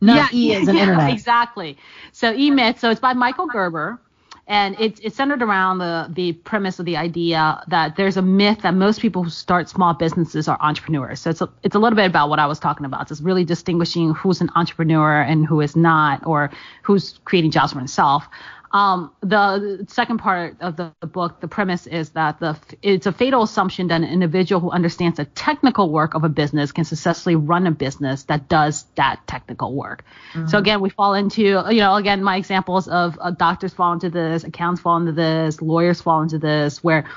not 0.00 0.32
yeah, 0.32 0.38
E 0.38 0.54
as 0.54 0.68
in 0.68 0.74
yeah, 0.76 0.82
internet. 0.82 1.12
Exactly. 1.12 1.76
So 2.12 2.32
E 2.32 2.50
Myth. 2.50 2.80
So 2.80 2.90
it's 2.90 3.00
by 3.00 3.12
Michael 3.12 3.46
Gerber 3.46 4.00
and 4.48 4.76
it's 4.78 5.00
it's 5.00 5.16
centered 5.16 5.42
around 5.42 5.78
the 5.78 6.08
the 6.10 6.32
premise 6.32 6.78
of 6.78 6.86
the 6.86 6.96
idea 6.96 7.62
that 7.66 7.96
there's 7.96 8.16
a 8.16 8.22
myth 8.22 8.60
that 8.62 8.74
most 8.74 9.00
people 9.00 9.24
who 9.24 9.30
start 9.30 9.68
small 9.68 9.92
businesses 9.92 10.46
are 10.46 10.56
entrepreneurs. 10.60 11.20
So 11.20 11.30
it's 11.30 11.40
a, 11.40 11.48
it's 11.64 11.74
a 11.74 11.80
little 11.80 11.96
bit 11.96 12.06
about 12.06 12.28
what 12.28 12.38
I 12.38 12.46
was 12.46 12.60
talking 12.60 12.86
about. 12.86 13.10
It's 13.10 13.20
really 13.20 13.44
distinguishing 13.44 14.14
who's 14.14 14.40
an 14.40 14.50
entrepreneur 14.54 15.20
and 15.20 15.44
who 15.44 15.60
is 15.60 15.74
not, 15.74 16.24
or 16.24 16.50
who's 16.82 17.18
creating 17.24 17.50
jobs 17.50 17.72
for 17.72 17.78
himself. 17.78 18.28
Um, 18.72 19.12
the 19.20 19.86
second 19.88 20.18
part 20.18 20.56
of 20.60 20.76
the, 20.76 20.92
the, 21.00 21.06
book, 21.06 21.40
the 21.40 21.48
premise 21.48 21.86
is 21.86 22.10
that 22.10 22.40
the 22.40 22.56
it's 22.82 23.06
a 23.06 23.12
fatal 23.12 23.42
assumption 23.42 23.88
that 23.88 24.02
an 24.02 24.08
individual 24.08 24.60
who 24.60 24.70
understands 24.70 25.18
the 25.18 25.24
technical 25.24 25.90
work 25.90 26.14
of 26.14 26.24
a 26.24 26.28
business 26.28 26.72
can 26.72 26.84
successfully 26.84 27.36
run 27.36 27.66
a 27.66 27.70
business 27.70 28.24
that 28.24 28.48
does 28.48 28.84
that 28.96 29.20
technical 29.26 29.74
work. 29.74 30.04
Mm-hmm. 30.32 30.48
So 30.48 30.58
again, 30.58 30.80
we 30.80 30.90
fall 30.90 31.14
into 31.14 31.42
you 31.42 31.80
know 31.80 31.94
again 31.94 32.22
my 32.22 32.36
examples 32.36 32.88
of 32.88 33.16
uh, 33.20 33.30
doctors 33.30 33.72
fall 33.72 33.92
into 33.92 34.10
this, 34.10 34.44
accountants 34.44 34.80
fall 34.80 34.96
into 34.96 35.12
this, 35.12 35.62
lawyers 35.62 36.00
fall 36.00 36.22
into 36.22 36.38
this, 36.38 36.82
where 36.82 37.08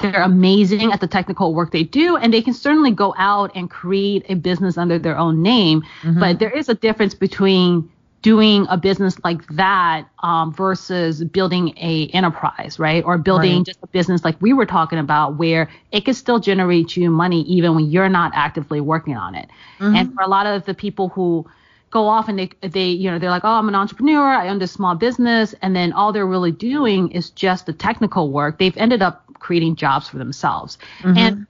they're 0.00 0.22
amazing 0.22 0.92
at 0.92 1.00
the 1.00 1.06
technical 1.06 1.54
work 1.54 1.70
they 1.70 1.82
do 1.82 2.16
and 2.16 2.32
they 2.32 2.42
can 2.42 2.54
certainly 2.54 2.90
go 2.90 3.14
out 3.18 3.52
and 3.54 3.70
create 3.70 4.24
a 4.28 4.34
business 4.34 4.78
under 4.78 4.98
their 4.98 5.18
own 5.18 5.42
name 5.42 5.82
mm-hmm. 6.00 6.18
but 6.18 6.38
there 6.38 6.50
is 6.50 6.70
a 6.70 6.74
difference 6.74 7.14
between 7.14 7.90
doing 8.22 8.66
a 8.70 8.76
business 8.76 9.16
like 9.24 9.46
that 9.48 10.06
um, 10.22 10.54
versus 10.54 11.22
building 11.24 11.74
a 11.76 12.06
enterprise, 12.08 12.78
right? 12.78 13.04
Or 13.04 13.18
building 13.18 13.58
right. 13.58 13.66
just 13.66 13.80
a 13.82 13.86
business 13.88 14.24
like 14.24 14.40
we 14.40 14.52
were 14.52 14.66
talking 14.66 14.98
about, 14.98 15.36
where 15.36 15.68
it 15.90 16.04
can 16.04 16.14
still 16.14 16.38
generate 16.38 16.96
you 16.96 17.10
money 17.10 17.42
even 17.42 17.74
when 17.74 17.90
you're 17.90 18.08
not 18.08 18.32
actively 18.34 18.80
working 18.80 19.16
on 19.16 19.34
it. 19.34 19.48
Mm-hmm. 19.78 19.96
And 19.96 20.14
for 20.14 20.22
a 20.22 20.28
lot 20.28 20.46
of 20.46 20.64
the 20.64 20.74
people 20.74 21.08
who 21.08 21.46
go 21.90 22.08
off 22.08 22.28
and 22.28 22.38
they 22.38 22.50
they 22.62 22.88
you 22.88 23.10
know 23.10 23.18
they're 23.18 23.30
like, 23.30 23.44
oh, 23.44 23.52
I'm 23.52 23.68
an 23.68 23.74
entrepreneur, 23.74 24.26
I 24.26 24.48
own 24.48 24.58
this 24.58 24.72
small 24.72 24.94
business, 24.94 25.54
and 25.60 25.76
then 25.76 25.92
all 25.92 26.12
they're 26.12 26.26
really 26.26 26.52
doing 26.52 27.10
is 27.10 27.30
just 27.30 27.66
the 27.66 27.72
technical 27.72 28.30
work. 28.30 28.58
They've 28.58 28.76
ended 28.76 29.02
up 29.02 29.24
creating 29.40 29.76
jobs 29.76 30.08
for 30.08 30.18
themselves. 30.18 30.78
Mm-hmm. 31.00 31.18
And 31.18 31.46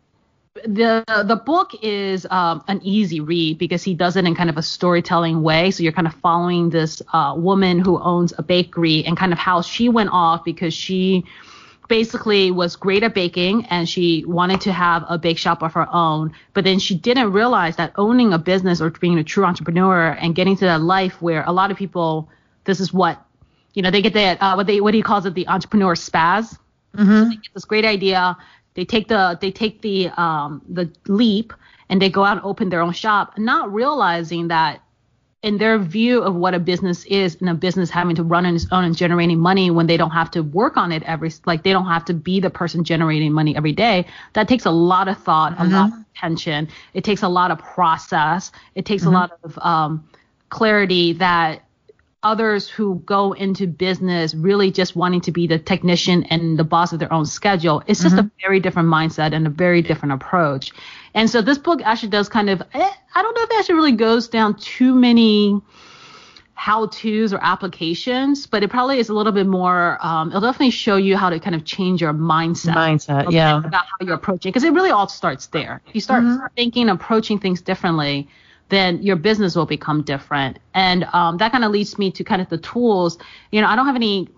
the 0.54 1.02
the 1.26 1.36
book 1.36 1.72
is 1.82 2.26
um, 2.30 2.62
an 2.68 2.80
easy 2.82 3.20
read 3.20 3.58
because 3.58 3.82
he 3.82 3.94
does 3.94 4.16
it 4.16 4.24
in 4.24 4.34
kind 4.34 4.50
of 4.50 4.58
a 4.58 4.62
storytelling 4.62 5.42
way. 5.42 5.70
So 5.70 5.82
you're 5.82 5.92
kind 5.92 6.06
of 6.06 6.14
following 6.14 6.70
this 6.70 7.00
uh, 7.12 7.34
woman 7.36 7.78
who 7.78 7.98
owns 8.00 8.32
a 8.36 8.42
bakery 8.42 9.04
and 9.04 9.16
kind 9.16 9.32
of 9.32 9.38
how 9.38 9.62
she 9.62 9.88
went 9.88 10.10
off 10.12 10.44
because 10.44 10.74
she 10.74 11.24
basically 11.88 12.50
was 12.50 12.76
great 12.76 13.02
at 13.02 13.14
baking 13.14 13.66
and 13.66 13.88
she 13.88 14.24
wanted 14.26 14.60
to 14.62 14.72
have 14.72 15.04
a 15.08 15.18
bake 15.18 15.38
shop 15.38 15.62
of 15.62 15.72
her 15.72 15.86
own. 15.92 16.32
But 16.54 16.64
then 16.64 16.78
she 16.78 16.94
didn't 16.94 17.32
realize 17.32 17.76
that 17.76 17.92
owning 17.96 18.32
a 18.32 18.38
business 18.38 18.80
or 18.80 18.90
being 18.90 19.18
a 19.18 19.24
true 19.24 19.44
entrepreneur 19.44 20.10
and 20.12 20.34
getting 20.34 20.56
to 20.56 20.64
that 20.66 20.80
life 20.80 21.20
where 21.20 21.44
a 21.46 21.52
lot 21.52 21.70
of 21.70 21.76
people, 21.76 22.28
this 22.64 22.80
is 22.80 22.92
what, 22.92 23.22
you 23.74 23.82
know, 23.82 23.90
they 23.90 24.00
get 24.00 24.14
that, 24.14 24.40
uh, 24.40 24.54
what 24.54 24.66
they, 24.66 24.80
what 24.80 24.94
he 24.94 25.02
calls 25.02 25.26
it, 25.26 25.34
the 25.34 25.48
entrepreneur 25.48 25.94
spaz. 25.94 26.56
Mm-hmm. 26.94 27.22
So 27.22 27.24
they 27.24 27.36
get 27.36 27.54
this 27.54 27.64
great 27.64 27.84
idea 27.84 28.36
they 28.74 28.84
take 28.84 29.08
the 29.08 29.38
they 29.40 29.50
take 29.50 29.82
the 29.82 30.08
um, 30.10 30.62
the 30.68 30.90
leap 31.06 31.52
and 31.88 32.00
they 32.00 32.08
go 32.08 32.24
out 32.24 32.38
and 32.38 32.46
open 32.46 32.70
their 32.70 32.80
own 32.80 32.92
shop, 32.92 33.36
not 33.36 33.72
realizing 33.72 34.48
that 34.48 34.82
in 35.42 35.58
their 35.58 35.76
view 35.76 36.22
of 36.22 36.34
what 36.36 36.54
a 36.54 36.58
business 36.58 37.04
is 37.06 37.36
and 37.40 37.50
a 37.50 37.54
business 37.54 37.90
having 37.90 38.14
to 38.14 38.22
run 38.22 38.46
on 38.46 38.54
its 38.54 38.66
own 38.70 38.84
and 38.84 38.96
generating 38.96 39.38
money 39.38 39.70
when 39.70 39.86
they 39.88 39.96
don't 39.96 40.12
have 40.12 40.30
to 40.30 40.40
work 40.42 40.76
on 40.76 40.92
it 40.92 41.02
every 41.02 41.30
like 41.46 41.64
they 41.64 41.72
don't 41.72 41.86
have 41.86 42.04
to 42.04 42.14
be 42.14 42.38
the 42.38 42.48
person 42.48 42.84
generating 42.84 43.32
money 43.32 43.56
every 43.56 43.72
day 43.72 44.06
that 44.34 44.46
takes 44.46 44.64
a 44.64 44.70
lot 44.70 45.08
of 45.08 45.18
thought 45.18 45.52
mm-hmm. 45.54 45.74
a 45.74 45.76
lot 45.76 45.92
of 45.92 45.98
attention 46.14 46.68
it 46.94 47.02
takes 47.02 47.22
a 47.22 47.28
lot 47.28 47.50
of 47.50 47.58
process 47.58 48.52
it 48.76 48.86
takes 48.86 49.02
mm-hmm. 49.02 49.14
a 49.14 49.18
lot 49.18 49.38
of 49.42 49.58
um, 49.58 50.08
clarity 50.50 51.12
that 51.12 51.64
others 52.22 52.68
who 52.68 53.02
go 53.04 53.32
into 53.32 53.66
business 53.66 54.34
really 54.34 54.70
just 54.70 54.94
wanting 54.94 55.20
to 55.22 55.32
be 55.32 55.46
the 55.46 55.58
technician 55.58 56.24
and 56.24 56.58
the 56.58 56.64
boss 56.64 56.92
of 56.92 56.98
their 56.98 57.12
own 57.12 57.26
schedule. 57.26 57.82
It's 57.86 58.02
just 58.02 58.14
mm-hmm. 58.14 58.26
a 58.26 58.30
very 58.40 58.60
different 58.60 58.88
mindset 58.88 59.34
and 59.34 59.46
a 59.46 59.50
very 59.50 59.82
different 59.82 60.14
approach. 60.14 60.72
And 61.14 61.28
so 61.28 61.42
this 61.42 61.58
book 61.58 61.80
actually 61.84 62.10
does 62.10 62.28
kind 62.28 62.48
of, 62.48 62.62
eh, 62.74 62.90
I 63.14 63.22
don't 63.22 63.34
know 63.34 63.42
if 63.42 63.50
it 63.50 63.56
actually 63.58 63.74
really 63.74 63.92
goes 63.92 64.28
down 64.28 64.56
too 64.56 64.94
many 64.94 65.60
how 66.54 66.86
to's 66.86 67.32
or 67.32 67.40
applications, 67.42 68.46
but 68.46 68.62
it 68.62 68.70
probably 68.70 69.00
is 69.00 69.08
a 69.08 69.14
little 69.14 69.32
bit 69.32 69.48
more, 69.48 69.98
um, 70.00 70.28
it'll 70.28 70.40
definitely 70.40 70.70
show 70.70 70.94
you 70.94 71.16
how 71.16 71.28
to 71.28 71.40
kind 71.40 71.56
of 71.56 71.64
change 71.64 72.00
your 72.00 72.12
mindset. 72.12 72.74
Mindset, 72.74 73.32
yeah. 73.32 73.58
About 73.58 73.84
how 73.84 74.06
you're 74.06 74.14
approaching, 74.14 74.50
because 74.50 74.62
it 74.62 74.72
really 74.72 74.92
all 74.92 75.08
starts 75.08 75.48
there. 75.48 75.82
If 75.88 75.94
you 75.96 76.00
start 76.00 76.22
mm-hmm. 76.22 76.46
thinking, 76.54 76.88
approaching 76.88 77.40
things 77.40 77.60
differently, 77.60 78.28
then 78.72 79.02
your 79.02 79.16
business 79.16 79.54
will 79.54 79.66
become 79.66 80.02
different. 80.02 80.58
And 80.72 81.04
um, 81.12 81.36
that 81.36 81.52
kind 81.52 81.62
of 81.62 81.70
leads 81.70 81.98
me 81.98 82.10
to 82.12 82.24
kind 82.24 82.40
of 82.40 82.48
the 82.48 82.56
tools. 82.56 83.18
You 83.50 83.60
know, 83.60 83.66
I 83.66 83.76
don't 83.76 83.84
have 83.86 83.96
any 83.96 84.28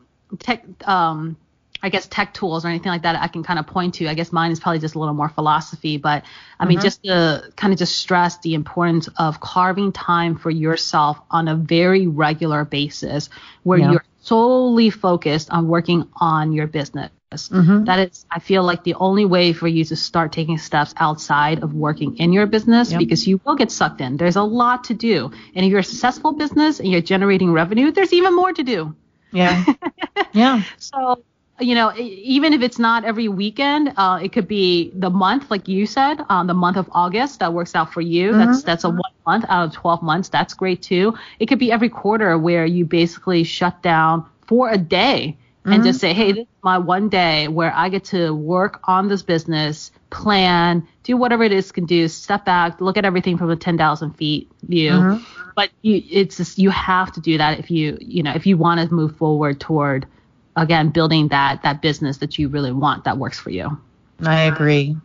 tech, 0.40 0.64
um, 0.88 1.36
I 1.82 1.88
guess 1.88 2.08
tech 2.08 2.34
tools 2.34 2.64
or 2.64 2.68
anything 2.68 2.90
like 2.90 3.02
that 3.02 3.14
I 3.14 3.28
can 3.28 3.44
kind 3.44 3.60
of 3.60 3.66
point 3.68 3.94
to. 3.94 4.08
I 4.08 4.14
guess 4.14 4.32
mine 4.32 4.50
is 4.50 4.58
probably 4.58 4.80
just 4.80 4.96
a 4.96 4.98
little 4.98 5.14
more 5.14 5.28
philosophy, 5.28 5.98
but 5.98 6.24
I 6.58 6.64
mean, 6.64 6.78
mm-hmm. 6.78 6.84
just 6.84 7.04
to 7.04 7.52
kind 7.54 7.72
of 7.72 7.78
just 7.78 7.94
stress 7.96 8.38
the 8.38 8.54
importance 8.54 9.08
of 9.18 9.38
carving 9.38 9.92
time 9.92 10.36
for 10.36 10.50
yourself 10.50 11.20
on 11.30 11.46
a 11.46 11.54
very 11.54 12.08
regular 12.08 12.64
basis 12.64 13.30
where 13.62 13.78
yeah. 13.78 13.92
you're 13.92 14.04
solely 14.20 14.90
focused 14.90 15.50
on 15.50 15.68
working 15.68 16.08
on 16.16 16.52
your 16.52 16.66
business. 16.66 17.10
Mm-hmm. 17.48 17.84
That 17.84 18.10
is, 18.10 18.26
I 18.30 18.38
feel 18.38 18.62
like 18.62 18.84
the 18.84 18.94
only 18.94 19.24
way 19.24 19.52
for 19.52 19.68
you 19.68 19.84
to 19.84 19.96
start 19.96 20.32
taking 20.32 20.58
steps 20.58 20.94
outside 20.96 21.62
of 21.62 21.74
working 21.74 22.16
in 22.18 22.32
your 22.32 22.46
business 22.46 22.90
yep. 22.90 22.98
because 22.98 23.26
you 23.26 23.40
will 23.44 23.54
get 23.54 23.70
sucked 23.70 24.00
in. 24.00 24.16
There's 24.16 24.36
a 24.36 24.42
lot 24.42 24.84
to 24.84 24.94
do. 24.94 25.30
And 25.54 25.64
if 25.64 25.70
you're 25.70 25.80
a 25.80 25.84
successful 25.84 26.32
business 26.32 26.80
and 26.80 26.90
you're 26.90 27.00
generating 27.00 27.52
revenue, 27.52 27.90
there's 27.90 28.12
even 28.12 28.34
more 28.34 28.52
to 28.52 28.62
do. 28.62 28.94
Yeah. 29.32 29.64
yeah. 30.32 30.62
So, 30.78 31.22
you 31.60 31.74
know, 31.74 31.92
even 31.96 32.52
if 32.52 32.62
it's 32.62 32.78
not 32.78 33.04
every 33.04 33.28
weekend, 33.28 33.92
uh, 33.96 34.20
it 34.22 34.32
could 34.32 34.48
be 34.48 34.90
the 34.94 35.10
month, 35.10 35.50
like 35.50 35.68
you 35.68 35.86
said, 35.86 36.20
um, 36.28 36.46
the 36.46 36.54
month 36.54 36.76
of 36.76 36.88
August 36.92 37.40
that 37.40 37.52
works 37.52 37.74
out 37.74 37.92
for 37.92 38.00
you. 38.00 38.30
Mm-hmm. 38.30 38.38
That's 38.38 38.62
that's 38.62 38.84
a 38.84 38.90
one 38.90 39.12
month 39.26 39.44
out 39.48 39.64
of 39.68 39.72
12 39.72 40.02
months. 40.02 40.28
That's 40.28 40.54
great 40.54 40.82
too. 40.82 41.14
It 41.38 41.46
could 41.46 41.58
be 41.58 41.70
every 41.70 41.88
quarter 41.88 42.36
where 42.38 42.66
you 42.66 42.84
basically 42.84 43.44
shut 43.44 43.82
down 43.82 44.26
for 44.46 44.70
a 44.70 44.78
day 44.78 45.36
and 45.64 45.74
mm-hmm. 45.74 45.82
just 45.84 46.00
say, 46.00 46.12
hey, 46.12 46.32
this 46.32 46.42
is 46.42 46.62
my 46.62 46.76
one 46.78 47.08
day 47.08 47.48
where 47.48 47.72
I 47.74 47.88
get 47.88 48.04
to 48.06 48.34
work 48.34 48.80
on 48.84 49.08
this 49.08 49.22
business, 49.22 49.90
plan, 50.10 50.86
do 51.04 51.16
whatever 51.16 51.42
it 51.42 51.52
is 51.52 51.72
can 51.72 51.86
do, 51.86 52.06
step 52.08 52.44
back, 52.44 52.80
look 52.80 52.98
at 52.98 53.04
everything 53.06 53.38
from 53.38 53.50
a 53.50 53.56
10,000 53.56 54.12
feet 54.12 54.50
view. 54.62 54.90
Mm-hmm. 54.90 55.24
But 55.56 55.70
you, 55.80 56.02
it's 56.10 56.36
just, 56.36 56.58
you 56.58 56.68
have 56.70 57.12
to 57.12 57.20
do 57.20 57.38
that 57.38 57.58
if 57.58 57.70
you, 57.70 57.96
you 58.00 58.22
know, 58.22 58.32
if 58.34 58.46
you 58.46 58.58
want 58.58 58.86
to 58.86 58.94
move 58.94 59.16
forward 59.16 59.58
toward, 59.58 60.06
again, 60.54 60.90
building 60.90 61.28
that, 61.28 61.62
that 61.62 61.80
business 61.80 62.18
that 62.18 62.38
you 62.38 62.48
really 62.48 62.72
want 62.72 63.04
that 63.04 63.16
works 63.16 63.38
for 63.38 63.50
you. 63.50 63.80
I 64.22 64.42
agree. 64.42 64.96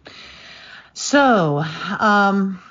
So, 0.94 1.64
um, 2.00 2.62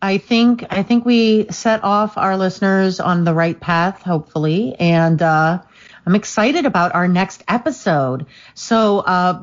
I 0.00 0.18
think 0.18 0.64
I 0.70 0.82
think 0.82 1.04
we 1.04 1.46
set 1.50 1.82
off 1.82 2.16
our 2.18 2.36
listeners 2.36 3.00
on 3.00 3.24
the 3.24 3.34
right 3.34 3.58
path, 3.58 4.02
hopefully, 4.02 4.74
and 4.78 5.20
uh, 5.20 5.62
I'm 6.06 6.14
excited 6.14 6.64
about 6.66 6.94
our 6.94 7.08
next 7.08 7.42
episode. 7.48 8.26
So. 8.54 9.00
Uh, 9.00 9.42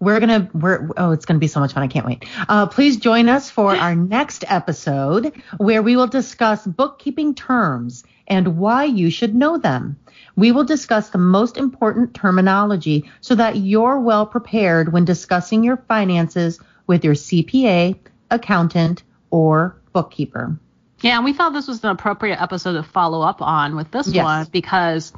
we're 0.00 0.18
gonna 0.18 0.50
we're 0.54 0.88
oh 0.96 1.12
it's 1.12 1.26
gonna 1.26 1.38
be 1.38 1.46
so 1.46 1.60
much 1.60 1.74
fun 1.74 1.82
i 1.82 1.86
can't 1.86 2.06
wait 2.06 2.24
uh, 2.48 2.66
please 2.66 2.96
join 2.96 3.28
us 3.28 3.50
for 3.50 3.76
our 3.76 3.94
next 4.16 4.44
episode 4.48 5.32
where 5.58 5.82
we 5.82 5.94
will 5.94 6.06
discuss 6.06 6.66
bookkeeping 6.66 7.34
terms 7.34 8.02
and 8.26 8.56
why 8.56 8.84
you 8.84 9.10
should 9.10 9.34
know 9.34 9.58
them 9.58 9.98
we 10.36 10.52
will 10.52 10.64
discuss 10.64 11.10
the 11.10 11.18
most 11.18 11.58
important 11.58 12.14
terminology 12.14 13.10
so 13.20 13.34
that 13.34 13.56
you're 13.56 14.00
well 14.00 14.24
prepared 14.24 14.90
when 14.90 15.04
discussing 15.04 15.62
your 15.62 15.76
finances 15.76 16.58
with 16.86 17.04
your 17.04 17.14
cpa 17.14 17.94
accountant 18.30 19.02
or 19.30 19.76
bookkeeper 19.92 20.58
yeah 21.02 21.16
and 21.16 21.26
we 21.26 21.34
thought 21.34 21.52
this 21.52 21.68
was 21.68 21.84
an 21.84 21.90
appropriate 21.90 22.40
episode 22.40 22.72
to 22.72 22.82
follow 22.82 23.20
up 23.20 23.42
on 23.42 23.76
with 23.76 23.90
this 23.90 24.08
yes. 24.08 24.24
one 24.24 24.46
because 24.50 25.12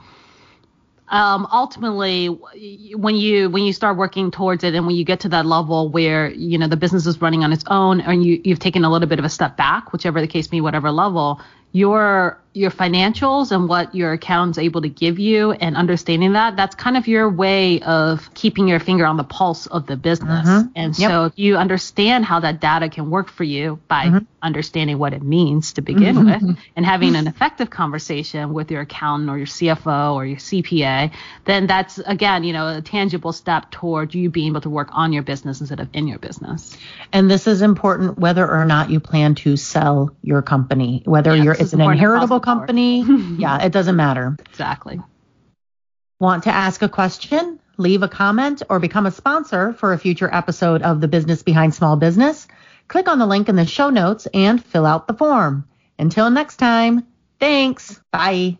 um, 1.13 1.47
ultimately 1.53 2.27
when 2.97 3.17
you 3.17 3.51
when 3.51 3.63
you 3.65 3.73
start 3.73 3.99
working 3.99 4.31
towards 4.31 4.65
it 4.65 4.75
and 4.75 4.87
when 4.87 4.97
you 4.97 5.05
get 5.05 5.21
to 5.21 5.29
that 5.29 5.45
level 5.45 5.91
where 5.91 6.31
you 6.31 6.59
know 6.59 6.67
the 6.67 6.77
business 6.77 7.07
is 7.07 7.21
running 7.21 7.45
on 7.45 7.53
its 7.53 7.65
own 7.69 8.01
and 8.01 8.25
you 8.25 8.41
you've 8.45 8.59
taken 8.59 8.83
a 8.85 8.91
little 8.91 9.09
bit 9.09 9.19
of 9.19 9.25
a 9.25 9.29
step 9.29 9.57
back 9.57 9.93
whichever 9.93 10.21
the 10.21 10.27
case 10.27 10.51
may 10.51 10.57
be 10.57 10.61
whatever 10.63 10.91
level 10.91 11.41
your 11.73 12.42
your 12.55 12.71
financials 12.71 13.51
and 13.51 13.67
what 13.67 13.95
your 13.95 14.13
account's 14.13 14.59
able 14.59 14.83
to 14.83 14.89
give 14.89 15.19
you 15.19 15.53
and 15.53 15.75
understanding 15.75 16.35
that 16.35 16.55
that's 16.55 16.75
kind 16.75 16.99
of 16.99 17.09
your 17.09 17.31
way 17.31 17.81
of 17.81 18.33
keeping 18.35 18.69
your 18.69 18.79
finger 18.79 19.07
on 19.07 19.17
the 19.17 19.25
pulse 19.25 19.67
of 19.67 19.87
the 19.87 19.97
business 19.97 20.47
mm-hmm. 20.47 20.69
and 20.77 20.99
yep. 20.99 21.11
so 21.11 21.25
if 21.25 21.33
you 21.37 21.57
understand 21.57 22.27
how 22.27 22.41
that 22.41 22.61
data 22.61 22.91
can 22.91 23.09
work 23.09 23.31
for 23.31 23.45
you 23.45 23.81
by 23.89 24.05
mm-hmm. 24.05 24.19
understanding 24.43 24.99
what 24.99 25.15
it 25.15 25.23
means 25.23 25.73
to 25.73 25.81
begin 25.81 26.17
mm-hmm. 26.17 26.47
with 26.49 26.59
and 26.77 26.85
having 26.85 27.17
an 27.17 27.27
effective 27.27 27.71
conversation 27.71 28.53
with 28.53 28.71
your 28.71 28.83
accountant 28.83 29.31
or 29.31 29.39
your 29.39 29.47
CFO 29.47 30.15
or 30.15 30.27
your 30.27 30.39
CPA 30.39 31.11
then 31.47 31.67
that's 31.67 31.99
again 32.01 32.45
you 32.45 32.53
know 32.53 32.69
a 32.69 32.83
tangible 32.83 33.33
step 33.33 33.71
toward 33.71 34.15
you 34.15 34.29
being 34.29 34.49
able 34.49 34.61
to 34.61 34.71
work 34.71 34.89
on 34.93 35.15
your 35.15 35.23
business 35.23 35.61
instead 35.61 35.81
of 35.81 35.89
in 35.95 36.07
your 36.07 36.19
business 36.19 36.77
and 37.15 37.31
this 37.31 37.47
is 37.47 37.63
important 37.63 38.19
whether 38.19 38.47
or 38.47 38.67
not 38.67 38.91
you 38.91 39.01
plan 39.01 39.35
to 39.35 39.57
sell 39.57 40.15
your 40.23 40.43
company 40.43 41.01
whether 41.07 41.35
yeah, 41.35 41.45
you're 41.45 41.55
it's 41.55 41.73
an 41.73 41.81
inheritable 41.81 42.42
company. 42.43 43.03
yeah, 43.39 43.65
it 43.65 43.73
doesn't 43.73 43.97
matter. 43.97 44.37
Exactly. 44.51 45.01
Want 46.21 46.45
to 46.45 46.51
ask 46.51 46.83
a 46.83 46.89
question? 46.89 47.59
Leave 47.79 48.03
a 48.03 48.09
comment 48.09 48.63
or 48.69 48.79
become 48.79 49.07
a 49.07 49.11
sponsor 49.11 49.73
for 49.73 49.93
a 49.93 49.99
future 49.99 50.33
episode 50.33 50.83
of 50.83 51.01
The 51.01 51.09
Business 51.09 51.43
Behind 51.43 51.75
Small 51.75 51.97
Business? 51.97 52.47
Click 52.89 53.09
on 53.09 53.19
the 53.19 53.27
link 53.27 53.49
in 53.49 53.57
the 53.57 53.67
show 53.67 53.91
notes 53.91 54.27
and 54.33 54.63
fill 54.63 54.87
out 54.87 55.07
the 55.07 55.15
form. 55.15 55.67
Until 55.99 56.31
next 56.31 56.57
time, 56.59 57.07
thanks. 57.41 58.01
Bye. 58.13 58.59